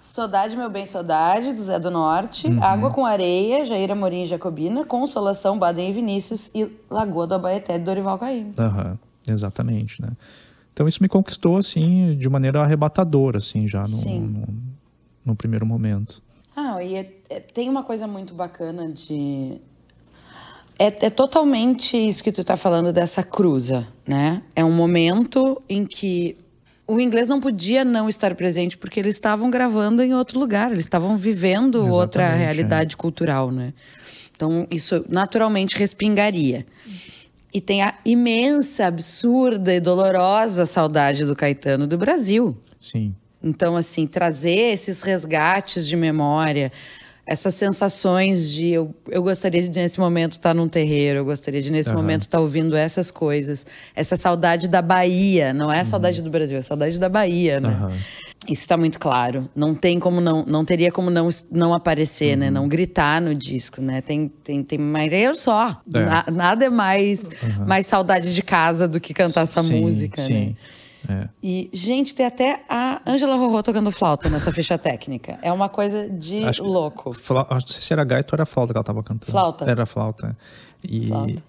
Saudade, 0.00 0.56
meu 0.56 0.70
bem, 0.70 0.86
saudade, 0.86 1.52
do 1.52 1.62
Zé 1.62 1.78
do 1.78 1.90
Norte. 1.90 2.46
Uhum. 2.46 2.62
Água 2.62 2.90
com 2.90 3.04
Areia, 3.04 3.64
Jair 3.64 3.90
Amorim 3.90 4.22
e 4.22 4.26
Jacobina. 4.26 4.84
Consolação, 4.84 5.58
Baden 5.58 5.90
e 5.90 5.92
Vinícius. 5.92 6.50
E 6.54 6.70
Lagoa 6.88 7.26
do 7.26 7.34
Abaeté, 7.34 7.78
de 7.78 7.84
Dorival 7.84 8.18
Caymmi. 8.18 8.54
Uhum. 8.58 8.96
Exatamente, 9.28 10.00
né? 10.00 10.10
Então 10.72 10.86
isso 10.86 11.02
me 11.02 11.08
conquistou, 11.08 11.56
assim, 11.56 12.16
de 12.16 12.28
maneira 12.28 12.62
arrebatadora, 12.62 13.38
assim, 13.38 13.66
já 13.66 13.86
no, 13.88 13.96
no, 13.96 14.46
no, 15.26 15.34
primeiro 15.34 15.66
momento. 15.66 16.22
Ah, 16.54 16.82
e 16.82 16.94
é, 16.94 17.12
é, 17.28 17.40
tem 17.40 17.68
uma 17.68 17.82
coisa 17.82 18.06
muito 18.06 18.32
bacana 18.32 18.88
de... 18.88 19.60
É, 20.78 21.06
é 21.06 21.10
totalmente 21.10 21.96
isso 21.96 22.22
que 22.22 22.30
tu 22.30 22.44
tá 22.44 22.56
falando 22.56 22.92
dessa 22.92 23.24
cruza, 23.24 23.88
né? 24.06 24.40
É 24.54 24.64
um 24.64 24.72
momento 24.72 25.60
em 25.68 25.84
que 25.84 26.36
o 26.88 26.98
inglês 26.98 27.28
não 27.28 27.38
podia 27.38 27.84
não 27.84 28.08
estar 28.08 28.34
presente 28.34 28.78
porque 28.78 28.98
eles 28.98 29.14
estavam 29.14 29.50
gravando 29.50 30.02
em 30.02 30.14
outro 30.14 30.40
lugar, 30.40 30.72
eles 30.72 30.86
estavam 30.86 31.18
vivendo 31.18 31.76
Exatamente, 31.76 32.00
outra 32.00 32.22
é. 32.22 32.36
realidade 32.36 32.94
é. 32.94 32.96
cultural, 32.96 33.50
né? 33.52 33.74
Então 34.34 34.66
isso 34.70 35.04
naturalmente 35.08 35.76
respingaria. 35.76 36.64
E 37.52 37.60
tem 37.60 37.82
a 37.82 37.94
imensa, 38.04 38.86
absurda 38.86 39.74
e 39.74 39.80
dolorosa 39.80 40.64
saudade 40.64 41.24
do 41.24 41.36
Caetano 41.36 41.86
do 41.86 41.98
Brasil. 41.98 42.56
Sim. 42.80 43.14
Então, 43.42 43.76
assim, 43.76 44.06
trazer 44.06 44.72
esses 44.72 45.02
resgates 45.02 45.86
de 45.86 45.96
memória, 45.96 46.72
essas 47.28 47.54
sensações 47.54 48.50
de 48.50 48.68
eu, 48.68 48.94
eu 49.06 49.22
gostaria 49.22 49.62
de 49.62 49.68
nesse 49.68 50.00
momento 50.00 50.32
estar 50.32 50.54
num 50.54 50.66
terreiro, 50.66 51.18
eu 51.18 51.24
gostaria 51.26 51.60
de 51.60 51.70
nesse 51.70 51.90
uhum. 51.90 51.96
momento 51.96 52.22
estar 52.22 52.40
ouvindo 52.40 52.74
essas 52.74 53.10
coisas, 53.10 53.66
essa 53.94 54.16
saudade 54.16 54.66
da 54.66 54.80
Bahia, 54.80 55.52
não 55.52 55.70
é 55.70 55.80
a 55.80 55.84
saudade 55.84 56.18
uhum. 56.18 56.24
do 56.24 56.30
Brasil, 56.30 56.56
é 56.56 56.60
a 56.60 56.62
saudade 56.62 56.98
da 56.98 57.08
Bahia, 57.08 57.60
né? 57.60 57.68
Uhum. 57.68 57.94
Isso 58.48 58.62
está 58.62 58.78
muito 58.78 58.98
claro. 58.98 59.46
Não 59.54 59.74
tem 59.74 60.00
como 60.00 60.22
não, 60.22 60.42
não 60.46 60.64
teria 60.64 60.90
como 60.90 61.10
não, 61.10 61.28
não 61.50 61.74
aparecer, 61.74 62.34
né? 62.34 62.50
Não 62.50 62.66
gritar 62.66 63.20
no 63.20 63.34
disco, 63.34 63.82
né? 63.82 64.00
Tem 64.00 64.32
tem 64.42 64.62
tem 64.62 64.78
mais 64.78 65.12
eu 65.12 65.34
só. 65.34 65.82
É. 65.94 66.00
Na, 66.00 66.24
nada 66.32 66.64
é 66.64 66.70
mais 66.70 67.28
mais 67.66 67.86
saudade 67.86 68.34
de 68.34 68.42
casa 68.42 68.88
do 68.88 68.98
que 69.00 69.12
cantar 69.12 69.42
essa 69.42 69.62
sim, 69.62 69.80
música, 69.80 70.22
sim. 70.22 70.32
né? 70.32 70.54
É. 71.08 71.28
E, 71.42 71.70
gente, 71.72 72.14
tem 72.14 72.26
até 72.26 72.62
a 72.68 73.00
Angela 73.06 73.34
Rorô 73.36 73.62
tocando 73.62 73.90
flauta 73.90 74.28
nessa 74.28 74.52
ficha 74.52 74.76
técnica. 74.76 75.38
É 75.40 75.50
uma 75.50 75.68
coisa 75.68 76.08
de 76.08 76.44
Acho 76.44 76.62
louco. 76.62 77.12
Não 77.50 77.60
sei 77.66 77.80
se 77.80 77.92
era 77.92 78.04
gaita 78.04 78.34
ou 78.34 78.36
era 78.36 78.44
flauta 78.44 78.74
que 78.74 78.76
ela 78.76 78.84
tava 78.84 79.02
cantando. 79.02 79.32
Flauta. 79.32 79.64
Era 79.64 79.86
flauta. 79.86 80.36
E, 80.84 81.06
flauta. 81.06 81.42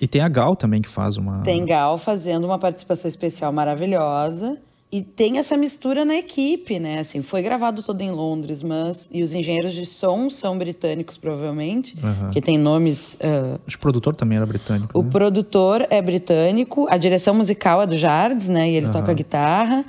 e 0.00 0.06
tem 0.06 0.20
a 0.20 0.28
Gal 0.28 0.54
também 0.54 0.80
que 0.80 0.88
faz 0.88 1.16
uma. 1.16 1.42
Tem 1.42 1.64
Gal 1.64 1.98
fazendo 1.98 2.44
uma 2.44 2.58
participação 2.58 3.08
especial 3.08 3.52
maravilhosa. 3.52 4.58
E 4.92 5.02
tem 5.02 5.38
essa 5.38 5.56
mistura 5.56 6.04
na 6.04 6.14
equipe, 6.14 6.78
né? 6.78 7.00
Assim, 7.00 7.20
foi 7.20 7.42
gravado 7.42 7.82
todo 7.82 8.00
em 8.00 8.12
Londres, 8.12 8.62
mas. 8.62 9.08
E 9.12 9.22
os 9.22 9.34
engenheiros 9.34 9.72
de 9.72 9.84
som 9.84 10.30
são 10.30 10.56
britânicos, 10.56 11.16
provavelmente, 11.16 11.96
uhum. 12.00 12.30
que 12.30 12.40
tem 12.40 12.56
nomes. 12.56 13.14
Uh... 13.14 13.58
O 13.68 13.78
produtor 13.78 14.14
também 14.14 14.36
era 14.36 14.46
britânico. 14.46 14.96
O 14.96 15.02
né? 15.02 15.10
produtor 15.10 15.84
é 15.90 16.00
britânico, 16.00 16.86
a 16.88 16.96
direção 16.96 17.34
musical 17.34 17.82
é 17.82 17.86
do 17.88 17.96
Jardes, 17.96 18.48
né? 18.48 18.70
E 18.70 18.76
ele 18.76 18.86
uhum. 18.86 18.92
toca 18.92 19.12
guitarra. 19.12 19.84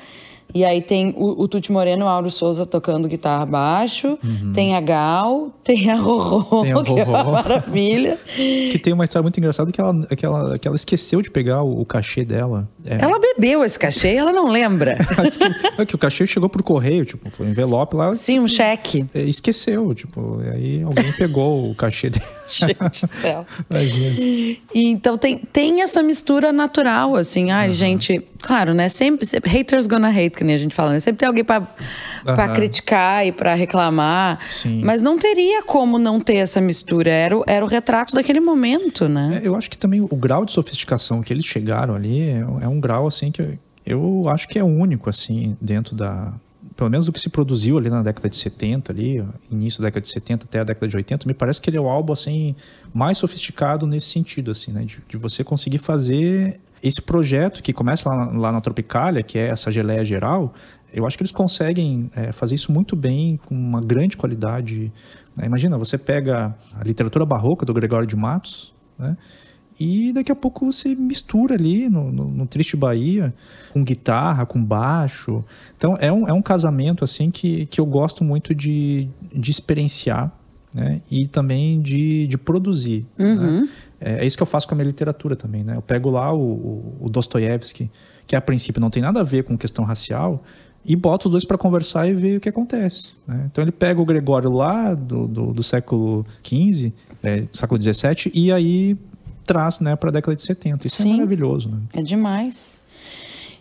E 0.54 0.64
aí 0.64 0.82
tem 0.82 1.14
o, 1.18 1.44
o 1.44 1.48
Tuti 1.48 1.72
Moreno, 1.72 2.06
o 2.06 2.08
Auro 2.08 2.32
Souza 2.32 2.66
tocando 2.66 3.08
guitarra 3.08 3.46
baixo, 3.46 4.18
uhum. 4.24 4.54
tem 4.54 4.74
a 4.74 4.80
Gal, 4.80 5.52
tem 5.64 5.92
a 5.92 5.98
Rorô, 5.98 6.62
tem 6.64 6.72
a 6.72 6.76
Rorô. 6.76 6.94
que 6.94 7.00
é 7.00 7.04
uma 7.04 7.24
maravilha. 7.24 8.18
que 8.72 8.80
tem 8.80 8.94
uma 8.94 9.04
história 9.04 9.24
muito 9.24 9.38
engraçada 9.38 9.72
que 9.72 9.82
ela, 9.82 10.08
que 10.16 10.26
ela, 10.26 10.58
que 10.58 10.68
ela 10.68 10.76
esqueceu 10.76 11.22
de 11.22 11.30
pegar 11.30 11.62
o, 11.62 11.82
o 11.82 11.86
cachê 11.86 12.24
dela. 12.24 12.70
É. 12.86 13.04
Ela 13.04 13.20
bebeu 13.20 13.64
esse 13.64 13.78
cachê 13.78 14.16
ela 14.16 14.32
não 14.32 14.48
lembra. 14.48 14.98
que, 15.76 15.82
é 15.82 15.86
que 15.86 15.96
o 15.96 15.98
cachê 15.98 16.28
chegou 16.28 16.48
por 16.48 16.62
correio, 16.62 17.04
tipo, 17.04 17.30
foi 17.30 17.48
um 17.48 17.50
envelope 17.50 17.96
lá. 17.96 18.14
Sim, 18.14 18.40
um 18.40 18.48
cheque. 18.48 19.06
É, 19.14 19.22
esqueceu, 19.22 19.94
tipo, 19.94 20.42
e 20.44 20.50
aí 20.50 20.84
alguém 20.84 21.12
pegou 21.14 21.72
o 21.72 21.76
cachê 21.76 22.10
dela. 22.10 22.26
Gente 22.48 23.06
do 23.06 23.14
céu. 23.14 23.46
E, 23.72 24.62
então 24.74 25.18
tem, 25.18 25.38
tem 25.38 25.82
essa 25.82 26.04
mistura 26.04 26.54
natural, 26.54 27.16
assim, 27.16 27.50
ai, 27.50 27.70
uhum. 27.70 27.74
gente, 27.74 28.22
claro, 28.40 28.74
né? 28.74 28.88
Sempre, 28.88 29.26
sempre, 29.26 29.50
haters 29.50 29.88
gonna 29.88 30.10
hate, 30.10 30.32
que 30.38 30.44
nem 30.44 30.56
a 30.56 30.60
gente 30.60 30.76
fala, 30.76 30.92
né? 30.92 31.00
Sempre 31.00 31.20
tem 31.20 31.28
alguém 31.28 31.44
para 31.44 31.62
uhum. 31.62 32.54
criticar 32.54 33.26
e 33.26 33.32
para 33.32 33.56
reclamar. 33.56 34.40
Sim. 34.50 34.82
Mas 34.84 35.02
não 35.02 35.18
teria 35.18 35.64
como 35.64 35.98
não 35.98 36.20
ter 36.20 36.36
essa 36.36 36.62
mistura. 36.62 37.10
Era 37.10 37.38
o, 37.38 37.44
era 37.48 37.66
o 37.66 37.68
retrato 37.68 38.14
daquele 38.14 38.40
momento, 38.40 39.10
né? 39.10 39.42
É, 39.44 39.48
eu 39.48 39.56
acho 39.56 39.70
que 39.70 39.78
também 39.78 40.02
o 40.02 40.16
grau 40.16 40.46
de 40.46 40.52
sofisticação 40.52 41.22
que 41.22 41.34
eles 41.34 41.46
chegaram 41.46 41.96
ali 41.96 42.22
é, 42.22 42.46
é 42.62 42.68
um 42.76 42.80
grau, 42.80 43.08
assim, 43.08 43.32
que 43.32 43.58
eu 43.86 44.28
acho 44.30 44.48
que 44.48 44.58
é 44.58 44.64
único, 44.64 45.10
assim, 45.10 45.56
dentro 45.62 45.96
da, 45.96 46.34
pelo 46.76 46.90
menos 46.90 47.06
do 47.06 47.14
que 47.14 47.20
se 47.20 47.30
produziu 47.30 47.78
ali 47.78 47.90
na 47.90 48.02
década 48.02 48.30
de 48.30 48.36
70, 48.36 48.92
ali, 48.92 49.24
início 49.50 49.80
da 49.82 49.88
década 49.88 50.02
de 50.02 50.10
70 50.10 50.46
até 50.46 50.60
a 50.60 50.64
década 50.64 50.88
de 50.88 50.98
80, 50.98 51.28
me 51.28 51.34
parece 51.34 51.62
que 51.62 51.70
ele 51.70 51.78
é 51.78 51.82
o 51.82 51.88
álbum 51.88 52.12
assim 52.12 52.56
mais 52.94 53.18
sofisticado 53.18 53.88
nesse 53.88 54.10
sentido, 54.10 54.52
assim, 54.52 54.72
né, 54.72 54.84
de, 54.84 55.00
de 55.08 55.18
você 55.18 55.44
conseguir 55.44 55.78
fazer 55.78 56.60
esse 56.84 57.02
projeto 57.02 57.64
que 57.64 57.72
começa 57.72 58.10
lá, 58.10 58.26
lá, 58.26 58.52
na 58.52 58.60
Tropicália, 58.60 59.24
que 59.24 59.40
é 59.40 59.48
essa 59.48 59.72
geleia 59.72 60.04
geral, 60.04 60.54
eu 60.94 61.06
acho 61.06 61.18
que 61.18 61.24
eles 61.24 61.32
conseguem 61.32 62.10
é, 62.16 62.32
fazer 62.32 62.56
isso 62.56 62.72
muito 62.72 62.96
bem, 62.96 63.38
com 63.38 63.54
uma 63.56 63.82
grande 63.82 64.16
qualidade. 64.16 64.92
Né? 65.36 65.46
Imagina, 65.46 65.78
você 65.78 65.98
pega 65.98 66.56
a 66.74 66.84
literatura 66.84 67.26
barroca 67.26 67.66
do 67.66 67.74
Gregório 67.74 68.08
de 68.08 68.16
Matos, 68.16 68.74
né? 68.98 69.18
E 69.80 70.14
daqui 70.14 70.32
a 70.32 70.36
pouco 70.36 70.72
você 70.72 70.96
mistura 70.96 71.56
ali 71.56 71.90
no, 71.90 72.12
no, 72.12 72.26
no, 72.26 72.46
Triste 72.46 72.78
Bahia, 72.78 73.34
com 73.74 73.84
guitarra, 73.84 74.46
com 74.46 74.64
baixo. 74.64 75.44
Então 75.78 75.98
é 76.00 76.12
um, 76.12 76.28
é 76.28 76.34
um 76.34 76.42
casamento 76.42 77.04
assim 77.04 77.30
que, 77.30 77.66
que 77.66 77.80
eu 77.80 77.86
gosto 77.86 78.24
muito 78.24 78.56
de, 78.56 79.10
de 79.34 79.52
experienciar 79.52 80.32
né? 80.74 81.02
e 81.12 81.28
também 81.28 81.82
de, 81.82 82.28
de 82.28 82.38
produzir. 82.38 83.06
Né? 83.18 83.26
Uhum. 83.26 83.62
Né? 83.62 83.70
É, 84.00 84.24
é, 84.24 84.26
isso 84.26 84.38
que 84.38 84.44
eu 84.44 84.48
faço 84.48 84.68
com 84.68 84.76
a 84.76 84.78
minha 84.78 84.88
literatura 84.88 85.36
também. 85.36 85.64
Né? 85.64 85.76
Eu 85.76 85.82
pego 85.82 86.10
lá 86.10 86.34
o, 86.34 86.40
o, 86.40 86.98
o 87.02 87.10
Dostoiévski, 87.10 87.90
que 88.28 88.36
a 88.36 88.42
princípio 88.42 88.82
não 88.82 88.90
tem 88.90 89.02
nada 89.02 89.20
a 89.20 89.24
ver 89.24 89.44
com 89.44 89.58
questão 89.58 89.86
racial, 89.86 90.44
e 90.86 90.96
boto 90.96 91.28
os 91.28 91.32
dois 91.32 91.46
para 91.46 91.58
conversar 91.58 92.08
e 92.08 92.14
ver 92.14 92.38
o 92.38 92.40
que 92.40 92.48
acontece. 92.48 93.14
Né? 93.26 93.48
Então 93.52 93.64
ele 93.64 93.72
pega 93.72 94.00
o 94.00 94.06
Gregório 94.06 94.52
lá 94.52 94.94
do, 94.94 95.28
do, 95.28 95.54
do 95.54 95.64
século 95.64 96.26
XV, 96.44 96.94
é, 97.24 97.44
século 97.52 97.82
XVII, 97.82 98.32
e 98.34 98.52
aí 98.52 98.98
traz 99.46 99.80
né, 99.80 99.96
para 99.96 100.10
a 100.10 100.12
década 100.12 100.36
de 100.36 100.42
70. 100.42 100.88
Isso 100.88 101.02
é 101.02 101.06
Sim, 101.06 101.14
é 101.14 101.16
maravilhoso. 101.18 101.70
Né? 101.70 101.78
É 101.94 102.02
demais. 102.02 102.78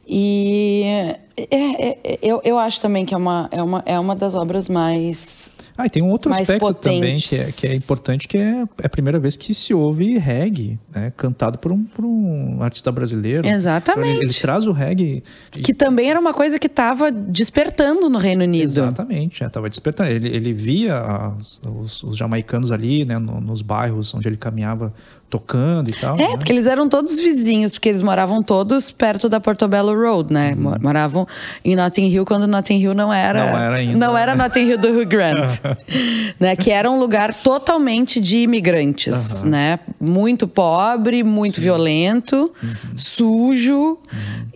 E 0.06 0.82
é, 0.84 1.20
é, 1.36 1.98
é, 2.04 2.18
eu, 2.22 2.40
eu 2.44 2.58
acho 2.58 2.80
também 2.80 3.06
que 3.06 3.14
é 3.14 3.16
uma, 3.16 3.48
é, 3.50 3.62
uma, 3.62 3.82
é 3.86 3.98
uma 3.98 4.14
das 4.14 4.34
obras 4.34 4.68
mais 4.68 5.50
ah, 5.76 5.86
e 5.86 5.90
tem 5.90 6.02
um 6.02 6.10
outro 6.10 6.30
aspecto 6.30 6.60
potentes. 6.60 6.82
também 6.82 7.18
que 7.18 7.34
é, 7.34 7.52
que 7.52 7.66
é 7.66 7.74
importante, 7.74 8.28
que 8.28 8.38
é, 8.38 8.64
é 8.82 8.86
a 8.86 8.88
primeira 8.88 9.18
vez 9.18 9.36
que 9.36 9.52
se 9.52 9.74
ouve 9.74 10.18
reggae, 10.18 10.78
né? 10.94 11.12
Cantado 11.16 11.58
por 11.58 11.72
um, 11.72 11.82
por 11.82 12.04
um 12.04 12.62
artista 12.62 12.92
brasileiro. 12.92 13.46
Exatamente. 13.46 14.08
Então 14.08 14.20
ele, 14.22 14.26
ele, 14.30 14.34
traz 14.34 14.68
o 14.68 14.72
reggae... 14.72 15.24
Que 15.50 15.74
também 15.74 16.08
era 16.08 16.20
uma 16.20 16.32
coisa 16.32 16.60
que 16.60 16.68
estava 16.68 17.10
despertando 17.10 18.08
no 18.08 18.18
Reino 18.18 18.44
Unido. 18.44 18.64
Exatamente, 18.64 19.42
estava 19.42 19.66
é, 19.66 19.70
despertando. 19.70 20.10
Ele, 20.10 20.28
ele 20.28 20.52
via 20.52 20.96
as, 20.96 21.60
os, 21.66 22.02
os, 22.04 22.16
jamaicanos 22.16 22.70
ali, 22.70 23.04
né? 23.04 23.18
No, 23.18 23.40
nos 23.40 23.60
bairros 23.60 24.14
onde 24.14 24.28
ele 24.28 24.36
caminhava 24.36 24.94
tocando 25.28 25.90
e 25.90 25.92
tal. 25.92 26.14
É, 26.14 26.28
né? 26.28 26.36
porque 26.36 26.52
eles 26.52 26.66
eram 26.66 26.88
todos 26.88 27.18
vizinhos, 27.18 27.72
porque 27.72 27.88
eles 27.88 28.02
moravam 28.02 28.40
todos 28.42 28.92
perto 28.92 29.28
da 29.28 29.40
Portobello 29.40 29.92
Road, 29.92 30.32
né? 30.32 30.54
Uhum. 30.56 30.76
Moravam 30.80 31.26
em 31.64 31.74
Notting 31.74 32.08
Hill 32.08 32.24
quando 32.24 32.46
Notting 32.46 32.78
Hill 32.78 32.94
não 32.94 33.12
era. 33.12 33.50
Não 33.50 33.58
era 33.58 33.76
ainda. 33.76 33.98
Não 33.98 34.16
era 34.16 34.36
Notting 34.36 34.68
Hill 34.68 34.78
do 34.78 34.88
Hugh 34.88 35.06
Grant. 35.06 35.50
né? 36.38 36.56
Que 36.56 36.70
era 36.70 36.90
um 36.90 36.98
lugar 36.98 37.34
totalmente 37.34 38.20
de 38.20 38.38
imigrantes, 38.38 39.42
uhum. 39.42 39.50
né? 39.50 39.78
Muito 40.00 40.46
pobre, 40.46 41.22
muito 41.22 41.56
Sim. 41.56 41.62
violento, 41.62 42.52
uhum. 42.62 42.98
sujo. 42.98 43.74
Uhum. 43.74 43.98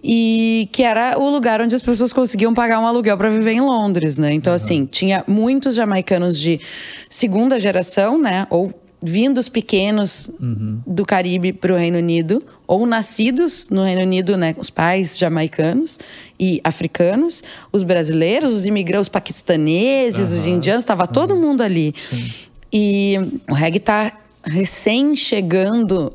E 0.03 0.69
que 0.73 0.83
era 0.83 1.19
o 1.19 1.29
lugar 1.29 1.61
onde 1.61 1.75
as 1.75 1.83
pessoas 1.83 2.13
conseguiam 2.13 2.55
pagar 2.55 2.81
um 2.81 2.87
aluguel 2.87 3.17
para 3.17 3.29
viver 3.29 3.53
em 3.53 3.61
Londres, 3.61 4.17
né? 4.19 4.33
Então, 4.33 4.53
assim, 4.53 4.87
tinha 4.87 5.25
muitos 5.27 5.75
jamaicanos 5.75 6.39
de 6.39 6.61
segunda 7.09 7.59
geração, 7.59 8.19
né? 8.19 8.47
Ou 8.51 8.73
vindos 9.03 9.49
pequenos 9.49 10.31
uhum. 10.41 10.81
do 10.87 11.05
Caribe 11.05 11.53
para 11.53 11.73
o 11.73 11.77
Reino 11.77 11.99
Unido, 11.99 12.43
ou 12.67 12.85
nascidos 12.85 13.69
no 13.71 13.85
Reino 13.85 14.03
Unido, 14.03 14.37
né, 14.37 14.55
os 14.59 14.71
pais 14.71 15.17
jamaicanos 15.17 15.99
e 16.39 16.61
africanos, 16.63 17.43
os 17.73 17.83
brasileiros, 17.83 18.53
os 18.53 18.67
imigrantes, 18.67 19.03
os 19.03 19.09
paquistaneses, 19.09 20.31
uhum. 20.31 20.39
os 20.39 20.47
indianos, 20.47 20.83
estava 20.83 21.07
todo 21.07 21.35
uhum. 21.35 21.41
mundo 21.41 21.63
ali. 21.63 21.95
Sim. 22.09 22.33
E 22.73 23.17
o 23.49 23.55
reggae 23.55 23.79
está 23.79 24.13
recém 24.45 25.17
chegando 25.17 26.13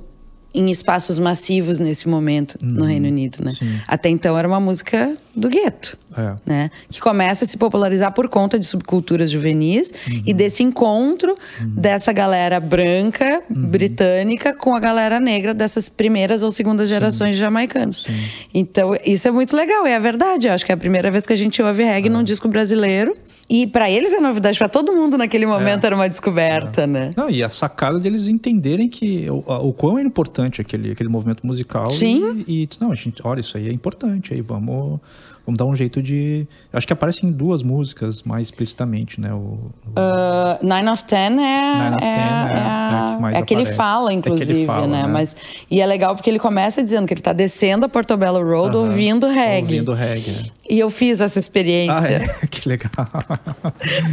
em 0.54 0.70
espaços 0.70 1.18
massivos 1.18 1.80
nesse 1.80 2.08
momento 2.08 2.58
uhum, 2.62 2.70
no 2.70 2.86
Reino 2.86 3.08
Unido, 3.08 3.44
né? 3.44 3.52
Sim. 3.52 3.80
Até 3.88 4.10
então 4.10 4.38
era 4.38 4.48
uma 4.48 4.60
música 4.60 5.18
do 5.36 5.50
gueto, 5.50 5.98
é. 6.16 6.36
né? 6.46 6.72
Que 6.90 7.00
começa 7.00 7.44
a 7.44 7.48
se 7.48 7.58
popularizar 7.58 8.14
por 8.14 8.30
conta 8.30 8.60
de 8.60 8.66
subculturas 8.66 9.32
juvenis 9.32 9.92
uhum. 10.08 10.24
e 10.28 10.34
desse 10.34 10.62
encontro 10.62 11.36
uhum. 11.60 11.70
dessa 11.70 12.14
galera 12.14 12.60
branca 12.60 13.42
uhum. 13.50 13.66
britânica 13.66 14.54
com 14.54 14.76
a 14.76 14.80
galera 14.80 15.20
negra 15.20 15.54
dessas 15.54 15.90
primeiras 15.90 16.44
ou 16.44 16.52
segundas 16.52 16.88
gerações 16.88 17.30
Sim. 17.30 17.34
de 17.34 17.40
jamaicanos. 17.40 18.04
Sim. 18.04 18.48
Então 18.54 18.96
isso 19.04 19.28
é 19.28 19.32
muito 19.32 19.56
legal, 19.56 19.88
é 19.88 19.96
a 19.96 20.00
verdade. 20.00 20.48
Eu 20.48 20.54
acho 20.54 20.66
que 20.66 20.72
é 20.72 20.76
a 20.76 20.78
primeira 20.78 21.10
vez 21.10 21.26
que 21.26 21.34
a 21.34 21.38
gente 21.38 21.62
ouve 21.62 21.84
reggae 21.84 22.08
é. 22.08 22.12
num 22.12 22.24
disco 22.24 22.48
brasileiro. 22.48 23.14
E 23.50 23.68
para 23.68 23.90
eles 23.90 24.14
é 24.14 24.20
novidade, 24.20 24.58
para 24.58 24.70
todo 24.70 24.94
mundo 24.94 25.18
naquele 25.18 25.46
momento 25.46 25.84
é. 25.84 25.88
era 25.88 25.96
uma 25.96 26.08
descoberta, 26.08 26.84
é. 26.84 26.88
né? 26.88 27.12
Não, 27.16 27.30
e 27.30 27.44
a 27.44 27.50
sacada 27.50 28.00
deles 28.00 28.28
entenderem 28.28 28.88
que 28.88 29.30
o, 29.30 29.44
o 29.68 29.74
quão 29.74 30.00
é 30.00 30.02
importante 30.02 30.62
aquele, 30.62 30.92
aquele 30.92 31.10
movimento 31.10 31.46
musical. 31.46 31.90
Sim. 31.92 32.44
E, 32.48 32.64
e 32.64 32.70
não, 32.80 32.92
a 32.92 32.96
gente, 32.96 33.22
olha, 33.24 33.42
isso 33.42 33.58
aí 33.58 33.68
é 33.68 33.74
importante, 33.74 34.34
aí 34.34 34.42
vamos 34.42 35.00
Vamos 35.46 35.58
dar 35.58 35.66
um 35.66 35.76
jeito 35.76 36.02
de. 36.02 36.48
Acho 36.72 36.88
que 36.88 36.94
aparece 36.94 37.26
em 37.26 37.32
duas 37.32 37.62
músicas 37.62 38.24
mais 38.24 38.48
explicitamente, 38.48 39.20
né? 39.20 39.34
O, 39.34 39.38
o... 39.38 39.90
Uh, 39.90 40.58
Nine 40.62 40.90
of 40.90 41.04
Ten 41.04 41.18
é. 41.18 41.30
Nine 41.30 41.96
of 41.96 42.00
Ten 42.00 42.08
é, 42.08 42.54
é, 42.54 43.12
é, 43.12 43.16
que, 43.16 43.22
mais 43.22 43.38
é 43.38 43.42
que 43.42 43.54
ele 43.54 43.66
fala, 43.66 44.14
inclusive, 44.14 44.44
é 44.44 44.54
que 44.54 44.60
ele 44.60 44.66
fala, 44.66 44.88
né? 44.88 45.04
né? 45.04 45.08
Mas, 45.10 45.36
e 45.70 45.82
é 45.82 45.86
legal 45.86 46.16
porque 46.16 46.30
ele 46.30 46.40
começa 46.40 46.82
dizendo 46.82 47.06
que 47.06 47.14
ele 47.14 47.22
tá 47.22 47.34
descendo 47.34 47.86
a 47.86 47.90
Portobello 47.90 48.42
Road 48.42 48.76
uh 48.76 48.80
-huh. 48.80 48.86
ouvindo 48.86 49.28
reggae. 49.28 49.74
Ouvindo 49.74 49.94
reggae. 49.94 50.52
E 50.70 50.80
eu 50.80 50.90
fiz 50.90 51.20
essa 51.20 51.40
experiência. 51.40 52.22
Ah, 52.22 52.44
é? 52.44 52.48
Que 52.48 52.70
legal. 52.70 52.92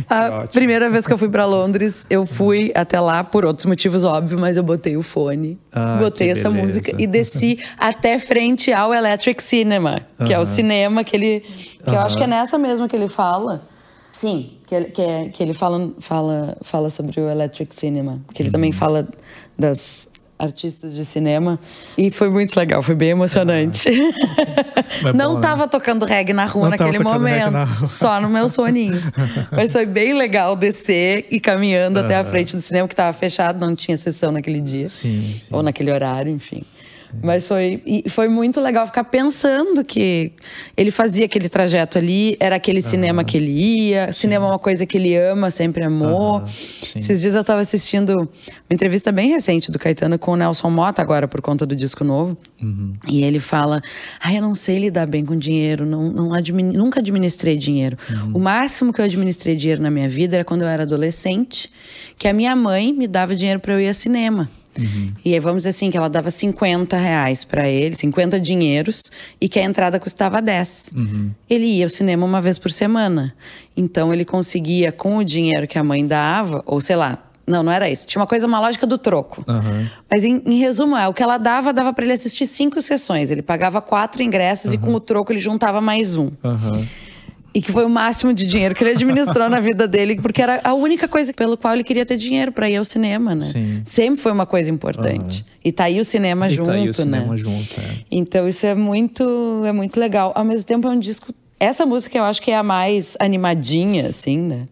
a 0.09 0.47
que 0.47 0.53
primeira 0.53 0.91
vez 0.91 1.07
que 1.07 1.13
eu 1.13 1.19
fui 1.19 1.29
para 1.29 1.47
Londres, 1.47 2.07
eu 2.11 2.27
fui 2.27 2.73
até 2.75 2.99
lá 2.99 3.23
por 3.23 3.45
outros 3.45 3.67
motivos, 3.67 4.05
óbvio, 4.05 4.37
mas 4.41 4.57
eu 4.57 4.63
botei 4.63 4.97
o 4.97 5.03
fone, 5.03 5.59
ah, 5.73 5.99
botei 6.01 6.31
essa 6.31 6.51
beleza. 6.51 6.67
música 6.67 6.97
e 6.99 7.07
desci 7.07 7.59
até 7.79 8.19
frente 8.19 8.73
ao 8.73 8.93
Electric 8.93 9.41
Cinema, 9.43 10.01
que 10.19 10.25
uh 10.25 10.27
-huh. 10.27 10.33
é 10.33 10.39
o 10.41 10.45
cinema 10.45 11.05
que 11.05 11.17
ele. 11.17 11.41
Que 11.41 11.91
uh 11.91 11.93
-huh. 11.93 11.95
eu 11.95 12.01
acho 12.01 12.17
que 12.17 12.25
é 12.25 12.27
nessa 12.27 12.59
mesmo 12.59 12.89
que 12.89 12.97
ele 12.97 13.09
fala. 13.09 13.63
Sim, 14.11 14.59
que 14.67 14.75
ele, 14.75 14.85
que, 14.87 15.01
é, 15.01 15.29
que 15.29 15.43
ele 15.43 15.55
fala, 15.55 15.93
fala, 15.99 16.59
fala 16.63 16.91
sobre 16.91 17.21
o 17.21 17.31
Electric 17.31 17.75
Cinema. 17.75 18.21
Que 18.35 18.43
ele 18.43 18.49
uhum. 18.49 18.53
também 18.53 18.73
fala 18.73 19.09
das 19.57 20.10
artistas 20.41 20.95
de 20.95 21.05
cinema. 21.05 21.59
E 21.97 22.11
foi 22.11 22.31
muito 22.31 22.57
legal, 22.57 22.83
foi 22.83 22.95
bem 22.95 23.11
emocionante. 23.11 23.89
Ah, 25.05 25.13
não 25.15 25.35
bom, 25.35 25.41
tava 25.41 25.63
né? 25.63 25.69
tocando 25.69 26.05
reggae 26.05 26.33
na 26.33 26.47
rua 26.47 26.65
não 26.65 26.71
naquele 26.71 27.03
momento, 27.03 27.87
só 27.87 28.21
nos 28.21 28.31
meus 28.31 28.53
soninhos. 28.53 29.05
Mas 29.53 29.73
foi 29.73 29.85
bem 29.85 30.15
legal 30.15 30.57
descer 30.57 31.27
e 31.31 31.39
caminhando 31.39 31.99
até 31.99 32.17
a 32.17 32.25
frente 32.25 32.57
do 32.57 32.63
cinema, 32.63 32.89
que 32.89 32.95
tava 32.95 33.13
fechado, 33.13 33.61
não 33.65 33.77
tinha 33.77 33.97
sessão 33.97 34.33
naquele 34.33 34.61
dia. 34.61 34.89
Sim, 34.89 35.39
sim. 35.41 35.55
Ou 35.55 35.63
naquele 35.63 35.93
horário, 35.93 36.33
enfim. 36.33 36.63
Mas 37.23 37.47
foi, 37.47 37.83
foi 38.09 38.29
muito 38.29 38.61
legal 38.61 38.87
ficar 38.87 39.05
pensando 39.05 39.85
que 39.85 40.33
ele 40.77 40.91
fazia 40.91 41.27
aquele 41.27 41.49
trajeto 41.49 41.99
ali, 41.99 42.37
era 42.39 42.57
aquele 42.57 42.81
cinema 42.81 43.25
que 43.25 43.37
ele 43.37 43.51
ia. 43.51 44.13
Sim. 44.13 44.31
Cinema 44.31 44.47
é 44.47 44.49
uma 44.51 44.59
coisa 44.59 44.87
que 44.87 44.97
ele 44.97 45.17
ama, 45.17 45.51
sempre 45.51 45.83
amou. 45.83 46.45
Esses 46.95 47.21
dias 47.21 47.35
eu 47.35 47.41
estava 47.41 47.61
assistindo 47.61 48.17
uma 48.17 48.29
entrevista 48.71 49.11
bem 49.11 49.31
recente 49.31 49.73
do 49.73 49.79
Caetano 49.79 50.19
com 50.19 50.33
o 50.33 50.37
Nelson 50.37 50.71
Mota, 50.71 51.03
agora 51.03 51.27
por 51.27 51.41
conta 51.41 51.67
do 51.67 51.75
disco 51.75 52.05
novo. 52.05 52.37
Uhum. 52.63 52.93
E 53.09 53.25
ele 53.25 53.41
fala: 53.41 53.83
Ah, 54.23 54.33
eu 54.33 54.41
não 54.41 54.55
sei 54.55 54.79
lidar 54.79 55.07
bem 55.07 55.25
com 55.25 55.37
dinheiro, 55.37 55.85
não, 55.85 56.09
não 56.11 56.31
nunca 56.73 57.01
administrei 57.01 57.57
dinheiro. 57.57 57.97
Uhum. 58.09 58.33
O 58.35 58.39
máximo 58.39 58.93
que 58.93 59.01
eu 59.01 59.05
administrei 59.05 59.57
dinheiro 59.57 59.83
na 59.83 59.91
minha 59.91 60.09
vida 60.09 60.37
era 60.37 60.45
quando 60.45 60.63
eu 60.63 60.69
era 60.69 60.85
adolescente, 60.85 61.71
que 62.17 62.29
a 62.29 62.33
minha 62.33 62.55
mãe 62.55 62.93
me 62.93 63.07
dava 63.07 63.35
dinheiro 63.35 63.59
para 63.61 63.75
eu 63.75 63.81
ir 63.81 63.89
ao 63.89 63.95
cinema. 63.95 64.49
Uhum. 64.79 65.13
E 65.25 65.35
aí, 65.35 65.41
vamos 65.41 65.59
dizer 65.59 65.71
assim, 65.71 65.91
que 65.91 65.97
ela 65.97 66.09
dava 66.09 66.31
50 66.31 66.97
reais 66.97 67.45
para 67.45 67.69
ele, 67.69 67.97
50 67.97 68.39
dinheiros, 68.39 69.11
e 69.41 69.49
que 69.49 69.59
a 69.59 69.63
entrada 69.63 69.99
custava 69.99 70.41
10. 70.41 70.93
Uhum. 70.95 71.31
Ele 71.49 71.67
ia 71.67 71.85
ao 71.85 71.91
cinema 71.91 72.25
uma 72.25 72.41
vez 72.41 72.59
por 72.59 72.71
semana. 72.71 73.35
Então, 73.77 74.13
ele 74.13 74.25
conseguia, 74.25 74.93
com 74.93 75.17
o 75.17 75.25
dinheiro 75.25 75.67
que 75.67 75.79
a 75.79 75.85
mãe 75.85 76.07
dava, 76.07 76.63
ou 76.67 76.81
sei 76.81 76.97
lá, 76.97 77.19
não, 77.47 77.65
não 77.65 77.73
era 77.73 77.91
isso. 77.91 78.07
Tinha 78.07 78.21
uma 78.21 78.27
coisa, 78.27 78.47
uma 78.47 78.61
lógica 78.61 78.87
do 78.87 78.97
troco. 78.97 79.45
Uhum. 79.49 79.87
Mas, 80.11 80.25
em, 80.25 80.41
em, 80.47 80.59
resumo, 80.59 80.97
é, 80.97 81.09
o 81.09 81.13
que 81.13 81.23
ela 81.23 81.37
dava, 81.37 81.73
dava 81.73 81.93
para 81.93 82.05
ele 82.05 82.13
assistir 82.13 82.47
cinco 82.47 82.81
sessões. 82.81 83.31
Ele 83.31 83.43
pagava 83.43 83.83
quatro 83.83 84.23
ingressos 84.23 84.73
e 84.73 84.79
com 84.79 84.95
o 84.95 85.01
troco 85.01 85.33
ele 85.33 85.41
juntava 85.41 85.81
mais 85.81 86.17
um. 86.17 86.31
Uhum. 86.45 86.87
E 87.53 87.61
que 87.61 87.73
foi 87.73 87.85
o 87.85 87.89
máximo 87.89 88.33
de 88.33 88.47
dinheiro 88.47 88.75
que 88.75 88.85
ele 88.85 88.93
administrou 88.93 89.49
na 89.49 89.59
vida 89.59 89.89
dele, 89.89 90.21
porque 90.21 90.41
era 90.41 90.61
a 90.63 90.73
única 90.73 91.09
coisa 91.09 91.33
pelo 91.33 91.57
qual 91.57 91.75
ele 91.75 91.83
queria 91.83 92.07
ter 92.07 92.17
dinheiro 92.17 92.53
para 92.53 92.71
ir 92.71 92.77
ao 92.77 92.85
cinema, 92.85 93.35
né? 93.35 93.47
Sim. 93.47 93.83
Sempre 93.85 94.21
foi 94.21 94.31
uma 94.31 94.47
coisa 94.47 94.71
importante. 94.71 95.41
Uhum. 95.41 95.61
E 95.65 95.73
tá 95.73 95.85
aí 95.85 95.99
o 95.99 96.05
cinema 96.05 96.47
e 96.47 96.51
junto, 96.51 96.67
tá 96.67 96.73
aí 96.75 96.89
o 96.89 96.95
cinema 96.95 97.33
né? 97.33 97.37
junto, 97.37 97.81
é. 97.81 98.05
Então 98.11 98.47
isso 98.47 98.65
é 98.67 98.75
muito, 98.75 99.63
é 99.65 99.73
muito 99.73 99.99
legal. 99.99 100.33
Ao 100.35 100.45
mesmo 100.45 100.65
tempo 100.65 100.87
é 100.87 100.91
um 100.91 100.99
disco. 100.99 101.35
Essa 101.59 101.85
música 101.85 102.17
eu 102.17 102.25
acho 102.25 102.41
que 102.41 102.53
é 102.53 102.57
a 102.57 102.63
mais 102.63 103.17
animadinha, 103.19 104.09
assim, 104.09 104.39
né? 104.39 104.67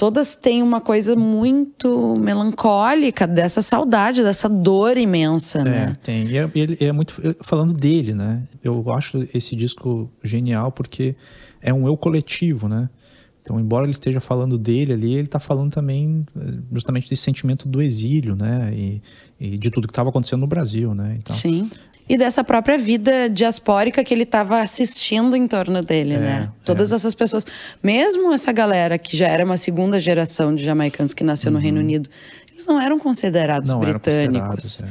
Todas 0.00 0.34
têm 0.34 0.62
uma 0.62 0.80
coisa 0.80 1.14
muito 1.14 2.16
melancólica 2.18 3.26
dessa 3.26 3.60
saudade, 3.60 4.22
dessa 4.22 4.48
dor 4.48 4.96
imensa, 4.96 5.58
é, 5.58 5.64
né? 5.64 5.96
Tem. 6.02 6.26
E 6.26 6.38
é, 6.38 6.50
ele 6.54 6.78
é 6.80 6.90
muito 6.90 7.20
falando 7.42 7.74
dele, 7.74 8.14
né? 8.14 8.44
Eu 8.64 8.90
acho 8.94 9.28
esse 9.34 9.54
disco 9.54 10.10
genial 10.24 10.72
porque 10.72 11.14
é 11.60 11.70
um 11.70 11.86
eu 11.86 11.98
coletivo, 11.98 12.66
né? 12.66 12.88
Então, 13.42 13.60
embora 13.60 13.84
ele 13.84 13.92
esteja 13.92 14.22
falando 14.22 14.56
dele 14.56 14.94
ali, 14.94 15.12
ele 15.12 15.24
está 15.24 15.38
falando 15.38 15.70
também 15.70 16.24
eh, 16.34 16.54
justamente 16.72 17.10
desse 17.10 17.22
sentimento 17.22 17.68
do 17.68 17.82
exílio, 17.82 18.34
né? 18.34 18.72
E, 18.74 19.02
e 19.38 19.58
de 19.58 19.70
tudo 19.70 19.86
que 19.86 19.92
estava 19.92 20.08
acontecendo 20.08 20.40
no 20.40 20.46
Brasil, 20.46 20.94
né? 20.94 21.16
Então, 21.18 21.36
Sim. 21.36 21.68
E 22.10 22.16
dessa 22.16 22.42
própria 22.42 22.76
vida 22.76 23.30
diaspórica 23.30 24.02
que 24.02 24.12
ele 24.12 24.24
estava 24.24 24.60
assistindo 24.60 25.36
em 25.36 25.46
torno 25.46 25.80
dele, 25.80 26.14
é, 26.14 26.18
né? 26.18 26.52
Todas 26.64 26.90
é. 26.90 26.96
essas 26.96 27.14
pessoas, 27.14 27.46
mesmo 27.80 28.32
essa 28.32 28.50
galera 28.50 28.98
que 28.98 29.16
já 29.16 29.28
era 29.28 29.44
uma 29.44 29.56
segunda 29.56 30.00
geração 30.00 30.52
de 30.52 30.64
jamaicanos 30.64 31.14
que 31.14 31.22
nasceu 31.22 31.52
uhum. 31.52 31.58
no 31.58 31.62
Reino 31.62 31.78
Unido, 31.78 32.10
eles 32.50 32.66
não 32.66 32.80
eram 32.80 32.98
considerados 32.98 33.70
não 33.70 33.78
britânicos. 33.78 34.34
Eram 34.34 34.48
considerados, 34.48 34.82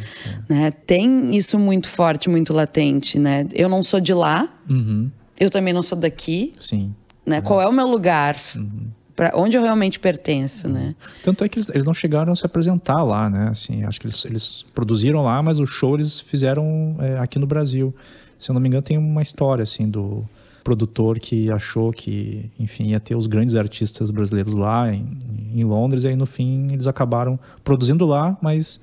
é, 0.50 0.54
é, 0.54 0.56
né? 0.56 0.72
Tem 0.72 1.36
isso 1.36 1.60
muito 1.60 1.90
forte, 1.90 2.30
muito 2.30 2.54
latente, 2.54 3.20
né? 3.20 3.46
Eu 3.52 3.68
não 3.68 3.84
sou 3.84 4.00
de 4.00 4.14
lá. 4.14 4.48
Uhum. 4.70 5.12
Eu 5.38 5.50
também 5.50 5.74
não 5.74 5.84
sou 5.84 5.98
daqui. 5.98 6.54
Sim. 6.58 6.96
Né? 7.26 7.40
É. 7.40 7.42
Qual 7.42 7.62
é 7.62 7.68
o 7.68 7.74
meu 7.74 7.86
lugar? 7.86 8.38
Uhum. 8.56 8.92
Para 9.20 9.34
onde 9.36 9.58
eu 9.58 9.62
realmente 9.62 10.00
pertenço, 10.00 10.68
uhum. 10.68 10.74
né? 10.74 10.96
Tanto 11.22 11.44
é 11.44 11.50
que 11.50 11.60
eles, 11.60 11.70
eles, 11.72 11.86
não 11.86 11.94
chegaram 11.94 12.32
a 12.32 12.36
se 12.38 12.46
apresentar 12.46 13.04
lá, 13.04 13.30
né? 13.30 13.50
Assim, 13.50 13.84
acho 13.84 14.00
que 14.00 14.08
eles, 14.08 14.24
eles 14.24 14.66
produziram 14.74 15.22
lá, 15.22 15.44
mas 15.44 15.60
o 15.60 15.66
show 15.66 15.96
eles 15.96 16.22
fizeram 16.22 16.96
é, 17.00 17.20
aqui 17.20 17.38
no 17.38 17.46
Brasil. 17.46 17.94
Se 18.40 18.50
eu 18.50 18.54
não 18.54 18.62
me 18.62 18.70
engano, 18.70 18.82
tem 18.82 18.98
uma 18.98 19.22
história 19.22 19.62
assim 19.62 19.90
do 19.90 20.24
produtor 20.64 21.20
que 21.20 21.52
achou 21.52 21.92
que, 21.92 22.50
enfim, 22.58 22.92
ia 22.92 23.00
ter 23.02 23.14
os 23.14 23.28
grandes 23.28 23.56
artistas 23.56 24.10
brasileiros 24.10 24.54
lá 24.54 24.90
em, 24.90 25.06
em 25.54 25.66
Londres, 25.66 26.06
e 26.06 26.08
aí 26.08 26.16
no 26.16 26.26
fim 26.26 26.72
eles 26.72 26.88
acabaram 26.88 27.38
produzindo 27.62 28.06
lá, 28.06 28.38
mas 28.42 28.80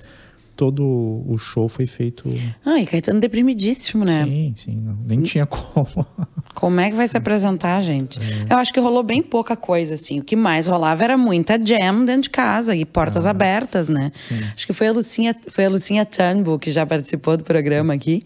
todo 0.56 0.82
o 1.26 1.36
show 1.36 1.68
foi 1.68 1.86
feito. 1.86 2.24
Ah, 2.64 2.80
e 2.80 2.86
Caetano 2.86 3.20
deprimidíssimo, 3.20 4.04
né? 4.04 4.24
Sim, 4.24 4.54
sim. 4.56 4.76
Não, 4.76 4.96
nem 5.06 5.22
tinha 5.22 5.46
como. 5.46 6.06
Como 6.54 6.80
é 6.80 6.88
que 6.88 6.96
vai 6.96 7.06
se 7.06 7.16
apresentar, 7.16 7.82
gente? 7.82 8.18
É. 8.18 8.54
Eu 8.54 8.56
acho 8.56 8.72
que 8.72 8.80
rolou 8.80 9.02
bem 9.02 9.22
pouca 9.22 9.54
coisa, 9.54 9.94
assim. 9.94 10.20
O 10.20 10.24
que 10.24 10.34
mais 10.34 10.66
rolava 10.66 11.04
era 11.04 11.18
muita 11.18 11.58
jam 11.62 12.04
dentro 12.04 12.22
de 12.22 12.30
casa 12.30 12.74
e 12.74 12.84
portas 12.86 13.26
ah, 13.26 13.30
abertas, 13.30 13.90
né? 13.90 14.10
Sim. 14.14 14.40
Acho 14.54 14.66
que 14.66 14.72
foi 14.72 14.86
a 14.88 14.92
Lucinha, 14.92 15.36
foi 15.48 15.66
a 15.66 15.68
Lucinha 15.68 16.06
Turnbull 16.06 16.58
que 16.58 16.70
já 16.70 16.86
participou 16.86 17.36
do 17.36 17.44
programa 17.44 17.92
aqui 17.92 18.22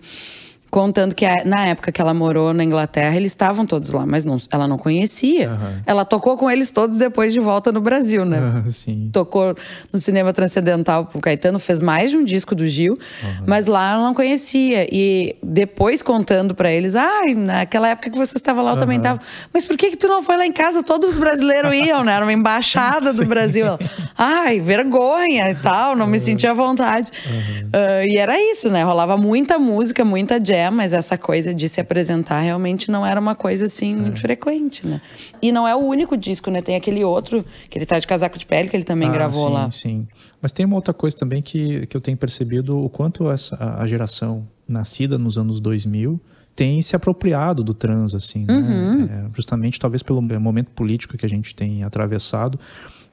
contando 0.71 1.15
que 1.15 1.27
na 1.45 1.67
época 1.67 1.91
que 1.91 2.01
ela 2.01 2.15
morou 2.15 2.55
na 2.55 2.63
Inglaterra, 2.63 3.17
eles 3.17 3.33
estavam 3.33 3.67
todos 3.67 3.93
lá, 3.93 4.07
mas 4.07 4.25
não, 4.25 4.39
ela 4.51 4.69
não 4.69 4.79
conhecia. 4.79 5.51
Uhum. 5.51 5.83
Ela 5.85 6.05
tocou 6.05 6.37
com 6.37 6.49
eles 6.49 6.71
todos 6.71 6.99
depois 6.99 7.33
de 7.33 7.41
volta 7.41 7.73
no 7.73 7.81
Brasil, 7.81 8.25
né? 8.25 8.39
Uhum, 8.39 8.71
sim. 8.71 9.11
Tocou 9.13 9.57
no 9.93 9.99
cinema 9.99 10.33
transcendental 10.33 11.07
com 11.07 11.19
o 11.19 11.21
Caetano, 11.21 11.59
fez 11.59 11.81
mais 11.81 12.13
de 12.13 12.17
um 12.17 12.25
disco 12.25 12.55
do 12.55 12.69
Gil, 12.69 12.93
uhum. 12.93 13.45
mas 13.47 13.67
lá 13.67 13.95
ela 13.95 14.05
não 14.05 14.15
conhecia. 14.15 14.87
E 14.93 15.35
depois 15.43 16.03
contando 16.03 16.55
para 16.55 16.71
eles, 16.71 16.95
ai, 16.95 17.33
ah, 17.33 17.35
naquela 17.35 17.89
época 17.89 18.11
que 18.11 18.17
você 18.17 18.37
estava 18.37 18.63
lá, 18.63 18.73
eu 18.73 18.77
também 18.77 18.99
estava. 18.99 19.21
Mas 19.53 19.65
por 19.65 19.77
que 19.77 19.91
que 19.91 19.97
tu 19.97 20.07
não 20.07 20.23
foi 20.23 20.37
lá 20.37 20.47
em 20.47 20.53
casa? 20.53 20.85
Todos 20.85 21.11
os 21.11 21.19
brasileiros 21.19 21.75
iam, 21.75 22.05
né? 22.05 22.13
Era 22.13 22.25
uma 22.25 22.33
embaixada 22.33 23.13
do 23.13 23.25
Brasil. 23.27 23.67
Ela, 23.67 23.79
ai, 24.17 24.61
vergonha 24.61 25.51
e 25.51 25.55
tal, 25.57 25.97
não 25.97 26.07
me 26.07 26.21
sentia 26.21 26.53
à 26.53 26.55
vontade. 26.55 27.11
Uh, 27.27 28.07
e 28.09 28.17
era 28.17 28.41
isso, 28.41 28.71
né? 28.71 28.85
Rolava 28.85 29.17
muita 29.17 29.59
música, 29.59 30.05
muita 30.05 30.39
jazz 30.39 30.60
é, 30.61 30.71
mas 30.71 30.93
essa 30.93 31.19
coisa 31.19 31.55
de 31.55 31.69
se 31.69 31.81
apresentar 31.81 32.41
realmente 32.41 32.91
não 32.91 33.05
era 33.05 33.21
uma 33.21 33.35
coisa 33.35 33.67
assim 33.67 33.95
muito 33.95 34.19
é. 34.19 34.21
frequente, 34.21 34.87
né? 34.87 35.01
E 35.41 35.51
não 35.51 35.67
é 35.67 35.75
o 35.75 35.79
único 35.79 36.17
disco, 36.17 36.51
né? 36.51 36.63
Tem 36.63 36.77
aquele 36.77 37.05
outro, 37.05 37.45
que 37.69 37.79
ele 37.79 37.87
tá 37.87 37.99
de 37.99 38.07
casaco 38.07 38.39
de 38.39 38.47
pele, 38.47 38.69
que 38.69 38.77
ele 38.77 38.85
também 38.85 39.09
ah, 39.09 39.13
gravou 39.13 39.49
sim, 39.49 39.53
lá. 39.53 39.71
Sim, 39.71 40.09
Mas 40.41 40.53
tem 40.53 40.67
uma 40.67 40.77
outra 40.77 40.95
coisa 40.95 41.17
também 41.17 41.43
que, 41.43 41.87
que 41.87 41.97
eu 41.97 42.01
tenho 42.01 42.17
percebido 42.17 42.79
o 42.79 42.89
quanto 42.89 43.31
essa, 43.31 43.57
a 43.79 43.87
geração 43.87 44.47
nascida 44.69 45.19
nos 45.19 45.37
anos 45.37 45.61
2000 45.61 46.21
tem 46.55 46.83
se 46.83 46.95
apropriado 46.95 47.65
do 47.65 47.73
trans, 47.73 48.15
assim, 48.15 48.45
né? 48.45 48.55
uhum. 48.55 49.05
É, 49.05 49.31
justamente 49.35 49.81
talvez 49.81 50.03
pelo 50.03 50.21
momento 50.21 50.71
político 50.73 51.17
que 51.17 51.25
a 51.25 51.29
gente 51.29 51.55
tem 51.55 51.85
atravessado 51.85 52.59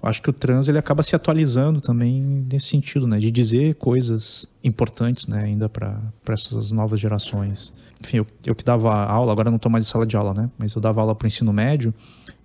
acho 0.02 0.22
que 0.22 0.30
o 0.30 0.34
trans 0.34 0.68
ele 0.68 0.78
acaba 0.78 1.02
se 1.04 1.16
atualizando 1.16 1.82
também 1.82 2.46
nesse 2.52 2.68
sentido, 2.68 3.08
né, 3.08 3.20
de 3.20 3.32
dizer 3.32 3.76
coisas 3.76 4.48
importantes, 4.64 5.28
né, 5.28 5.44
ainda 5.44 5.68
para 5.68 6.00
essas 6.30 6.72
novas 6.72 7.00
gerações. 7.00 7.74
Enfim, 8.02 8.18
eu, 8.18 8.28
eu 8.46 8.56
que 8.56 8.64
dava 8.64 8.94
aula, 8.94 9.32
agora 9.32 9.50
não 9.50 9.58
estou 9.58 9.72
mais 9.72 9.84
em 9.84 9.88
sala 9.88 10.06
de 10.06 10.16
aula, 10.16 10.34
né, 10.34 10.50
mas 10.58 10.74
eu 10.74 10.82
dava 10.82 11.02
aula 11.02 11.16
para 11.16 11.26
o 11.26 11.28
ensino 11.28 11.52
médio 11.52 11.94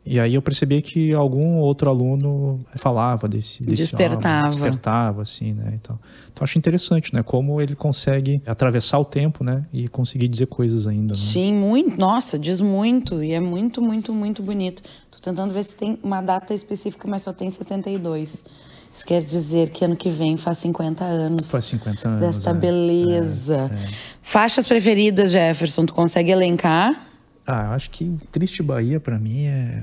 e 0.04 0.18
aí 0.18 0.34
eu 0.34 0.42
percebi 0.42 0.82
que 0.82 1.12
algum 1.12 1.58
outro 1.58 1.88
aluno 1.88 2.60
falava 2.74 3.28
desse, 3.28 3.62
desse 3.62 3.82
despertava, 3.82 4.46
álbum, 4.46 4.48
despertava 4.48 5.22
assim, 5.22 5.52
né? 5.52 5.78
Então, 5.80 5.96
então 6.32 6.42
acho 6.42 6.58
interessante, 6.58 7.14
né? 7.14 7.22
Como 7.22 7.60
ele 7.60 7.76
consegue 7.76 8.42
atravessar 8.44 8.98
o 8.98 9.04
tempo, 9.04 9.44
né? 9.44 9.64
E 9.72 9.86
conseguir 9.86 10.26
dizer 10.26 10.46
coisas 10.46 10.88
ainda. 10.88 11.14
Né? 11.14 11.20
Sim, 11.20 11.54
muito. 11.54 11.96
Nossa, 11.96 12.36
diz 12.36 12.60
muito 12.60 13.22
e 13.22 13.32
é 13.32 13.38
muito, 13.38 13.80
muito, 13.80 14.12
muito 14.12 14.42
bonito. 14.42 14.82
Tô 15.08 15.20
tentando 15.20 15.54
ver 15.54 15.62
se 15.62 15.76
tem 15.76 15.96
uma 16.02 16.20
data 16.20 16.52
específica, 16.52 17.06
mas 17.06 17.22
só 17.22 17.32
tem 17.32 17.48
72. 17.48 18.44
Isso 18.92 19.06
quer 19.06 19.22
dizer 19.22 19.70
que 19.70 19.84
ano 19.84 19.94
que 19.94 20.10
vem 20.10 20.36
faz 20.36 20.58
50 20.58 21.04
anos. 21.04 21.48
Faz 21.48 21.66
50 21.66 22.08
anos. 22.08 22.20
Desta 22.20 22.50
é. 22.50 22.54
beleza. 22.54 23.70
É, 23.72 23.84
é. 23.84 23.88
Faixas 24.20 24.66
preferidas, 24.66 25.30
Jefferson, 25.30 25.86
tu 25.86 25.94
consegue 25.94 26.32
elencar? 26.32 27.11
Ah, 27.46 27.74
acho 27.74 27.90
que 27.90 28.16
Triste 28.30 28.62
Bahia 28.62 29.00
para 29.00 29.18
mim 29.18 29.46
é, 29.46 29.82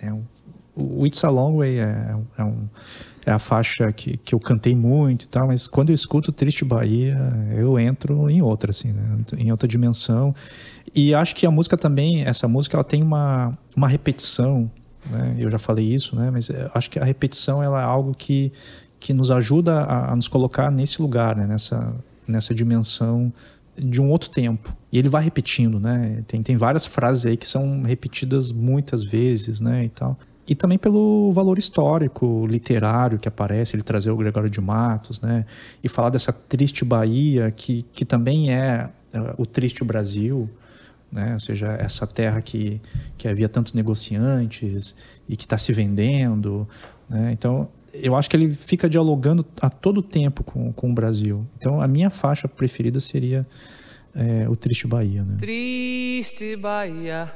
é 0.00 0.12
um, 0.12 0.22
o 0.74 1.06
It's 1.06 1.22
a 1.24 1.30
Long 1.30 1.56
Way 1.56 1.78
é, 1.78 2.16
é, 2.38 2.44
um, 2.44 2.68
é 3.26 3.32
a 3.32 3.38
faixa 3.38 3.92
que, 3.92 4.16
que 4.18 4.34
eu 4.34 4.40
cantei 4.40 4.74
muito 4.74 5.24
e 5.24 5.28
tal, 5.28 5.48
mas 5.48 5.66
quando 5.66 5.90
eu 5.90 5.94
escuto 5.94 6.32
Triste 6.32 6.64
Bahia, 6.64 7.18
eu 7.56 7.78
entro 7.78 8.30
em 8.30 8.40
outra, 8.40 8.70
assim, 8.70 8.92
né? 8.92 9.18
em 9.36 9.50
outra 9.50 9.68
dimensão. 9.68 10.34
E 10.94 11.14
acho 11.14 11.34
que 11.34 11.46
a 11.46 11.50
música 11.50 11.76
também, 11.76 12.24
essa 12.24 12.48
música, 12.48 12.76
ela 12.76 12.84
tem 12.84 13.02
uma, 13.02 13.56
uma 13.76 13.88
repetição, 13.88 14.70
né? 15.08 15.36
Eu 15.38 15.50
já 15.50 15.58
falei 15.58 15.84
isso, 15.84 16.16
né? 16.16 16.30
Mas 16.30 16.50
é, 16.50 16.70
acho 16.74 16.90
que 16.90 16.98
a 16.98 17.04
repetição 17.04 17.62
ela 17.62 17.80
é 17.80 17.84
algo 17.84 18.14
que, 18.14 18.52
que 18.98 19.12
nos 19.12 19.30
ajuda 19.30 19.82
a, 19.82 20.12
a 20.12 20.16
nos 20.16 20.28
colocar 20.28 20.70
nesse 20.70 21.00
lugar, 21.00 21.36
né? 21.36 21.46
Nessa, 21.46 21.94
nessa 22.26 22.54
dimensão 22.54 23.32
de 23.76 24.00
um 24.00 24.10
outro 24.10 24.30
tempo. 24.30 24.74
E 24.92 24.98
ele 24.98 25.08
vai 25.08 25.22
repetindo, 25.22 25.78
né? 25.78 26.22
Tem, 26.26 26.42
tem 26.42 26.56
várias 26.56 26.86
frases 26.86 27.26
aí 27.26 27.36
que 27.36 27.46
são 27.46 27.82
repetidas 27.82 28.52
muitas 28.52 29.02
vezes, 29.02 29.60
né? 29.60 29.84
E 29.84 29.88
tal. 29.88 30.18
E 30.46 30.54
também 30.54 30.78
pelo 30.78 31.30
valor 31.30 31.58
histórico, 31.58 32.44
literário 32.46 33.18
que 33.18 33.28
aparece, 33.28 33.76
ele 33.76 33.82
trazer 33.82 34.10
o 34.10 34.16
Gregório 34.16 34.50
de 34.50 34.60
Matos, 34.60 35.20
né? 35.20 35.46
E 35.82 35.88
falar 35.88 36.10
dessa 36.10 36.32
triste 36.32 36.84
Bahia, 36.84 37.52
que, 37.52 37.82
que 37.92 38.04
também 38.04 38.52
é, 38.52 38.90
é 39.12 39.34
o 39.38 39.46
triste 39.46 39.84
Brasil, 39.84 40.50
né? 41.10 41.34
Ou 41.34 41.40
seja, 41.40 41.68
essa 41.78 42.06
terra 42.06 42.42
que, 42.42 42.80
que 43.16 43.28
havia 43.28 43.48
tantos 43.48 43.74
negociantes 43.74 44.94
e 45.28 45.36
que 45.36 45.44
está 45.44 45.56
se 45.56 45.72
vendendo, 45.72 46.68
né? 47.08 47.30
Então, 47.32 47.68
eu 47.92 48.16
acho 48.16 48.28
que 48.30 48.36
ele 48.36 48.50
fica 48.50 48.88
dialogando 48.88 49.44
a 49.60 49.68
todo 49.68 50.02
tempo 50.02 50.44
com, 50.44 50.72
com 50.72 50.90
o 50.90 50.94
Brasil. 50.94 51.46
Então, 51.56 51.80
a 51.80 51.88
minha 51.88 52.10
faixa 52.10 52.48
preferida 52.48 53.00
seria 53.00 53.46
é, 54.14 54.48
o 54.48 54.56
Triste 54.56 54.86
Bahia. 54.86 55.22
Né? 55.22 55.36
Triste 55.38 56.56
Bahia, 56.56 57.32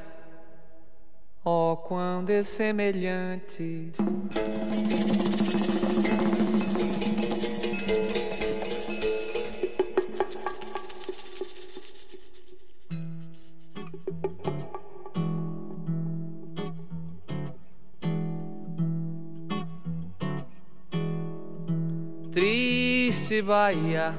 ó 1.44 1.72
oh, 1.72 1.76
quão 1.76 2.24
dessemelhante. 2.24 3.92
Triste 22.35 23.41
Bahia, 23.43 24.12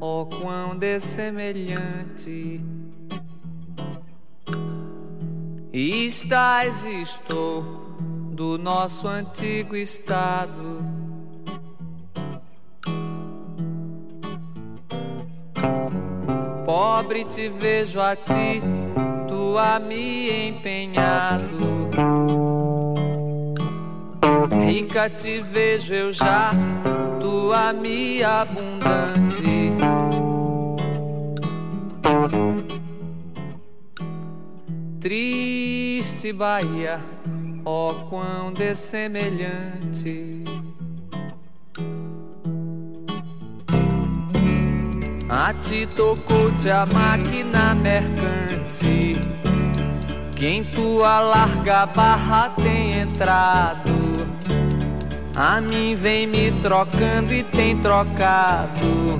ó 0.00 0.22
oh, 0.22 0.26
quão 0.26 0.78
dessemelhante 0.78 2.60
estás 5.72 6.84
estou 6.84 7.64
do 8.30 8.56
nosso 8.56 9.08
antigo 9.08 9.74
estado. 9.74 10.78
Pobre 16.64 17.24
te 17.24 17.48
vejo 17.48 18.00
a 18.00 18.14
ti, 18.14 18.62
tu 19.26 19.58
a 19.58 19.80
me 19.80 20.50
empenhado. 20.50 21.90
Rica 24.68 25.10
te 25.10 25.42
vejo 25.42 25.92
eu 25.92 26.12
já 26.12 26.52
minha 27.72 28.42
abundante. 28.42 29.72
Triste 35.00 36.32
Bahia, 36.32 37.00
ó 37.64 37.90
oh, 37.90 37.94
quão 38.06 38.52
dessemelhante. 38.52 40.44
A 45.28 45.54
ti 45.54 45.88
tocou-te 45.96 46.70
a 46.70 46.86
máquina 46.86 47.74
mercante, 47.74 49.14
que 50.36 50.46
em 50.46 50.62
tua 50.64 51.20
larga 51.20 51.86
barra 51.86 52.50
tem 52.50 53.00
entrado 53.00 53.99
a 55.40 55.58
mim 55.58 55.94
vem 55.94 56.26
me 56.26 56.52
trocando 56.60 57.32
e 57.32 57.42
tem 57.42 57.74
trocado. 57.80 59.18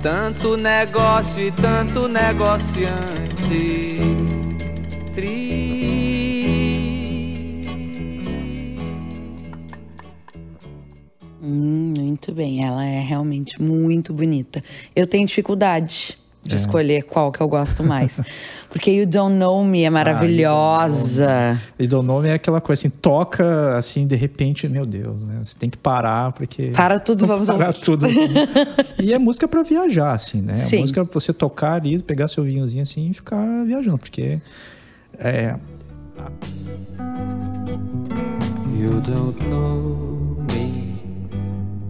Tanto 0.00 0.56
negócio 0.56 1.42
e 1.42 1.50
tanto 1.50 2.06
negociante. 2.06 3.98
Tri. 5.12 5.58
Hum, 11.42 11.94
muito 11.98 12.30
bem, 12.30 12.64
ela 12.64 12.84
é 12.84 13.00
realmente 13.00 13.60
muito 13.60 14.12
bonita. 14.12 14.62
Eu 14.94 15.04
tenho 15.04 15.26
dificuldade 15.26 16.16
de 16.44 16.54
é. 16.54 16.56
escolher 16.56 17.02
qual 17.02 17.32
que 17.32 17.40
eu 17.40 17.48
gosto 17.48 17.82
mais. 17.82 18.20
Porque 18.78 18.92
You 18.92 19.06
Don't 19.06 19.34
Know 19.34 19.64
Me 19.64 19.82
é 19.82 19.90
maravilhosa. 19.90 21.26
Ah, 21.28 21.58
you 21.80 21.88
Don't 21.88 22.06
Know 22.06 22.22
Me 22.22 22.28
é 22.28 22.34
aquela 22.34 22.60
coisa 22.60 22.78
assim, 22.78 22.88
toca 22.88 23.76
assim, 23.76 24.06
de 24.06 24.14
repente, 24.14 24.68
meu 24.68 24.86
Deus, 24.86 25.20
né? 25.20 25.40
Você 25.42 25.58
tem 25.58 25.68
que 25.68 25.76
parar, 25.76 26.30
porque. 26.30 26.70
Para 26.70 27.00
tudo, 27.00 27.26
vamos 27.26 27.48
Parar 27.50 27.72
tudo. 27.72 28.06
e 29.02 29.12
é 29.12 29.18
música 29.18 29.48
para 29.48 29.64
viajar, 29.64 30.12
assim, 30.12 30.40
né? 30.40 30.54
Sim. 30.54 30.76
É 30.76 30.80
música 30.82 31.04
pra 31.04 31.20
você 31.20 31.32
tocar 31.32 31.72
ali, 31.72 32.00
pegar 32.00 32.28
seu 32.28 32.44
vinhozinho 32.44 32.84
assim 32.84 33.10
e 33.10 33.14
ficar 33.14 33.44
viajando, 33.66 33.98
porque. 33.98 34.38
É. 35.18 35.56
You 38.76 39.00
don't 39.00 39.44
know 39.48 40.36
me, 40.54 40.94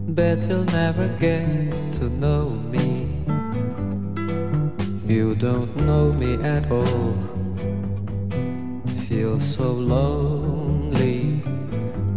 but 0.09 0.49
you'll 0.49 0.65
never 0.73 1.11
get 1.21 1.71
to 1.99 2.09
know 2.09 2.49
me. 2.71 3.07
You 5.09 5.35
don't 5.35 5.75
know 5.75 6.13
me 6.13 6.35
at 6.35 6.71
all. 6.71 7.15
Feel 9.09 9.41
so 9.41 9.73
lonely. 9.73 11.43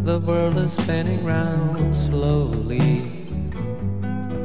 The 0.03 0.19
world 0.19 0.57
is 0.57 0.73
spinning 0.73 1.23
round 1.23 1.95
slowly. 1.95 3.01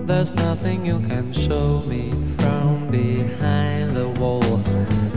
There's 0.06 0.32
nothing 0.34 0.86
you 0.86 1.00
can 1.08 1.32
show 1.32 1.80
me 1.88 2.12
from 2.38 2.88
behind 2.88 3.94
the 3.94 4.10
wall. 4.10 4.62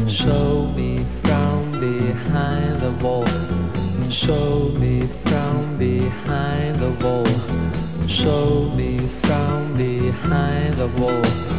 Show 0.09 0.73
me 0.75 1.05
from 1.23 1.69
behind 1.73 2.79
the 2.79 2.93
wall. 2.93 3.27
Show 4.09 4.69
me 4.69 5.05
from 5.25 5.77
behind 5.77 6.79
the 6.79 6.93
wall. 7.03 7.27
Show 8.07 8.73
me 8.73 8.97
from 9.21 9.77
behind 9.77 10.73
the 10.77 10.87
wall. 10.97 11.58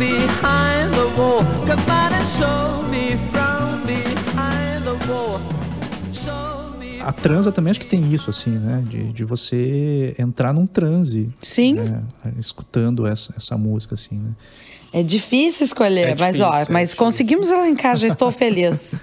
behind 0.00 0.92
the 0.94 1.06
wall. 1.16 1.44
Come 1.68 1.90
on 1.90 2.12
and 2.12 2.26
show 2.26 2.70
a 7.02 7.12
transa 7.12 7.50
também 7.50 7.70
acho 7.70 7.80
que 7.80 7.86
tem 7.86 8.12
isso, 8.14 8.30
assim, 8.30 8.50
né? 8.50 8.84
De, 8.86 9.12
de 9.12 9.24
você 9.24 10.14
entrar 10.18 10.52
num 10.52 10.66
transe. 10.66 11.28
Sim. 11.40 11.74
Né? 11.74 12.02
Escutando 12.38 13.06
essa, 13.06 13.34
essa 13.36 13.56
música, 13.56 13.94
assim, 13.94 14.16
né? 14.16 14.30
É 14.92 15.02
difícil 15.02 15.66
escolher, 15.66 16.08
é 16.08 16.16
mas 16.18 16.36
difícil, 16.36 16.46
ó, 16.46 16.50
é 16.50 16.66
mas 16.68 16.90
difícil. 16.90 16.96
conseguimos 16.96 17.50
elencar, 17.50 17.96
já 17.96 18.08
estou 18.08 18.30
feliz. 18.30 19.00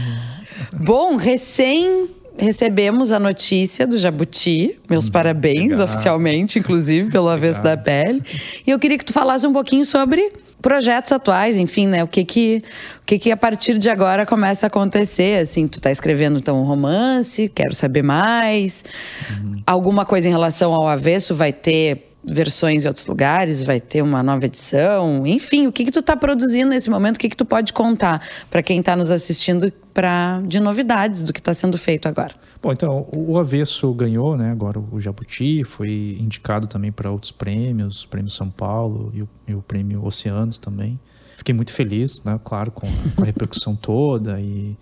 Bom, 0.80 1.16
recém 1.16 2.08
recebemos 2.38 3.12
a 3.12 3.18
notícia 3.18 3.86
do 3.86 3.98
Jabuti. 3.98 4.78
Meus 4.88 5.08
hum, 5.08 5.12
parabéns, 5.12 5.78
legal. 5.78 5.84
oficialmente, 5.84 6.58
inclusive, 6.58 7.10
pelo 7.10 7.28
avesso 7.28 7.62
da 7.62 7.76
pele. 7.76 8.22
E 8.66 8.70
eu 8.70 8.78
queria 8.78 8.98
que 8.98 9.04
tu 9.04 9.12
falasse 9.12 9.46
um 9.46 9.52
pouquinho 9.52 9.84
sobre 9.84 10.32
projetos 10.60 11.10
atuais, 11.12 11.56
enfim, 11.56 11.86
né? 11.86 12.04
O 12.04 12.08
que 12.08 12.24
que, 12.24 12.62
o 13.02 13.06
que 13.06 13.18
que 13.18 13.30
a 13.30 13.36
partir 13.36 13.78
de 13.78 13.88
agora 13.88 14.26
começa 14.26 14.66
a 14.66 14.68
acontecer? 14.68 15.40
Assim, 15.40 15.66
tu 15.66 15.80
tá 15.80 15.90
escrevendo 15.90 16.38
então 16.38 16.60
um 16.60 16.64
romance, 16.64 17.50
quero 17.54 17.74
saber 17.74 18.02
mais. 18.02 18.84
Uhum. 19.30 19.56
Alguma 19.66 20.04
coisa 20.04 20.28
em 20.28 20.30
relação 20.30 20.74
ao 20.74 20.86
avesso 20.86 21.34
vai 21.34 21.52
ter 21.52 22.09
versões 22.24 22.84
em 22.84 22.88
outros 22.88 23.06
lugares, 23.06 23.62
vai 23.62 23.80
ter 23.80 24.02
uma 24.02 24.22
nova 24.22 24.44
edição, 24.46 25.26
enfim, 25.26 25.66
o 25.66 25.72
que 25.72 25.84
que 25.84 25.90
tu 25.90 26.02
tá 26.02 26.16
produzindo 26.16 26.70
nesse 26.70 26.90
momento, 26.90 27.16
o 27.16 27.18
que 27.18 27.28
que 27.28 27.36
tu 27.36 27.44
pode 27.44 27.72
contar 27.72 28.20
para 28.50 28.62
quem 28.62 28.80
está 28.80 28.94
nos 28.94 29.10
assistindo 29.10 29.72
para 29.94 30.40
de 30.46 30.60
novidades 30.60 31.24
do 31.24 31.32
que 31.32 31.40
está 31.40 31.54
sendo 31.54 31.78
feito 31.78 32.06
agora? 32.06 32.34
Bom, 32.62 32.72
então, 32.72 33.08
o 33.10 33.38
Avesso 33.38 33.92
ganhou, 33.94 34.36
né, 34.36 34.50
agora 34.50 34.78
o 34.78 35.00
Jabuti, 35.00 35.64
foi 35.64 36.18
indicado 36.20 36.66
também 36.66 36.92
para 36.92 37.10
outros 37.10 37.32
prêmios, 37.32 38.04
o 38.04 38.08
Prêmio 38.08 38.30
São 38.30 38.50
Paulo 38.50 39.10
e 39.14 39.22
o, 39.22 39.28
e 39.48 39.54
o 39.54 39.62
Prêmio 39.62 40.04
Oceanos 40.04 40.58
também. 40.58 41.00
Fiquei 41.36 41.54
muito 41.54 41.72
feliz, 41.72 42.22
né, 42.22 42.38
claro, 42.44 42.70
com 42.70 42.86
a, 42.86 42.90
com 43.16 43.22
a 43.22 43.24
repercussão 43.24 43.74
toda 43.80 44.38
e 44.40 44.76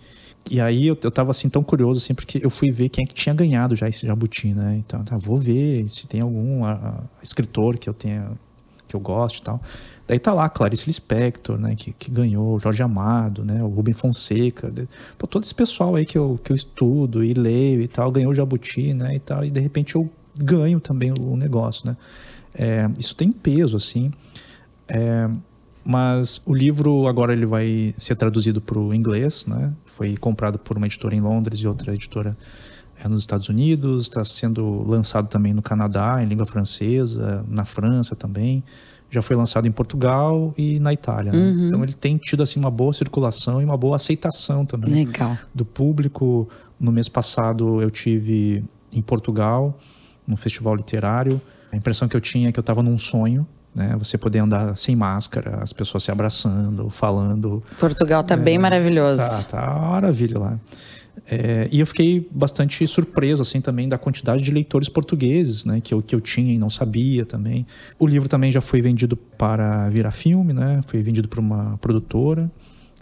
e 0.49 0.59
aí 0.59 0.87
eu, 0.87 0.97
eu 1.03 1.11
tava 1.11 1.31
assim 1.31 1.47
tão 1.47 1.63
curioso, 1.63 1.99
assim, 1.99 2.13
porque 2.13 2.39
eu 2.43 2.49
fui 2.49 2.71
ver 2.71 2.89
quem 2.89 3.03
é 3.03 3.07
que 3.07 3.13
tinha 3.13 3.35
ganhado 3.35 3.75
já 3.75 3.87
esse 3.87 4.05
Jabuti, 4.05 4.53
né? 4.53 4.77
Então, 4.77 5.03
tá, 5.03 5.15
vou 5.17 5.37
ver 5.37 5.87
se 5.87 6.07
tem 6.07 6.21
algum 6.21 6.65
a, 6.65 6.71
a, 6.73 7.03
escritor 7.21 7.77
que 7.77 7.87
eu 7.87 7.93
tenha, 7.93 8.31
que 8.89 8.95
eu 8.95 8.99
gosto 8.99 9.39
e 9.39 9.43
tal. 9.43 9.61
Daí 10.07 10.19
tá 10.19 10.33
lá 10.33 10.49
Clarice 10.49 10.87
Lispector, 10.87 11.57
né, 11.57 11.75
que, 11.75 11.93
que 11.93 12.09
ganhou, 12.09 12.59
Jorge 12.59 12.81
Amado, 12.81 13.45
né, 13.45 13.63
o 13.63 13.67
Rubem 13.67 13.93
Fonseca, 13.93 14.73
pô, 15.17 15.27
todo 15.27 15.43
esse 15.43 15.53
pessoal 15.53 15.95
aí 15.95 16.05
que 16.05 16.17
eu, 16.17 16.39
que 16.43 16.51
eu 16.51 16.55
estudo 16.55 17.23
e 17.23 17.33
leio 17.33 17.81
e 17.81 17.87
tal, 17.87 18.11
ganhou 18.11 18.31
o 18.31 18.35
Jabuti, 18.35 18.91
né, 18.93 19.15
e 19.15 19.19
tal, 19.19 19.45
e 19.45 19.51
de 19.51 19.59
repente 19.59 19.95
eu 19.95 20.09
ganho 20.37 20.79
também 20.79 21.13
o 21.13 21.37
negócio, 21.37 21.87
né. 21.87 21.95
É, 22.55 22.89
isso 22.97 23.15
tem 23.15 23.31
peso, 23.31 23.77
assim. 23.77 24.11
É, 24.87 25.29
mas 25.85 26.41
o 26.45 26.53
livro 26.53 27.07
agora 27.07 27.31
ele 27.33 27.45
vai 27.45 27.93
ser 27.97 28.15
traduzido 28.15 28.59
para 28.59 28.77
o 28.77 28.93
inglês, 28.93 29.45
né? 29.45 29.71
Foi 29.85 30.17
comprado 30.17 30.59
por 30.59 30.77
uma 30.77 30.85
editora 30.85 31.15
em 31.15 31.21
Londres 31.21 31.59
e 31.59 31.67
outra 31.67 31.93
editora 31.93 32.37
é, 33.03 33.07
nos 33.07 33.21
Estados 33.21 33.49
Unidos. 33.49 34.03
Está 34.03 34.23
sendo 34.23 34.83
lançado 34.87 35.27
também 35.27 35.53
no 35.53 35.61
Canadá 35.61 36.21
em 36.21 36.27
língua 36.27 36.45
francesa, 36.45 37.43
na 37.47 37.65
França 37.65 38.15
também. 38.15 38.63
Já 39.09 39.21
foi 39.21 39.35
lançado 39.35 39.67
em 39.67 39.71
Portugal 39.71 40.53
e 40.57 40.79
na 40.79 40.93
Itália. 40.93 41.31
Né? 41.31 41.37
Uhum. 41.37 41.67
Então 41.67 41.83
ele 41.83 41.93
tem 41.93 42.17
tido 42.17 42.43
assim 42.43 42.59
uma 42.59 42.69
boa 42.69 42.93
circulação 42.93 43.61
e 43.61 43.65
uma 43.65 43.77
boa 43.77 43.95
aceitação 43.95 44.65
também 44.65 45.05
Legal. 45.05 45.37
do 45.53 45.65
público. 45.65 46.47
No 46.79 46.91
mês 46.91 47.09
passado 47.09 47.81
eu 47.81 47.89
tive 47.89 48.63
em 48.91 49.01
Portugal, 49.01 49.77
num 50.27 50.37
festival 50.37 50.75
literário. 50.75 51.41
A 51.71 51.75
impressão 51.75 52.07
que 52.07 52.15
eu 52.15 52.21
tinha 52.21 52.49
é 52.49 52.51
que 52.51 52.59
eu 52.59 52.61
estava 52.61 52.83
num 52.83 52.97
sonho 52.97 53.47
né? 53.73 53.95
Você 53.97 54.17
poder 54.17 54.39
andar 54.39 54.75
sem 54.75 54.95
máscara, 54.95 55.59
as 55.61 55.71
pessoas 55.71 56.03
se 56.03 56.11
abraçando, 56.11 56.89
falando. 56.89 57.63
Portugal 57.79 58.23
tá 58.23 58.33
é, 58.33 58.37
bem 58.37 58.57
maravilhoso. 58.57 59.19
Tá, 59.19 59.43
tá 59.43 59.79
maravilha 59.79 60.39
lá. 60.39 60.59
É, 61.27 61.67
e 61.71 61.79
eu 61.79 61.85
fiquei 61.85 62.27
bastante 62.31 62.85
surpreso, 62.87 63.41
assim, 63.41 63.61
também 63.61 63.87
da 63.87 63.97
quantidade 63.97 64.43
de 64.43 64.51
leitores 64.51 64.89
portugueses, 64.89 65.65
né? 65.65 65.81
Que 65.81 65.93
eu, 65.93 66.01
que 66.01 66.15
eu 66.15 66.19
tinha 66.19 66.53
e 66.53 66.57
não 66.57 66.69
sabia 66.69 67.25
também. 67.25 67.65
O 67.97 68.05
livro 68.05 68.29
também 68.29 68.51
já 68.51 68.61
foi 68.61 68.81
vendido 68.81 69.15
para 69.15 69.89
virar 69.89 70.11
filme, 70.11 70.53
né? 70.53 70.81
Foi 70.85 71.01
vendido 71.01 71.27
para 71.27 71.39
uma 71.39 71.77
produtora. 71.79 72.49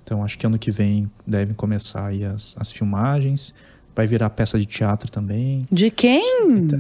Então, 0.04 0.24
acho 0.24 0.40
que 0.40 0.46
ano 0.46 0.58
que 0.58 0.72
vem 0.72 1.12
devem 1.26 1.54
começar 1.54 2.12
as, 2.34 2.56
as 2.58 2.72
filmagens. 2.72 3.54
Vai 3.94 4.06
virar 4.06 4.30
peça 4.30 4.60
de 4.60 4.66
teatro 4.66 5.12
também. 5.12 5.66
De 5.72 5.90
quem? 5.90 6.44
Então, 6.50 6.80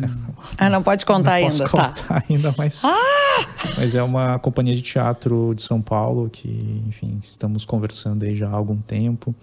ah, 0.58 0.70
não 0.70 0.84
pode 0.84 1.04
contar 1.04 1.32
não 1.32 1.50
ainda, 1.50 1.50
posso 1.50 1.64
tá? 1.64 1.90
contar 1.90 2.24
ainda, 2.30 2.56
mas. 2.58 2.86
Ah! 2.86 3.46
Mas 3.76 3.96
é 3.96 4.04
uma 4.04 4.38
companhia 4.40 4.76
de 4.76 4.82
teatro 4.82 5.54
de 5.56 5.62
São 5.64 5.82
Paulo 5.82 6.30
que, 6.30 6.84
enfim, 6.88 7.18
estamos 7.22 7.66
conversando 7.66 8.24
aí 8.24 8.36
já 8.36 8.48
há 8.48 8.54
algum 8.54 8.78
tempo. 8.78 9.36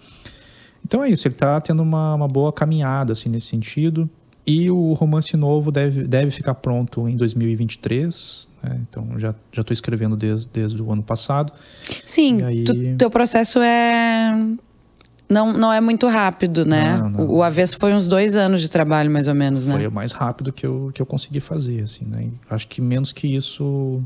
Então 0.85 1.03
é 1.03 1.09
isso, 1.09 1.27
ele 1.27 1.33
está 1.33 1.59
tendo 1.59 1.81
uma, 1.81 2.13
uma 2.13 2.27
boa 2.27 2.53
caminhada 2.53 3.11
assim 3.13 3.27
nesse 3.27 3.47
sentido. 3.47 4.07
E 4.47 4.69
o 4.69 4.93
romance 4.93 5.35
novo 5.35 5.71
deve, 5.71 6.03
deve 6.03 6.29
ficar 6.29 6.53
pronto 6.53 7.09
em 7.09 7.17
2023. 7.17 8.47
Né? 8.61 8.79
Então 8.87 9.17
já 9.17 9.33
já 9.51 9.61
estou 9.61 9.73
escrevendo 9.73 10.15
desde, 10.15 10.47
desde 10.53 10.79
o 10.79 10.91
ano 10.91 11.01
passado. 11.01 11.51
Sim, 12.05 12.43
aí... 12.43 12.63
tu, 12.63 12.73
teu 12.97 13.09
processo 13.09 13.59
é 13.59 14.31
não, 15.27 15.51
não 15.51 15.73
é 15.73 15.81
muito 15.81 16.07
rápido, 16.07 16.63
né? 16.63 16.97
Não, 16.97 17.09
não. 17.09 17.25
O, 17.25 17.37
o 17.37 17.43
avesso 17.43 17.77
foi 17.79 17.91
uns 17.91 18.07
dois 18.07 18.35
anos 18.35 18.61
de 18.61 18.69
trabalho, 18.69 19.09
mais 19.09 19.27
ou 19.27 19.33
menos, 19.33 19.65
né? 19.65 19.73
Foi 19.73 19.87
o 19.87 19.91
mais 19.91 20.11
rápido 20.11 20.53
que 20.53 20.65
eu, 20.65 20.91
que 20.93 21.01
eu 21.01 21.05
consegui 21.07 21.39
fazer, 21.39 21.81
assim, 21.81 22.05
né? 22.05 22.29
Acho 22.47 22.67
que 22.67 22.79
menos 22.79 23.11
que 23.11 23.27
isso, 23.35 24.03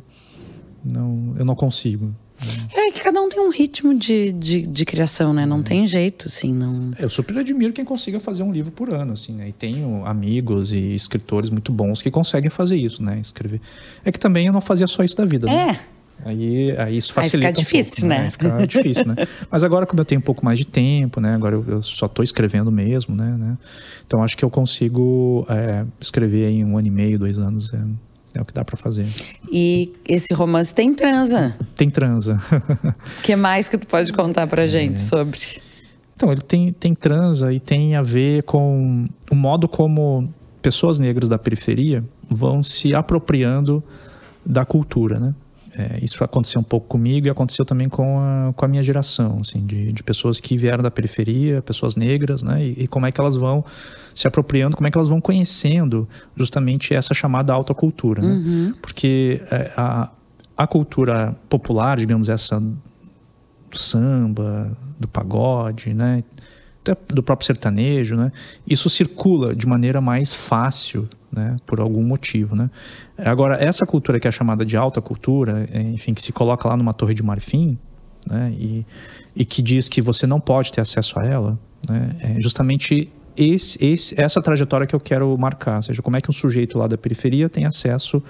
não, 0.83 1.35
eu 1.37 1.43
não 1.43 1.55
consigo. 1.55 2.15
Né? 3.09 3.13
Cada 3.13 3.21
um 3.21 3.29
tem 3.29 3.39
um 3.41 3.49
ritmo 3.49 3.93
de, 3.97 4.31
de, 4.31 4.67
de 4.67 4.85
criação, 4.85 5.33
né? 5.33 5.45
Não 5.45 5.59
é. 5.59 5.63
tem 5.63 5.87
jeito, 5.87 6.27
assim, 6.27 6.53
não... 6.53 6.91
Eu 6.97 7.09
super 7.09 7.37
admiro 7.37 7.73
quem 7.73 7.83
consiga 7.83 8.19
fazer 8.19 8.43
um 8.43 8.51
livro 8.51 8.71
por 8.71 8.93
ano, 8.93 9.13
assim, 9.13 9.33
né? 9.33 9.49
E 9.49 9.51
tenho 9.51 10.05
amigos 10.05 10.71
e 10.73 10.93
escritores 10.93 11.49
muito 11.49 11.71
bons 11.71 12.01
que 12.01 12.11
conseguem 12.11 12.49
fazer 12.49 12.77
isso, 12.77 13.03
né? 13.03 13.19
Escrever. 13.19 13.61
É 14.05 14.11
que 14.11 14.19
também 14.19 14.47
eu 14.47 14.53
não 14.53 14.61
fazia 14.61 14.87
só 14.87 15.03
isso 15.03 15.17
da 15.17 15.25
vida, 15.25 15.49
é. 15.49 15.51
né? 15.51 15.79
Aí, 16.25 16.75
aí 16.77 16.97
isso 16.97 17.13
facilita 17.13 17.47
aí 17.47 17.55
fica 17.55 17.63
difícil, 17.63 18.05
um 18.05 18.09
pouco, 18.09 18.19
né? 18.19 18.23
né? 18.23 18.31
Fica 18.31 18.67
difícil, 18.67 19.05
né? 19.05 19.15
Mas 19.49 19.63
agora, 19.63 19.85
como 19.85 20.01
eu 20.01 20.05
tenho 20.05 20.19
um 20.19 20.23
pouco 20.23 20.43
mais 20.43 20.59
de 20.59 20.65
tempo, 20.65 21.21
né? 21.21 21.33
Agora 21.33 21.55
eu, 21.55 21.65
eu 21.67 21.81
só 21.81 22.07
estou 22.07 22.23
escrevendo 22.23 22.71
mesmo, 22.71 23.15
né? 23.15 23.35
né? 23.37 23.57
Então 24.05 24.21
acho 24.21 24.37
que 24.37 24.43
eu 24.43 24.49
consigo 24.49 25.45
é, 25.49 25.85
escrever 25.99 26.49
em 26.49 26.65
um 26.65 26.77
ano 26.77 26.87
e 26.87 26.91
meio, 26.91 27.17
dois 27.17 27.39
anos. 27.39 27.73
É, 27.73 27.77
é 28.33 28.41
o 28.41 28.45
que 28.45 28.53
dá 28.53 28.63
para 28.63 28.77
fazer. 28.77 29.07
E 29.51 29.93
esse 30.07 30.33
romance 30.33 30.73
tem 30.73 30.93
transa? 30.93 31.55
Tem 31.75 31.89
transa. 31.89 32.37
O 33.19 33.21
que 33.23 33.35
mais 33.35 33.67
que 33.67 33.77
tu 33.77 33.87
pode 33.87 34.13
contar 34.13 34.47
pra 34.47 34.67
gente 34.67 34.95
é. 34.95 34.99
sobre? 34.99 35.39
Então, 36.15 36.31
ele 36.31 36.41
tem, 36.41 36.73
tem 36.73 36.93
transa 36.93 37.53
e 37.53 37.59
tem 37.59 37.95
a 37.95 38.01
ver 38.01 38.43
com 38.43 39.07
o 39.31 39.35
modo 39.35 39.67
como 39.67 40.29
pessoas 40.61 40.99
negras 40.99 41.29
da 41.29 41.39
periferia 41.39 42.03
vão 42.29 42.61
se 42.61 42.93
apropriando 42.93 43.83
da 44.45 44.65
cultura, 44.65 45.19
né? 45.19 45.33
É, 45.79 45.97
isso 46.03 46.21
aconteceu 46.25 46.59
um 46.59 46.63
pouco 46.63 46.87
comigo 46.87 47.27
e 47.27 47.29
aconteceu 47.29 47.63
também 47.63 47.87
com 47.87 48.19
a, 48.19 48.51
com 48.53 48.65
a 48.65 48.67
minha 48.67 48.83
geração, 48.83 49.37
assim, 49.39 49.65
de, 49.65 49.93
de 49.93 50.03
pessoas 50.03 50.41
que 50.41 50.57
vieram 50.57 50.83
da 50.83 50.91
periferia, 50.91 51.61
pessoas 51.61 51.95
negras, 51.95 52.43
né? 52.43 52.61
E, 52.65 52.83
e, 52.83 52.87
como 52.87 53.05
é 53.05 53.13
que 53.13 53.21
elas 53.21 53.37
vão 53.37 53.63
se 54.13 54.27
apropriando, 54.27 54.75
como 54.75 54.87
é 54.87 54.91
que 54.91 54.97
elas 54.97 55.07
vão 55.07 55.21
conhecendo 55.21 56.05
justamente 56.35 56.93
essa 56.93 57.13
chamada 57.13 57.53
alta 57.53 57.73
cultura, 57.73 58.21
né? 58.21 58.27
Uhum. 58.27 58.73
Porque 58.81 59.41
é, 59.49 59.71
a, 59.77 60.09
a 60.57 60.67
cultura 60.67 61.33
popular, 61.47 61.95
digamos, 61.95 62.27
essa 62.27 62.59
do 62.59 63.77
samba, 63.77 64.77
do 64.99 65.07
pagode, 65.07 65.93
né? 65.93 66.25
Do 67.07 67.21
próprio 67.21 67.45
sertanejo, 67.45 68.15
né? 68.15 68.31
Isso 68.67 68.89
circula 68.89 69.55
de 69.55 69.67
maneira 69.67 69.99
mais 70.01 70.33
fácil, 70.33 71.07
né? 71.31 71.57
Por 71.65 71.79
algum 71.79 72.03
motivo, 72.03 72.55
né? 72.55 72.69
Agora, 73.17 73.61
essa 73.61 73.85
cultura 73.85 74.19
que 74.19 74.27
é 74.27 74.31
chamada 74.31 74.65
de 74.65 74.77
alta 74.77 75.01
cultura, 75.01 75.67
é, 75.71 75.81
enfim, 75.81 76.13
que 76.13 76.21
se 76.21 76.31
coloca 76.31 76.67
lá 76.67 76.77
numa 76.77 76.93
torre 76.93 77.13
de 77.13 77.21
marfim, 77.21 77.77
né? 78.27 78.53
E, 78.57 78.85
e 79.35 79.45
que 79.45 79.61
diz 79.61 79.89
que 79.89 80.01
você 80.01 80.25
não 80.25 80.39
pode 80.39 80.71
ter 80.71 80.81
acesso 80.81 81.19
a 81.19 81.25
ela, 81.25 81.59
né? 81.87 82.15
É 82.19 82.39
justamente 82.39 83.11
esse, 83.35 83.83
esse, 83.85 84.19
essa 84.19 84.41
trajetória 84.41 84.85
que 84.85 84.95
eu 84.95 84.99
quero 84.99 85.37
marcar, 85.37 85.77
ou 85.77 85.83
seja, 85.83 86.01
como 86.01 86.17
é 86.17 86.21
que 86.21 86.29
um 86.29 86.33
sujeito 86.33 86.77
lá 86.77 86.87
da 86.87 86.97
periferia 86.97 87.47
tem 87.49 87.65
acesso 87.65 88.21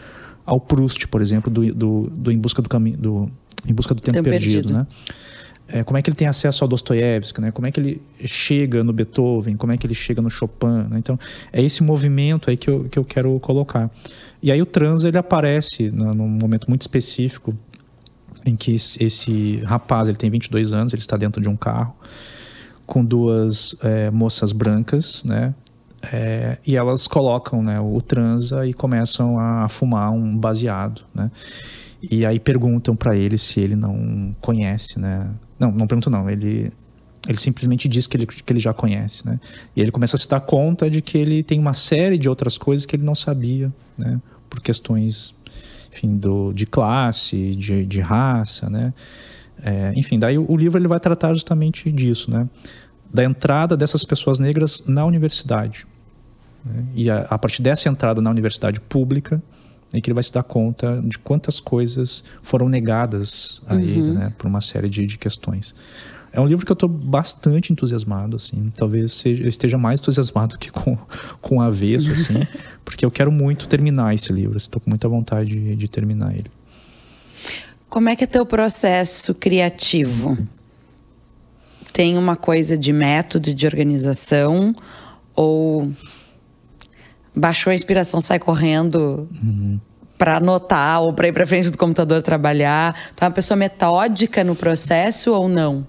ao 0.45 0.59
Proust, 0.59 1.07
por 1.07 1.21
exemplo, 1.21 1.51
do, 1.51 1.73
do, 1.73 2.09
do 2.11 2.31
Em 2.31 2.37
Busca 2.37 2.61
do 2.61 2.69
Caminho, 2.69 2.97
do 2.97 3.29
Em 3.65 3.73
Busca 3.73 3.93
do 3.93 4.01
Tempo, 4.01 4.17
Tempo 4.17 4.29
perdido, 4.29 4.53
perdido, 4.53 4.73
né? 4.73 4.87
É, 5.71 5.83
como 5.83 5.97
é 5.97 6.01
que 6.01 6.09
ele 6.09 6.17
tem 6.17 6.27
acesso 6.27 6.63
ao 6.63 6.67
Dostoiévski, 6.67 7.39
né? 7.41 7.51
Como 7.51 7.67
é 7.67 7.71
que 7.71 7.79
ele 7.79 8.01
chega 8.25 8.83
no 8.83 8.91
Beethoven, 8.91 9.55
como 9.55 9.71
é 9.71 9.77
que 9.77 9.85
ele 9.85 9.93
chega 9.93 10.21
no 10.21 10.29
Chopin, 10.29 10.87
né? 10.89 10.97
Então, 10.97 11.17
é 11.53 11.61
esse 11.61 11.83
movimento 11.83 12.49
aí 12.49 12.57
que 12.57 12.69
eu, 12.69 12.85
que 12.85 12.97
eu 12.97 13.05
quero 13.05 13.39
colocar. 13.39 13.89
E 14.41 14.51
aí 14.51 14.61
o 14.61 14.65
trans, 14.65 15.03
ele 15.03 15.17
aparece 15.17 15.91
no, 15.91 16.11
num 16.11 16.27
momento 16.27 16.67
muito 16.67 16.81
específico 16.81 17.55
em 18.45 18.55
que 18.55 18.73
esse, 18.73 19.03
esse 19.03 19.57
rapaz, 19.65 20.07
ele 20.07 20.17
tem 20.17 20.29
22 20.29 20.73
anos, 20.73 20.93
ele 20.93 21.01
está 21.01 21.15
dentro 21.17 21.41
de 21.41 21.49
um 21.49 21.55
carro 21.55 21.95
com 22.85 23.05
duas 23.05 23.75
é, 23.83 24.09
moças 24.09 24.51
brancas, 24.51 25.23
né? 25.23 25.53
É, 26.01 26.57
e 26.65 26.77
elas 26.77 27.07
colocam 27.07 27.61
né, 27.61 27.79
o 27.79 27.99
transa 27.99 28.65
e 28.65 28.73
começam 28.73 29.37
a 29.37 29.67
fumar 29.67 30.11
um 30.11 30.35
baseado, 30.35 31.03
né? 31.13 31.29
E 32.01 32.25
aí 32.25 32.39
perguntam 32.39 32.95
para 32.95 33.15
ele 33.15 33.37
se 33.37 33.59
ele 33.59 33.75
não 33.75 34.33
conhece, 34.39 34.97
né? 34.97 35.29
Não, 35.59 35.71
não 35.71 35.85
pergunto 35.85 36.09
não. 36.09 36.29
Ele, 36.29 36.71
ele 37.27 37.37
simplesmente 37.37 37.87
diz 37.87 38.07
que 38.07 38.15
ele, 38.15 38.25
que 38.25 38.51
ele 38.51 38.59
já 38.59 38.73
conhece, 38.73 39.25
né? 39.25 39.39
E 39.75 39.81
ele 39.81 39.91
começa 39.91 40.15
a 40.15 40.19
se 40.19 40.27
dar 40.27 40.39
conta 40.39 40.89
de 40.89 41.01
que 41.01 41.17
ele 41.17 41.43
tem 41.43 41.59
uma 41.59 41.73
série 41.73 42.17
de 42.17 42.29
outras 42.29 42.57
coisas 42.57 42.85
que 42.85 42.95
ele 42.95 43.03
não 43.03 43.15
sabia, 43.15 43.71
né? 43.97 44.19
Por 44.49 44.61
questões, 44.61 45.35
enfim, 45.91 46.17
do, 46.17 46.53
de 46.53 46.65
classe, 46.65 47.55
de, 47.55 47.85
de 47.85 47.99
raça, 47.99 48.69
né? 48.69 48.93
É, 49.61 49.91
enfim, 49.95 50.17
daí 50.17 50.37
o, 50.37 50.49
o, 50.49 50.55
livro 50.55 50.79
ele 50.79 50.87
vai 50.87 50.99
tratar 50.99 51.33
justamente 51.33 51.91
disso, 51.91 52.31
né? 52.31 52.47
Da 53.13 53.23
entrada 53.23 53.75
dessas 53.75 54.05
pessoas 54.05 54.39
negras 54.39 54.83
na 54.87 55.05
universidade. 55.05 55.85
Né? 56.63 56.85
E 56.95 57.09
a, 57.09 57.21
a 57.29 57.37
partir 57.37 57.61
dessa 57.61 57.89
entrada 57.89 58.21
na 58.21 58.29
universidade 58.29 58.79
pública, 58.79 59.41
em 59.93 60.01
que 60.01 60.09
ele 60.09 60.13
vai 60.13 60.23
se 60.23 60.31
dar 60.31 60.43
conta 60.43 61.01
de 61.03 61.17
quantas 61.17 61.59
coisas 61.59 62.23
foram 62.41 62.69
negadas 62.69 63.61
a 63.67 63.73
uhum. 63.73 63.79
ele, 63.79 64.11
né, 64.13 64.33
por 64.37 64.47
uma 64.47 64.61
série 64.61 64.89
de, 64.89 65.05
de 65.05 65.17
questões. 65.17 65.73
É 66.31 66.39
um 66.39 66.45
livro 66.45 66.65
que 66.65 66.71
eu 66.71 66.75
estou 66.75 66.87
bastante 66.87 67.73
entusiasmado, 67.73 68.35
assim. 68.35 68.71
Talvez 68.77 69.13
seja, 69.13 69.43
eu 69.43 69.49
esteja 69.49 69.77
mais 69.77 69.99
entusiasmado 69.99 70.59
que 70.59 70.71
com, 70.71 70.95
com 71.41 71.59
avesso, 71.59 72.11
assim. 72.11 72.45
porque 72.85 73.03
eu 73.03 73.09
quero 73.09 73.31
muito 73.31 73.67
terminar 73.67 74.13
esse 74.13 74.31
livro. 74.31 74.57
Estou 74.57 74.79
com 74.79 74.89
muita 74.89 75.07
vontade 75.07 75.49
de, 75.49 75.75
de 75.75 75.87
terminar 75.87 76.33
ele. 76.33 76.51
Como 77.89 78.09
é 78.09 78.15
que 78.15 78.23
é 78.23 78.27
teu 78.27 78.45
processo 78.45 79.33
criativo? 79.33 80.37
Tem 81.91 82.15
uma 82.15 82.35
coisa 82.35 82.77
de 82.77 82.93
método, 82.93 83.51
de 83.51 83.65
organização? 83.65 84.71
Ou 85.35 85.91
baixou 87.35 87.71
a 87.71 87.73
inspiração, 87.73 88.21
sai 88.21 88.39
correndo 88.39 89.27
uhum. 89.43 89.79
para 90.17 90.37
anotar 90.37 91.01
ou 91.01 91.13
para 91.13 91.27
ir 91.27 91.33
para 91.33 91.45
frente 91.45 91.69
do 91.69 91.77
computador 91.77 92.21
trabalhar? 92.21 92.95
Tu 93.15 93.23
é 93.23 93.27
uma 93.27 93.33
pessoa 93.33 93.57
metódica 93.57 94.43
no 94.43 94.55
processo 94.55 95.33
ou 95.33 95.47
não? 95.47 95.85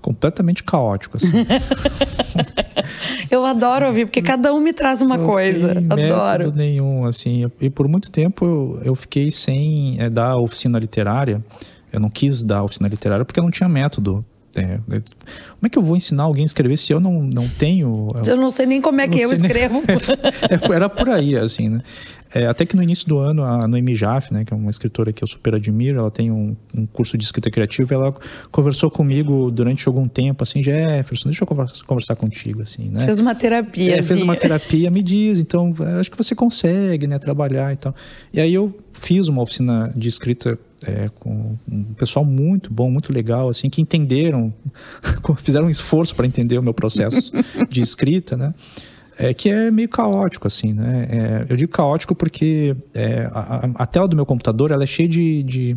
Completamente 0.00 0.62
caótico, 0.62 1.16
assim. 1.16 1.28
eu 3.30 3.44
adoro 3.44 3.86
ouvir, 3.86 4.06
porque 4.06 4.22
cada 4.22 4.54
um 4.54 4.60
me 4.60 4.72
traz 4.72 5.02
uma 5.02 5.16
não 5.16 5.24
coisa. 5.24 5.72
Adoro. 5.72 6.52
nenhum, 6.52 7.04
assim. 7.04 7.50
E 7.60 7.68
por 7.68 7.88
muito 7.88 8.10
tempo 8.10 8.44
eu, 8.44 8.80
eu 8.84 8.94
fiquei 8.94 9.30
sem 9.30 9.96
é, 10.00 10.08
dar 10.08 10.36
oficina 10.36 10.78
literária. 10.78 11.44
Eu 11.92 12.00
não 12.00 12.08
quis 12.08 12.42
dar 12.42 12.62
oficina 12.62 12.88
literária 12.88 13.24
porque 13.24 13.40
eu 13.40 13.44
não 13.44 13.50
tinha 13.50 13.68
método. 13.68 14.24
É, 14.56 14.78
como 14.88 15.64
é 15.64 15.68
que 15.68 15.78
eu 15.78 15.82
vou 15.82 15.96
ensinar 15.96 16.24
alguém 16.24 16.42
a 16.42 16.46
escrever 16.46 16.76
se 16.76 16.92
eu 16.92 17.00
não, 17.00 17.22
não 17.22 17.46
tenho. 17.48 18.08
Eu 18.26 18.36
não 18.36 18.50
sei 18.50 18.66
nem 18.66 18.80
como 18.80 19.00
é 19.00 19.08
que 19.08 19.20
eu 19.20 19.30
escrevo. 19.30 19.82
Nem, 19.86 20.72
é, 20.72 20.74
era 20.74 20.88
por 20.88 21.08
aí, 21.10 21.36
assim, 21.36 21.68
né? 21.68 21.82
É, 22.34 22.46
até 22.46 22.66
que 22.66 22.76
no 22.76 22.82
início 22.82 23.08
do 23.08 23.18
ano, 23.18 23.42
a 23.42 23.66
Noemi 23.66 23.94
Jaffe, 23.94 24.32
né, 24.32 24.44
que 24.44 24.52
é 24.52 24.56
uma 24.56 24.70
escritora 24.70 25.12
que 25.12 25.24
eu 25.24 25.28
super 25.28 25.54
admiro, 25.54 25.98
ela 25.98 26.10
tem 26.10 26.30
um, 26.30 26.54
um 26.74 26.84
curso 26.86 27.16
de 27.16 27.24
escrita 27.24 27.50
criativa, 27.50 27.94
ela 27.94 28.14
conversou 28.50 28.90
comigo 28.90 29.50
durante 29.50 29.88
algum 29.88 30.06
tempo, 30.06 30.42
assim, 30.42 30.62
Jefferson, 30.62 31.30
deixa 31.30 31.42
eu 31.42 31.46
conversar, 31.46 31.84
conversar 31.86 32.16
contigo, 32.16 32.60
assim, 32.60 32.90
né? 32.90 33.06
Fez 33.06 33.18
uma 33.18 33.34
terapia. 33.34 33.96
É, 33.96 34.02
fez 34.02 34.20
uma 34.20 34.36
terapia, 34.36 34.90
me 34.90 35.02
diz, 35.02 35.38
então, 35.38 35.74
acho 35.98 36.10
que 36.10 36.18
você 36.18 36.34
consegue, 36.34 37.06
né, 37.06 37.18
trabalhar 37.18 37.72
e 37.72 37.76
tal. 37.76 37.94
E 38.32 38.40
aí 38.40 38.52
eu 38.52 38.76
fiz 38.92 39.28
uma 39.28 39.40
oficina 39.40 39.90
de 39.96 40.08
escrita 40.08 40.58
é, 40.84 41.06
com 41.18 41.56
um 41.70 41.94
pessoal 41.94 42.24
muito 42.24 42.72
bom, 42.72 42.90
muito 42.90 43.12
legal, 43.12 43.48
assim, 43.48 43.68
que 43.68 43.80
entenderam, 43.80 44.52
fizeram 45.38 45.66
um 45.66 45.70
esforço 45.70 46.14
para 46.14 46.26
entender 46.26 46.58
o 46.58 46.62
meu 46.62 46.74
processo 46.74 47.32
de 47.68 47.80
escrita, 47.80 48.36
né? 48.36 48.54
É, 49.20 49.34
que 49.34 49.48
é 49.48 49.68
meio 49.68 49.88
caótico, 49.88 50.46
assim, 50.46 50.72
né? 50.72 51.08
É, 51.10 51.46
eu 51.52 51.56
digo 51.56 51.72
caótico 51.72 52.14
porque 52.14 52.76
é, 52.94 53.28
a, 53.32 53.68
a, 53.74 53.86
tela 53.86 54.06
do 54.06 54.14
meu 54.14 54.24
computador 54.24 54.70
ela 54.70 54.84
é 54.84 54.86
cheia 54.86 55.08
de, 55.08 55.42
de, 55.42 55.76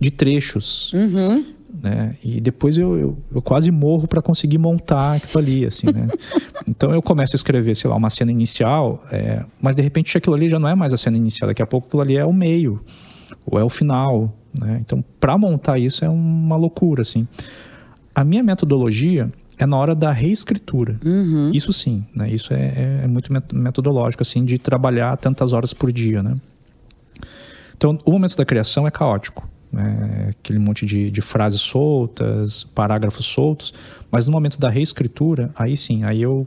de 0.00 0.10
trechos. 0.10 0.90
Uhum. 0.94 1.44
Né? 1.82 2.16
E 2.24 2.40
depois 2.40 2.78
eu, 2.78 2.98
eu, 2.98 3.18
eu 3.34 3.42
quase 3.42 3.70
morro 3.70 4.08
para 4.08 4.22
conseguir 4.22 4.56
montar 4.56 5.16
aquilo 5.16 5.38
ali, 5.38 5.66
assim, 5.66 5.86
né? 5.92 6.08
então 6.66 6.92
eu 6.92 7.02
começo 7.02 7.36
a 7.36 7.36
escrever, 7.36 7.76
sei 7.76 7.90
lá, 7.90 7.94
uma 7.94 8.08
cena 8.08 8.32
inicial, 8.32 9.04
é, 9.12 9.44
mas 9.60 9.76
de 9.76 9.82
repente 9.82 10.16
aquilo 10.16 10.34
ali 10.34 10.48
já 10.48 10.58
não 10.58 10.68
é 10.68 10.74
mais 10.74 10.94
a 10.94 10.96
cena 10.96 11.18
inicial, 11.18 11.48
daqui 11.48 11.62
a 11.62 11.66
pouco 11.66 11.86
aquilo 11.86 12.02
ali 12.02 12.16
é 12.16 12.24
o 12.24 12.32
meio, 12.32 12.80
ou 13.46 13.58
é 13.58 13.64
o 13.64 13.68
final, 13.68 14.34
né? 14.58 14.78
Então, 14.80 15.04
para 15.20 15.36
montar 15.36 15.78
isso 15.78 16.04
é 16.04 16.08
uma 16.08 16.56
loucura, 16.56 17.02
assim. 17.02 17.26
A 18.14 18.24
minha 18.24 18.42
metodologia 18.42 19.30
é 19.58 19.66
na 19.66 19.76
hora 19.76 19.94
da 19.94 20.12
reescritura. 20.12 20.98
Uhum. 21.04 21.50
Isso 21.52 21.72
sim, 21.72 22.04
né? 22.14 22.30
Isso 22.30 22.52
é, 22.52 22.56
é, 22.56 23.00
é, 23.04 23.06
muito 23.06 23.32
metodológico, 23.52 24.22
assim, 24.22 24.44
de 24.44 24.58
trabalhar 24.58 25.16
tantas 25.16 25.52
horas 25.52 25.72
por 25.72 25.92
dia, 25.92 26.22
né? 26.22 26.36
Então, 27.76 27.98
o 28.04 28.10
momento 28.12 28.36
da 28.36 28.44
criação 28.44 28.86
é 28.86 28.90
caótico. 28.90 29.48
Né? 29.72 30.30
Aquele 30.30 30.58
monte 30.58 30.86
de, 30.86 31.10
de 31.10 31.20
frases 31.20 31.60
soltas, 31.60 32.64
parágrafos 32.64 33.26
soltos. 33.26 33.72
Mas 34.10 34.26
no 34.26 34.32
momento 34.32 34.58
da 34.58 34.68
reescritura, 34.68 35.50
aí 35.54 35.76
sim, 35.76 36.02
aí 36.04 36.22
eu 36.22 36.46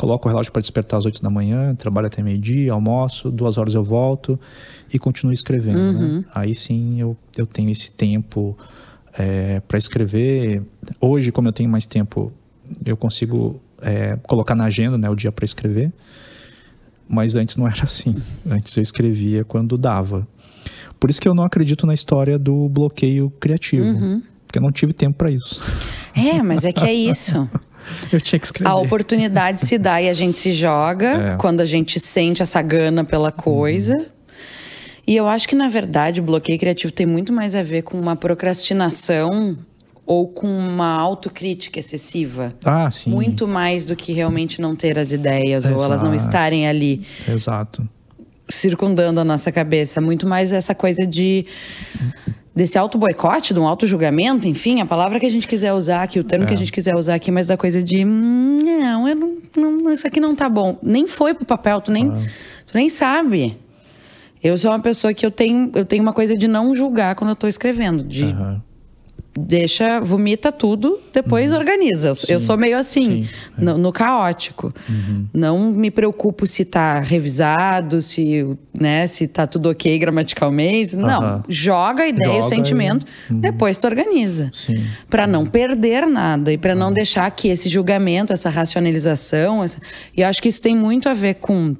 coloco 0.00 0.26
o 0.26 0.30
relógio 0.30 0.50
para 0.50 0.62
despertar 0.62 0.96
às 0.96 1.04
8 1.04 1.22
da 1.22 1.28
manhã, 1.28 1.74
trabalho 1.74 2.06
até 2.06 2.22
meio-dia, 2.22 2.72
almoço, 2.72 3.30
duas 3.30 3.58
horas 3.58 3.74
eu 3.74 3.84
volto 3.84 4.40
e 4.90 4.98
continuo 4.98 5.30
escrevendo. 5.30 5.76
Né? 5.76 5.90
Uhum. 5.90 6.16
Né? 6.20 6.24
Aí 6.34 6.54
sim 6.54 6.98
eu, 6.98 7.14
eu 7.36 7.46
tenho 7.46 7.68
esse 7.68 7.92
tempo 7.92 8.56
é, 9.12 9.60
para 9.60 9.76
escrever. 9.76 10.62
Hoje, 10.98 11.30
como 11.30 11.48
eu 11.48 11.52
tenho 11.52 11.68
mais 11.68 11.84
tempo, 11.84 12.32
eu 12.82 12.96
consigo 12.96 13.60
é, 13.82 14.16
colocar 14.22 14.54
na 14.54 14.64
agenda 14.64 14.96
né, 14.96 15.10
o 15.10 15.14
dia 15.14 15.30
para 15.30 15.44
escrever. 15.44 15.92
Mas 17.06 17.36
antes 17.36 17.56
não 17.56 17.68
era 17.68 17.82
assim. 17.84 18.16
Antes 18.48 18.74
eu 18.78 18.82
escrevia 18.82 19.44
quando 19.44 19.76
dava. 19.76 20.26
Por 20.98 21.10
isso 21.10 21.20
que 21.20 21.28
eu 21.28 21.34
não 21.34 21.44
acredito 21.44 21.86
na 21.86 21.92
história 21.92 22.38
do 22.38 22.70
bloqueio 22.70 23.28
criativo. 23.38 23.84
Uhum. 23.84 24.22
Porque 24.46 24.58
eu 24.58 24.62
não 24.62 24.72
tive 24.72 24.94
tempo 24.94 25.18
para 25.18 25.30
isso. 25.30 25.62
É, 26.16 26.42
mas 26.42 26.64
é 26.64 26.72
que 26.72 26.84
é 26.84 26.94
isso. 26.94 27.46
eu 28.12 28.20
tinha 28.20 28.38
que 28.38 28.46
escrever. 28.46 28.70
A 28.70 28.74
oportunidade 28.74 29.60
se 29.60 29.78
dá 29.78 30.00
e 30.00 30.08
a 30.08 30.14
gente 30.14 30.38
se 30.38 30.52
joga 30.52 31.32
é. 31.32 31.36
quando 31.36 31.60
a 31.60 31.66
gente 31.66 31.98
sente 32.00 32.42
essa 32.42 32.60
gana 32.62 33.04
pela 33.04 33.32
coisa. 33.32 33.94
Uhum. 33.94 34.06
E 35.06 35.16
eu 35.16 35.26
acho 35.26 35.48
que, 35.48 35.56
na 35.56 35.68
verdade, 35.68 36.20
o 36.20 36.22
bloqueio 36.22 36.58
criativo 36.58 36.92
tem 36.92 37.06
muito 37.06 37.32
mais 37.32 37.54
a 37.54 37.62
ver 37.62 37.82
com 37.82 37.98
uma 37.98 38.14
procrastinação 38.14 39.58
ou 40.06 40.28
com 40.28 40.46
uma 40.46 40.92
autocrítica 40.96 41.78
excessiva. 41.78 42.54
Ah, 42.64 42.90
sim. 42.90 43.10
Muito 43.10 43.46
mais 43.46 43.84
do 43.84 43.94
que 43.94 44.12
realmente 44.12 44.60
não 44.60 44.74
ter 44.74 44.98
as 44.98 45.12
ideias 45.12 45.64
Exato. 45.64 45.78
ou 45.78 45.84
elas 45.84 46.02
não 46.02 46.14
estarem 46.14 46.66
ali. 46.66 47.06
Exato. 47.28 47.88
Circundando 48.48 49.20
a 49.20 49.24
nossa 49.24 49.52
cabeça. 49.52 50.00
Muito 50.00 50.26
mais 50.26 50.52
essa 50.52 50.74
coisa 50.74 51.06
de. 51.06 51.46
Desse 52.54 52.76
auto-boicote, 52.76 53.54
de 53.54 53.60
um 53.60 53.66
auto-julgamento, 53.66 54.48
enfim, 54.48 54.80
a 54.80 54.86
palavra 54.86 55.20
que 55.20 55.26
a 55.26 55.30
gente 55.30 55.46
quiser 55.46 55.72
usar 55.72 56.02
aqui, 56.02 56.18
o 56.18 56.24
termo 56.24 56.44
é. 56.44 56.48
que 56.48 56.52
a 56.52 56.56
é. 56.56 56.58
gente 56.58 56.72
quiser 56.72 56.96
usar 56.96 57.14
aqui, 57.14 57.30
mas 57.30 57.46
da 57.46 57.56
coisa 57.56 57.80
de. 57.80 58.04
Hum, 58.04 58.58
não, 58.62 59.08
eu 59.08 59.14
não, 59.14 59.38
não, 59.56 59.92
isso 59.92 60.06
aqui 60.06 60.18
não 60.18 60.34
tá 60.34 60.48
bom. 60.48 60.76
Nem 60.82 61.06
foi 61.06 61.32
pro 61.32 61.44
papel, 61.44 61.80
tu 61.80 61.92
nem, 61.92 62.08
ah. 62.08 62.16
tu 62.66 62.74
nem 62.74 62.88
sabe. 62.88 63.56
Eu 64.42 64.56
sou 64.58 64.70
uma 64.70 64.80
pessoa 64.80 65.14
que 65.14 65.24
eu 65.24 65.30
tenho, 65.30 65.70
eu 65.74 65.84
tenho 65.84 66.02
uma 66.02 66.12
coisa 66.12 66.36
de 66.36 66.48
não 66.48 66.74
julgar 66.74 67.14
quando 67.14 67.30
eu 67.30 67.34
estou 67.34 67.48
escrevendo. 67.48 68.02
De 68.02 68.24
uhum. 68.24 68.60
Deixa, 69.38 70.00
vomita 70.00 70.50
tudo, 70.50 71.00
depois 71.12 71.52
uhum. 71.52 71.58
organiza. 71.58 72.14
Sim. 72.14 72.32
Eu 72.32 72.40
sou 72.40 72.56
meio 72.56 72.76
assim, 72.76 73.28
é. 73.56 73.62
no, 73.62 73.78
no, 73.78 73.92
caótico. 73.92 74.72
Uhum. 74.88 75.26
Não 75.32 75.70
me 75.70 75.90
preocupo 75.90 76.46
se 76.46 76.62
está 76.62 77.00
revisado, 77.00 78.02
se, 78.02 78.46
né, 78.74 79.06
se 79.06 79.26
tá 79.26 79.46
tudo 79.46 79.70
ok 79.70 79.98
gramaticalmente. 79.98 80.96
Não, 80.96 81.44
joga 81.48 82.04
a 82.04 82.08
ideia, 82.08 82.26
joga 82.26 82.46
o 82.46 82.48
sentimento, 82.48 83.06
e... 83.28 83.32
Uhum. 83.32 83.40
depois 83.40 83.76
tu 83.78 83.86
organiza. 83.86 84.50
Para 85.08 85.26
não 85.26 85.46
perder 85.46 86.06
nada 86.06 86.52
e 86.52 86.58
para 86.58 86.74
não 86.74 86.92
deixar 86.92 87.30
que 87.30 87.48
esse 87.48 87.68
julgamento, 87.68 88.32
essa 88.32 88.50
racionalização, 88.50 89.62
essa... 89.62 89.78
e 90.16 90.22
eu 90.22 90.28
acho 90.28 90.42
que 90.42 90.48
isso 90.48 90.60
tem 90.60 90.74
muito 90.74 91.08
a 91.08 91.14
ver 91.14 91.34
com 91.34 91.76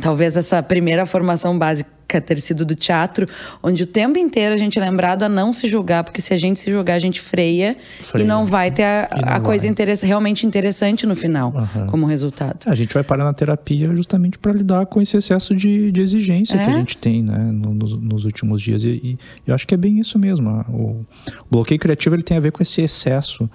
talvez 0.00 0.36
essa 0.36 0.62
primeira 0.62 1.06
formação 1.06 1.58
básica 1.58 1.93
ter 2.20 2.38
sido 2.38 2.64
do 2.64 2.74
teatro, 2.74 3.28
onde 3.62 3.82
o 3.82 3.86
tempo 3.86 4.18
inteiro 4.18 4.54
a 4.54 4.58
gente 4.58 4.78
é 4.78 4.82
lembrado 4.82 5.22
a 5.22 5.28
não 5.28 5.52
se 5.52 5.68
julgar, 5.68 6.04
porque 6.04 6.20
se 6.20 6.32
a 6.32 6.36
gente 6.36 6.60
se 6.60 6.70
julgar, 6.70 6.94
a 6.94 6.98
gente 6.98 7.20
freia, 7.20 7.76
freia. 8.00 8.24
e 8.24 8.26
não 8.26 8.44
vai 8.44 8.70
ter 8.70 8.84
a, 8.84 9.04
a 9.10 9.40
coisa 9.40 9.66
interessa, 9.66 10.06
realmente 10.06 10.46
interessante 10.46 11.06
no 11.06 11.16
final, 11.16 11.52
uhum. 11.54 11.86
como 11.86 12.06
resultado. 12.06 12.58
A 12.66 12.74
gente 12.74 12.92
vai 12.92 13.02
parar 13.02 13.24
na 13.24 13.32
terapia 13.32 13.94
justamente 13.94 14.38
para 14.38 14.52
lidar 14.52 14.86
com 14.86 15.00
esse 15.00 15.16
excesso 15.16 15.54
de, 15.54 15.90
de 15.92 16.00
exigência 16.00 16.56
é? 16.56 16.64
que 16.64 16.70
a 16.70 16.74
é? 16.74 16.76
gente 16.76 16.96
tem 16.96 17.22
né, 17.22 17.38
nos, 17.52 17.96
nos 17.98 18.24
últimos 18.24 18.60
dias. 18.60 18.84
E, 18.84 18.88
e, 18.88 19.18
eu 19.46 19.54
acho 19.54 19.66
que 19.66 19.74
é 19.74 19.78
bem 19.78 19.98
isso 19.98 20.18
mesmo. 20.18 20.50
O, 20.68 21.04
o 21.40 21.46
bloqueio 21.50 21.80
criativo 21.80 22.14
ele 22.14 22.22
tem 22.22 22.36
a 22.36 22.40
ver 22.40 22.52
com 22.52 22.62
esse 22.62 22.82
excesso 22.82 23.48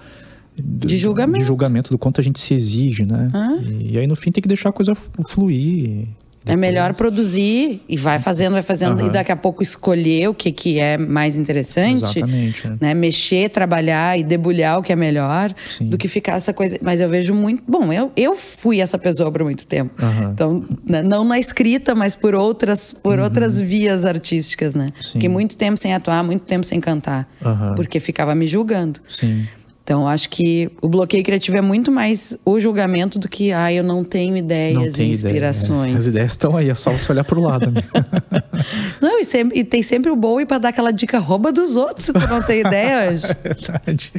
de 0.62 0.98
julgamento. 0.98 1.40
de 1.40 1.44
julgamento 1.44 1.90
do 1.90 1.98
quanto 1.98 2.20
a 2.20 2.24
gente 2.24 2.38
se 2.38 2.54
exige, 2.54 3.04
né? 3.04 3.30
Ah. 3.32 3.58
E, 3.62 3.92
e, 3.92 3.98
aí 3.98 4.06
no 4.06 4.16
fim 4.16 4.30
tem 4.30 4.42
que 4.42 4.48
deixar 4.48 4.70
a 4.70 4.72
coisa 4.72 4.94
fluir. 4.94 6.08
Depois. 6.42 6.54
É 6.54 6.56
melhor 6.56 6.94
produzir 6.94 7.82
e 7.86 7.98
vai 7.98 8.18
fazendo, 8.18 8.52
vai 8.52 8.62
fazendo, 8.62 8.98
uhum. 8.98 9.08
e 9.08 9.10
daqui 9.10 9.30
a 9.30 9.36
pouco 9.36 9.62
escolher 9.62 10.28
o 10.28 10.34
que, 10.34 10.50
que 10.50 10.80
é 10.80 10.96
mais 10.96 11.36
interessante. 11.36 12.18
Exatamente. 12.18 12.66
É. 12.66 12.72
Né? 12.80 12.94
Mexer, 12.94 13.50
trabalhar 13.50 14.18
e 14.18 14.24
debulhar 14.24 14.78
o 14.78 14.82
que 14.82 14.90
é 14.90 14.96
melhor 14.96 15.52
Sim. 15.68 15.86
do 15.86 15.98
que 15.98 16.08
ficar 16.08 16.36
essa 16.36 16.54
coisa. 16.54 16.78
Mas 16.82 16.98
eu 16.98 17.10
vejo 17.10 17.34
muito. 17.34 17.62
Bom, 17.68 17.92
eu, 17.92 18.10
eu 18.16 18.34
fui 18.34 18.80
essa 18.80 18.96
pessoa 18.96 19.30
por 19.30 19.44
muito 19.44 19.66
tempo. 19.66 19.92
Uhum. 20.02 20.30
Então, 20.32 20.64
né, 20.82 21.02
não 21.02 21.24
na 21.24 21.38
escrita, 21.38 21.94
mas 21.94 22.16
por 22.16 22.34
outras, 22.34 22.90
por 22.90 23.18
uhum. 23.18 23.24
outras 23.24 23.60
vias 23.60 24.06
artísticas, 24.06 24.74
né? 24.74 24.94
Sim. 24.98 25.12
Fiquei 25.12 25.28
muito 25.28 25.58
tempo 25.58 25.76
sem 25.76 25.92
atuar, 25.92 26.24
muito 26.24 26.44
tempo 26.44 26.64
sem 26.64 26.80
cantar. 26.80 27.28
Porque 27.76 28.00
ficava 28.00 28.34
me 28.34 28.46
julgando. 28.46 28.98
Sim. 29.06 29.46
Então, 29.90 30.06
acho 30.06 30.30
que 30.30 30.70
o 30.80 30.88
bloqueio 30.88 31.24
criativo 31.24 31.56
é 31.56 31.60
muito 31.60 31.90
mais 31.90 32.38
o 32.44 32.60
julgamento 32.60 33.18
do 33.18 33.28
que, 33.28 33.50
ah, 33.50 33.72
eu 33.72 33.82
não 33.82 34.04
tenho 34.04 34.36
ideias 34.36 34.96
não 34.96 35.04
e 35.04 35.10
inspirações. 35.10 35.88
Ideia, 35.88 35.98
As 35.98 36.06
ideias 36.06 36.30
estão 36.30 36.56
aí, 36.56 36.70
é 36.70 36.74
só 36.76 36.92
você 36.92 37.10
olhar 37.10 37.24
para 37.24 37.36
o 37.36 37.42
lado. 37.42 37.72
não, 39.02 39.18
e, 39.18 39.24
sempre, 39.24 39.58
e, 39.58 39.64
tem 39.64 39.82
sempre 39.82 40.08
o 40.08 40.14
Bowie 40.14 40.46
para 40.46 40.58
dar 40.58 40.68
aquela 40.68 40.92
dica 40.92 41.18
rouba 41.18 41.50
dos 41.50 41.76
outros 41.76 42.06
se 42.06 42.12
tu 42.12 42.24
não 42.28 42.40
tem 42.40 42.60
ideias. 42.60 43.32
é 43.42 43.52
verdade. 43.52 44.12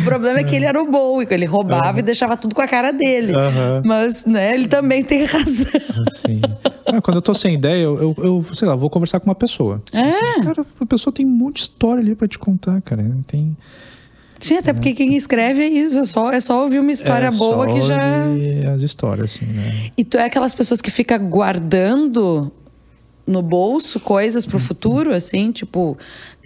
O 0.00 0.02
problema 0.02 0.40
é 0.40 0.42
que 0.42 0.56
ele 0.56 0.64
era 0.64 0.82
o 0.82 0.90
Bowie, 0.90 1.28
ele 1.30 1.46
roubava 1.46 1.92
uhum. 1.92 1.98
e 2.00 2.02
deixava 2.02 2.36
tudo 2.36 2.52
com 2.56 2.62
a 2.62 2.66
cara 2.66 2.90
dele. 2.90 3.32
Uhum. 3.32 3.82
Mas, 3.84 4.24
né, 4.24 4.52
ele 4.52 4.66
também 4.66 5.04
tem 5.04 5.24
razão. 5.24 5.70
Sim. 6.14 6.40
Ah, 6.84 7.00
quando 7.00 7.18
eu 7.18 7.22
tô 7.22 7.32
sem 7.32 7.54
ideia, 7.54 7.80
eu, 7.80 8.16
eu, 8.18 8.24
eu, 8.24 8.54
sei 8.54 8.66
lá, 8.66 8.74
vou 8.74 8.90
conversar 8.90 9.20
com 9.20 9.26
uma 9.26 9.36
pessoa. 9.36 9.80
É. 9.92 10.00
Assim, 10.00 10.42
cara, 10.42 10.66
a 10.80 10.86
pessoa 10.86 11.14
tem 11.14 11.24
um 11.24 11.30
monte 11.30 11.58
de 11.58 11.60
história 11.60 12.02
ali 12.02 12.16
para 12.16 12.26
te 12.26 12.40
contar, 12.40 12.82
cara. 12.82 13.08
Tem 13.28 13.56
Sim, 14.42 14.56
até 14.56 14.72
porque 14.72 14.92
quem 14.92 15.14
escreve 15.14 15.62
é 15.62 15.68
isso, 15.68 16.00
é 16.00 16.04
só, 16.04 16.32
é 16.32 16.40
só 16.40 16.62
ouvir 16.62 16.80
uma 16.80 16.90
história 16.90 17.26
é 17.26 17.30
boa 17.30 17.64
que 17.66 17.80
já. 17.80 18.26
ouvir 18.26 18.66
as 18.66 18.82
histórias, 18.82 19.36
assim, 19.36 19.46
né? 19.46 19.90
E 19.96 20.04
tu 20.04 20.18
é 20.18 20.24
aquelas 20.24 20.52
pessoas 20.52 20.80
que 20.82 20.90
fica 20.90 21.16
guardando 21.16 22.50
no 23.24 23.40
bolso 23.40 24.00
coisas 24.00 24.44
pro 24.44 24.58
futuro, 24.58 25.14
assim, 25.14 25.52
tipo, 25.52 25.96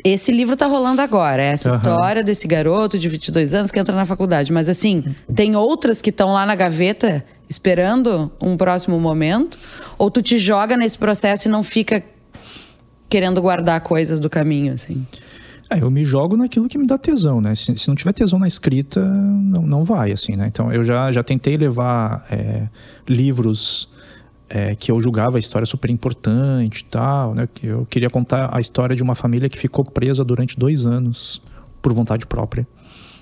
esse 0.04 0.30
livro 0.30 0.54
tá 0.54 0.66
rolando 0.66 1.00
agora, 1.00 1.42
essa 1.42 1.70
Aham. 1.70 1.78
história 1.78 2.22
desse 2.22 2.46
garoto 2.46 2.98
de 2.98 3.08
22 3.08 3.54
anos 3.54 3.70
que 3.70 3.78
entra 3.78 3.96
na 3.96 4.04
faculdade, 4.04 4.52
mas 4.52 4.68
assim, 4.68 5.02
tem 5.34 5.56
outras 5.56 6.02
que 6.02 6.10
estão 6.10 6.32
lá 6.34 6.44
na 6.44 6.54
gaveta 6.54 7.24
esperando 7.48 8.30
um 8.38 8.58
próximo 8.58 9.00
momento, 9.00 9.58
ou 9.96 10.10
tu 10.10 10.20
te 10.20 10.38
joga 10.38 10.76
nesse 10.76 10.98
processo 10.98 11.48
e 11.48 11.50
não 11.50 11.62
fica 11.62 12.02
querendo 13.08 13.40
guardar 13.40 13.80
coisas 13.80 14.20
do 14.20 14.28
caminho, 14.28 14.74
assim. 14.74 15.06
É, 15.68 15.80
eu 15.80 15.90
me 15.90 16.04
jogo 16.04 16.36
naquilo 16.36 16.68
que 16.68 16.78
me 16.78 16.86
dá 16.86 16.96
tesão, 16.96 17.40
né? 17.40 17.54
Se, 17.54 17.76
se 17.76 17.88
não 17.88 17.94
tiver 17.94 18.12
tesão 18.12 18.38
na 18.38 18.46
escrita, 18.46 19.04
não, 19.04 19.62
não 19.62 19.84
vai, 19.84 20.12
assim, 20.12 20.36
né? 20.36 20.46
Então, 20.46 20.72
eu 20.72 20.84
já, 20.84 21.10
já 21.10 21.22
tentei 21.22 21.54
levar 21.54 22.24
é, 22.30 22.68
livros 23.08 23.88
é, 24.48 24.76
que 24.76 24.92
eu 24.92 25.00
julgava 25.00 25.38
a 25.38 25.40
história 25.40 25.66
super 25.66 25.90
importante 25.90 26.80
e 26.80 26.84
tal, 26.84 27.34
né? 27.34 27.48
Eu 27.62 27.84
queria 27.86 28.08
contar 28.08 28.54
a 28.56 28.60
história 28.60 28.94
de 28.94 29.02
uma 29.02 29.14
família 29.14 29.48
que 29.48 29.58
ficou 29.58 29.84
presa 29.84 30.24
durante 30.24 30.58
dois 30.58 30.86
anos 30.86 31.42
por 31.82 31.92
vontade 31.92 32.26
própria 32.26 32.66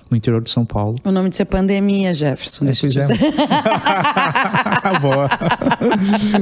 no 0.09 0.15
interior 0.15 0.41
de 0.41 0.49
São 0.49 0.65
Paulo. 0.65 0.95
O 1.03 1.11
nome 1.11 1.29
disso 1.29 1.41
é 1.41 1.45
pandemia, 1.45 2.13
Jefferson. 2.13 2.65
É, 2.65 2.67
deixa 2.67 2.85
eu 2.85 2.89
é. 2.89 3.01
dizer. 3.01 3.17
Boa. 5.01 5.29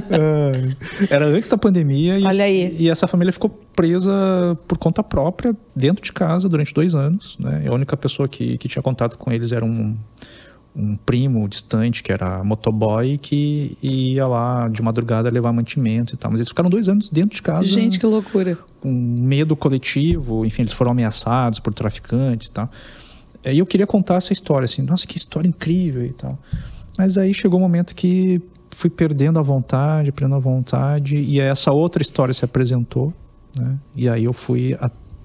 É, 0.10 1.14
Era 1.14 1.26
antes 1.28 1.50
da 1.50 1.58
pandemia 1.58 2.20
e, 2.20 2.26
Olha 2.26 2.44
aí. 2.44 2.76
e 2.78 2.90
essa 2.90 3.08
família 3.08 3.32
ficou 3.32 3.50
presa 3.76 4.12
por 4.68 4.78
conta 4.78 5.02
própria 5.02 5.56
dentro 5.76 6.04
de 6.04 6.12
casa 6.12 6.50
durante 6.50 6.74
dois 6.74 6.94
anos. 6.94 7.38
Né? 7.40 7.66
A 7.68 7.74
única 7.74 7.96
pessoa 7.96 8.28
que, 8.28 8.58
que 8.58 8.68
tinha 8.68 8.82
contato 8.82 9.18
com 9.18 9.32
eles 9.32 9.52
era 9.52 9.64
um, 9.64 9.96
um 10.76 10.96
primo 10.96 11.48
distante, 11.48 12.04
que 12.04 12.12
era 12.12 12.44
motoboy, 12.44 13.18
que 13.18 13.78
ia 13.82 14.28
lá 14.28 14.68
de 14.68 14.82
madrugada 14.82 15.30
levar 15.30 15.54
mantimento 15.54 16.16
e 16.16 16.18
tal. 16.18 16.32
Mas 16.32 16.42
eles 16.42 16.50
ficaram 16.50 16.70
dois 16.70 16.90
anos 16.90 17.10
dentro 17.10 17.36
de 17.36 17.42
casa 17.42 17.64
Gente, 17.64 18.00
que 18.00 18.06
loucura. 18.06 18.58
com 18.82 18.92
medo 18.92 19.56
coletivo, 19.56 20.46
enfim, 20.46 20.64
eles 20.64 20.74
foram 20.74 20.92
ameaçados 20.92 21.60
por 21.60 21.74
traficantes 21.74 22.48
e 22.48 22.52
tal. 22.52 22.70
Aí 23.46 23.60
eu 23.60 23.66
queria 23.66 23.86
contar 23.86 24.16
essa 24.16 24.32
história, 24.32 24.66
assim, 24.66 24.82
nossa, 24.82 25.06
que 25.06 25.18
história 25.18 25.48
incrível 25.48 26.06
e 26.06 26.14
tal. 26.14 26.38
Mas 26.98 27.18
aí 27.18 27.34
chegou 27.34 27.60
um 27.60 27.64
momento 27.64 27.94
que 27.94 28.42
fui 28.72 28.90
perdendo 28.90 29.40
a 29.40 29.42
vontade, 29.42 30.12
perdendo 30.12 30.36
a 30.36 30.40
vontade, 30.40 31.18
e 31.18 31.40
essa 31.40 31.72
outra 31.72 32.02
história 32.02 32.34
se 32.34 32.46
apresentou, 32.46 33.14
né? 33.58 33.78
E 33.96 34.10
aí 34.10 34.24
eu 34.24 34.34
fui 34.34 34.76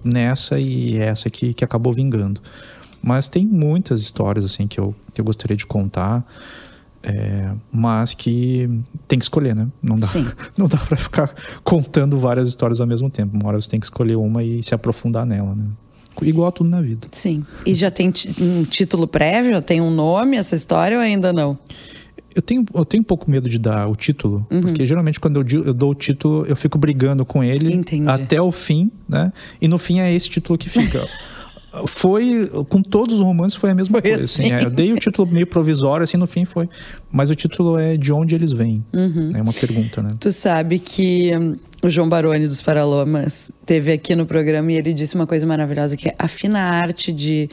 nessa 0.03 0.59
e 0.59 0.97
essa 0.99 1.31
que, 1.31 1.55
que 1.55 1.65
acabou 1.65 1.93
vingando. 1.93 2.41
Mas 3.03 3.29
tem 3.29 3.47
muitas 3.47 4.01
histórias, 4.01 4.45
assim, 4.45 4.67
que 4.67 4.79
eu, 4.79 4.95
que 5.15 5.21
eu 5.21 5.25
gostaria 5.25 5.57
de 5.57 5.67
contar, 5.67 6.27
é, 7.03 7.53
mas 7.71 8.13
que 8.13 8.69
tem 9.07 9.19
que 9.19 9.25
escolher, 9.25 9.55
né? 9.55 9.69
Não 9.81 9.97
dá, 9.97 10.07
Sim. 10.07 10.27
não 10.59 10.67
dá 10.67 10.79
pra 10.79 10.97
ficar 10.97 11.33
contando 11.63 12.19
várias 12.19 12.49
histórias 12.49 12.81
ao 12.81 12.87
mesmo 12.87 13.09
tempo. 13.09 13.37
Uma 13.37 13.49
hora 13.49 13.61
você 13.61 13.69
tem 13.69 13.79
que 13.79 13.87
escolher 13.87 14.17
uma 14.17 14.43
e 14.43 14.63
se 14.63 14.75
aprofundar 14.75 15.25
nela, 15.25 15.55
né? 15.55 15.67
Igual 16.23 16.49
a 16.49 16.53
tudo 16.53 16.69
na 16.71 16.81
vida. 16.81 17.07
Sim. 17.13 17.45
E 17.67 17.75
já 17.75 17.91
tem 17.91 18.13
um 18.41 18.65
título 18.65 19.07
prévio? 19.07 19.53
Já 19.53 19.63
tem 19.63 19.81
um 19.81 19.91
nome 19.91 20.37
essa 20.37 20.55
história 20.55 20.97
ou 20.97 21.03
ainda 21.03 21.33
não? 21.33 21.59
Eu 22.35 22.43
tenho, 22.43 22.65
eu 22.75 22.85
tenho 22.85 23.01
um 23.01 23.05
pouco 23.05 23.29
medo 23.31 23.49
de 23.49 23.59
dar 23.59 23.89
o 23.89 23.97
título, 23.97 24.47
Uhum. 24.51 24.61
porque 24.61 24.85
geralmente 24.87 25.19
quando 25.19 25.41
eu, 25.41 25.65
eu 25.65 25.75
dou 25.75 25.91
o 25.91 25.95
título, 25.95 26.45
eu 26.47 26.55
fico 26.55 26.79
brigando 26.79 27.25
com 27.25 27.43
ele 27.43 27.73
Entendi. 27.75 28.09
até 28.09 28.41
o 28.41 28.53
fim, 28.53 28.91
né? 29.09 29.33
E 29.61 29.67
no 29.67 29.77
fim 29.79 29.99
é 30.01 30.13
esse 30.13 30.29
título 30.31 30.57
que 30.59 30.69
fica. 30.69 31.05
foi, 31.87 32.51
com 32.69 32.83
todos 32.83 33.17
os 33.17 33.21
romances 33.21 33.55
foi 33.55 33.71
a 33.71 33.75
mesma 33.75 34.01
Foi 34.01 34.11
coisa. 34.11 34.25
Assim, 34.25 34.45
assim. 34.45 34.53
é, 34.53 34.65
eu 34.65 34.71
dei 34.71 34.93
o 34.93 34.97
título 34.97 35.31
meio 35.31 35.47
provisório, 35.47 36.05
assim, 36.05 36.17
no 36.17 36.27
fim 36.27 36.45
foi. 36.45 36.69
Mas 37.11 37.31
o 37.31 37.35
título 37.35 37.79
é 37.79 37.97
De 37.97 38.13
Onde 38.13 38.35
Eles 38.35 38.53
Vêm. 38.53 38.85
Uhum. 38.93 39.33
É 39.35 39.43
uma 39.43 39.53
pergunta, 39.53 40.03
né? 40.03 40.09
Tu 40.19 40.33
sabe 40.33 40.79
que 40.79 41.31
hum, 41.37 41.57
o 41.83 41.91
João 41.91 42.09
Baroni 42.09 42.47
dos 42.47 42.61
Paralomas 42.61 43.53
teve 43.67 43.93
aqui 43.93 44.15
no 44.17 44.27
programa 44.27 44.73
e 44.73 44.77
ele 44.77 44.93
disse 44.93 45.15
uma 45.15 45.27
coisa 45.27 45.47
maravilhosa 45.47 45.97
que 45.97 46.09
é 46.09 46.15
a 46.19 46.27
fina 46.27 46.59
arte 46.59 47.13
de 47.13 47.49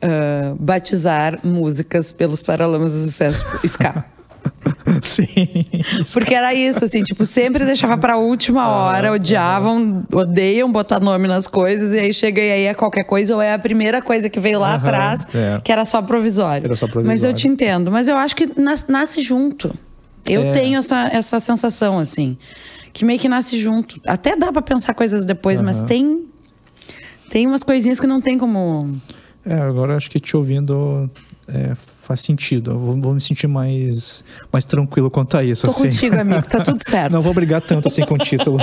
ah, 0.00 0.54
batizar 0.58 1.40
músicas 1.44 2.12
pelos 2.12 2.42
Paralamas 2.42 2.92
do 2.92 2.98
Sucesso, 2.98 3.44
tipo, 3.44 3.66
ska. 3.66 4.04
Sim. 5.02 5.26
Porque 6.12 6.34
era 6.34 6.52
isso, 6.54 6.84
assim, 6.84 7.02
tipo, 7.02 7.24
sempre 7.24 7.64
deixava 7.64 7.96
pra 7.98 8.16
última 8.16 8.68
hora, 8.68 9.12
odiavam, 9.12 10.04
odeiam 10.12 10.70
botar 10.70 11.00
nome 11.00 11.28
nas 11.28 11.46
coisas, 11.46 11.92
e 11.92 11.98
aí 11.98 12.12
chega 12.12 12.40
e 12.40 12.50
aí 12.50 12.64
é 12.64 12.74
qualquer 12.74 13.04
coisa, 13.04 13.34
ou 13.34 13.42
é 13.42 13.52
a 13.52 13.58
primeira 13.58 14.02
coisa 14.02 14.28
que 14.28 14.40
veio 14.40 14.58
lá 14.58 14.70
Aham, 14.74 14.76
atrás, 14.78 15.28
é. 15.34 15.60
que 15.62 15.70
era 15.72 15.84
só 15.84 16.00
provisório. 16.02 16.64
Era 16.66 16.76
só 16.76 16.86
provisório. 16.86 17.06
Mas 17.06 17.24
eu 17.24 17.32
te 17.32 17.48
entendo, 17.48 17.90
mas 17.90 18.08
eu 18.08 18.16
acho 18.16 18.34
que 18.36 18.60
nas- 18.60 18.86
nasce 18.88 19.22
junto. 19.22 19.74
Eu 20.26 20.42
É. 20.42 20.52
tenho 20.52 20.78
essa, 20.78 21.08
essa 21.12 21.38
sensação, 21.38 21.98
assim, 21.98 22.36
que 22.92 23.04
meio 23.04 23.18
que 23.20 23.28
nasce 23.28 23.58
junto. 23.60 24.00
Até 24.06 24.36
dá 24.36 24.50
pra 24.52 24.62
pensar 24.62 24.92
coisas 24.94 25.24
depois, 25.24 25.60
mas 25.60 25.78
Aham. 25.78 25.86
tem. 25.86 26.26
Tem 27.30 27.46
umas 27.46 27.62
coisinhas 27.62 27.98
que 28.00 28.06
não 28.06 28.20
tem 28.20 28.38
como. 28.38 29.00
É, 29.44 29.54
agora 29.54 29.96
acho 29.96 30.10
que 30.10 30.18
te 30.18 30.36
ouvindo 30.36 31.08
é, 31.48 31.74
faz 32.02 32.20
sentido. 32.20 32.72
Eu 32.72 32.78
vou, 32.78 33.00
vou 33.00 33.14
me 33.14 33.20
sentir 33.20 33.46
mais, 33.46 34.24
mais 34.52 34.64
tranquilo 34.64 35.10
quanto 35.10 35.36
a 35.36 35.44
isso. 35.44 35.66
Tô 35.66 35.70
assim. 35.70 35.84
contigo, 35.84 36.18
amigo, 36.18 36.46
tá 36.48 36.60
tudo 36.60 36.78
certo. 36.82 37.12
Não 37.14 37.20
vou 37.20 37.32
brigar 37.32 37.60
tanto 37.60 37.88
assim 37.88 38.02
com 38.02 38.14
o 38.14 38.18
título. 38.18 38.58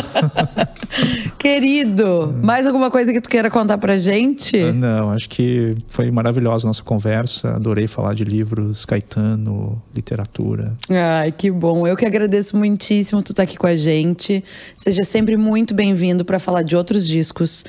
Querido, 1.40 2.38
mais 2.42 2.68
alguma 2.68 2.92
coisa 2.92 3.14
que 3.14 3.22
tu 3.22 3.30
queira 3.30 3.50
contar 3.50 3.78
pra 3.78 3.98
gente? 3.98 4.58
Não, 4.74 5.12
acho 5.12 5.30
que 5.30 5.76
foi 5.88 6.12
maravilhosa 6.12 6.68
a 6.68 6.70
nossa 6.70 6.84
conversa. 6.84 7.52
Adorei 7.56 7.88
falar 7.88 8.14
de 8.14 8.24
livros, 8.24 8.86
Caetano, 8.86 9.82
literatura. 9.94 10.74
Ai, 10.90 11.32
que 11.32 11.50
bom. 11.50 11.88
Eu 11.88 11.96
que 11.96 12.06
agradeço 12.06 12.58
muitíssimo 12.58 13.22
tu 13.22 13.32
estar 13.32 13.44
aqui 13.44 13.58
com 13.58 13.68
a 13.68 13.76
gente. 13.76 14.44
Seja 14.76 15.04
sempre 15.04 15.38
muito 15.38 15.74
bem-vindo 15.74 16.26
para 16.26 16.40
falar 16.40 16.64
de 16.64 16.76
outros 16.76 17.08
discos. 17.08 17.66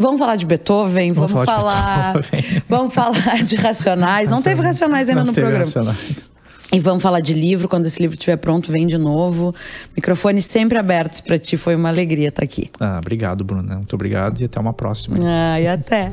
Vamos 0.00 0.18
falar 0.18 0.36
de 0.36 0.46
Beethoven, 0.46 1.12
vamos, 1.12 1.30
Vamos 1.30 1.46
falar 1.46 1.58
de 1.58 1.74
falar, 1.74 2.12
Beethoven. 2.14 2.62
vamos 2.68 2.94
falar 2.94 3.44
de 3.44 3.56
Racionais. 3.56 4.30
Não 4.30 4.40
teve 4.40 4.62
Racionais 4.62 5.10
ainda 5.10 5.20
Não 5.20 5.26
no 5.26 5.32
teve 5.34 5.46
programa. 5.46 5.66
Racionais. 5.66 6.30
E 6.72 6.80
vamos 6.80 7.02
falar 7.02 7.20
de 7.20 7.34
livro, 7.34 7.68
quando 7.68 7.84
esse 7.86 8.00
livro 8.00 8.14
estiver 8.14 8.36
pronto, 8.36 8.72
vem 8.72 8.86
de 8.86 8.96
novo. 8.96 9.52
Microfones 9.94 10.46
sempre 10.46 10.78
abertos 10.78 11.20
para 11.20 11.36
ti, 11.36 11.56
foi 11.56 11.74
uma 11.74 11.88
alegria 11.90 12.28
estar 12.28 12.44
aqui. 12.44 12.70
Ah, 12.80 12.98
obrigado, 12.98 13.44
Bruna. 13.44 13.74
Muito 13.74 13.92
obrigado 13.92 14.40
e 14.40 14.44
até 14.44 14.58
uma 14.58 14.72
próxima. 14.72 15.18
Ai, 15.20 15.66
até. 15.66 16.12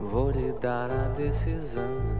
Vou 0.00 0.30
lhe 0.30 0.52
dar 0.60 0.90
a 0.90 1.08
decisão. 1.16 2.15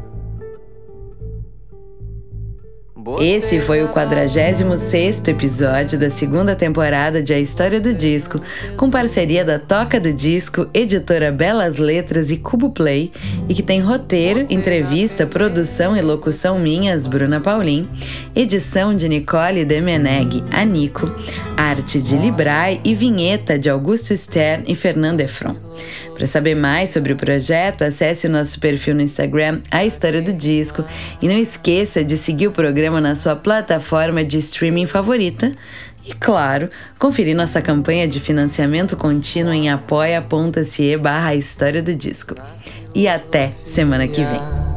Esse 3.20 3.60
foi 3.60 3.84
o 3.84 3.88
46º 3.90 5.28
episódio 5.28 5.96
da 5.96 6.10
segunda 6.10 6.56
temporada 6.56 7.22
de 7.22 7.32
A 7.32 7.38
História 7.38 7.80
do 7.80 7.94
Disco, 7.94 8.40
com 8.76 8.90
parceria 8.90 9.44
da 9.44 9.60
Toca 9.60 10.00
do 10.00 10.12
Disco, 10.12 10.66
editora 10.74 11.30
Belas 11.30 11.78
Letras 11.78 12.32
e 12.32 12.36
Cubo 12.36 12.70
Play, 12.70 13.12
e 13.48 13.54
que 13.54 13.62
tem 13.62 13.80
roteiro, 13.80 14.44
entrevista, 14.50 15.24
produção 15.24 15.96
e 15.96 16.02
locução 16.02 16.58
minhas, 16.58 17.06
Bruna 17.06 17.40
Paulin, 17.40 17.88
edição 18.34 18.92
de 18.92 19.08
Nicole 19.08 19.64
Demeneg, 19.64 20.42
a 20.52 20.64
Nico, 20.64 21.08
arte 21.56 22.02
de 22.02 22.16
Librai 22.16 22.80
e 22.84 22.92
vinheta 22.92 23.56
de 23.56 23.70
Augusto 23.70 24.16
Stern 24.16 24.64
e 24.66 24.74
Fernando 24.74 25.20
Efron. 25.20 25.54
Para 26.14 26.26
saber 26.26 26.54
mais 26.54 26.90
sobre 26.90 27.12
o 27.12 27.16
projeto, 27.16 27.82
acesse 27.82 28.26
o 28.26 28.30
nosso 28.30 28.58
perfil 28.58 28.94
no 28.94 29.02
Instagram, 29.02 29.60
A 29.70 29.84
História 29.84 30.22
do 30.22 30.32
Disco, 30.32 30.82
e 31.20 31.28
não 31.28 31.36
esqueça 31.36 32.02
de 32.02 32.16
seguir 32.16 32.48
o 32.48 32.52
programa 32.96 33.00
na 33.00 33.14
sua 33.14 33.36
plataforma 33.36 34.24
de 34.24 34.38
streaming 34.38 34.86
favorita. 34.86 35.52
E 36.04 36.12
claro, 36.12 36.68
conferir 36.98 37.34
nossa 37.34 37.60
campanha 37.60 38.06
de 38.06 38.20
financiamento 38.20 38.96
contínuo 38.96 39.52
em 39.52 39.68
apoia.se 39.68 40.96
barra 40.96 41.34
História 41.34 41.82
do 41.82 41.94
Disco. 41.94 42.34
E 42.94 43.08
até 43.08 43.52
semana 43.64 44.06
que 44.06 44.22
vem. 44.22 44.75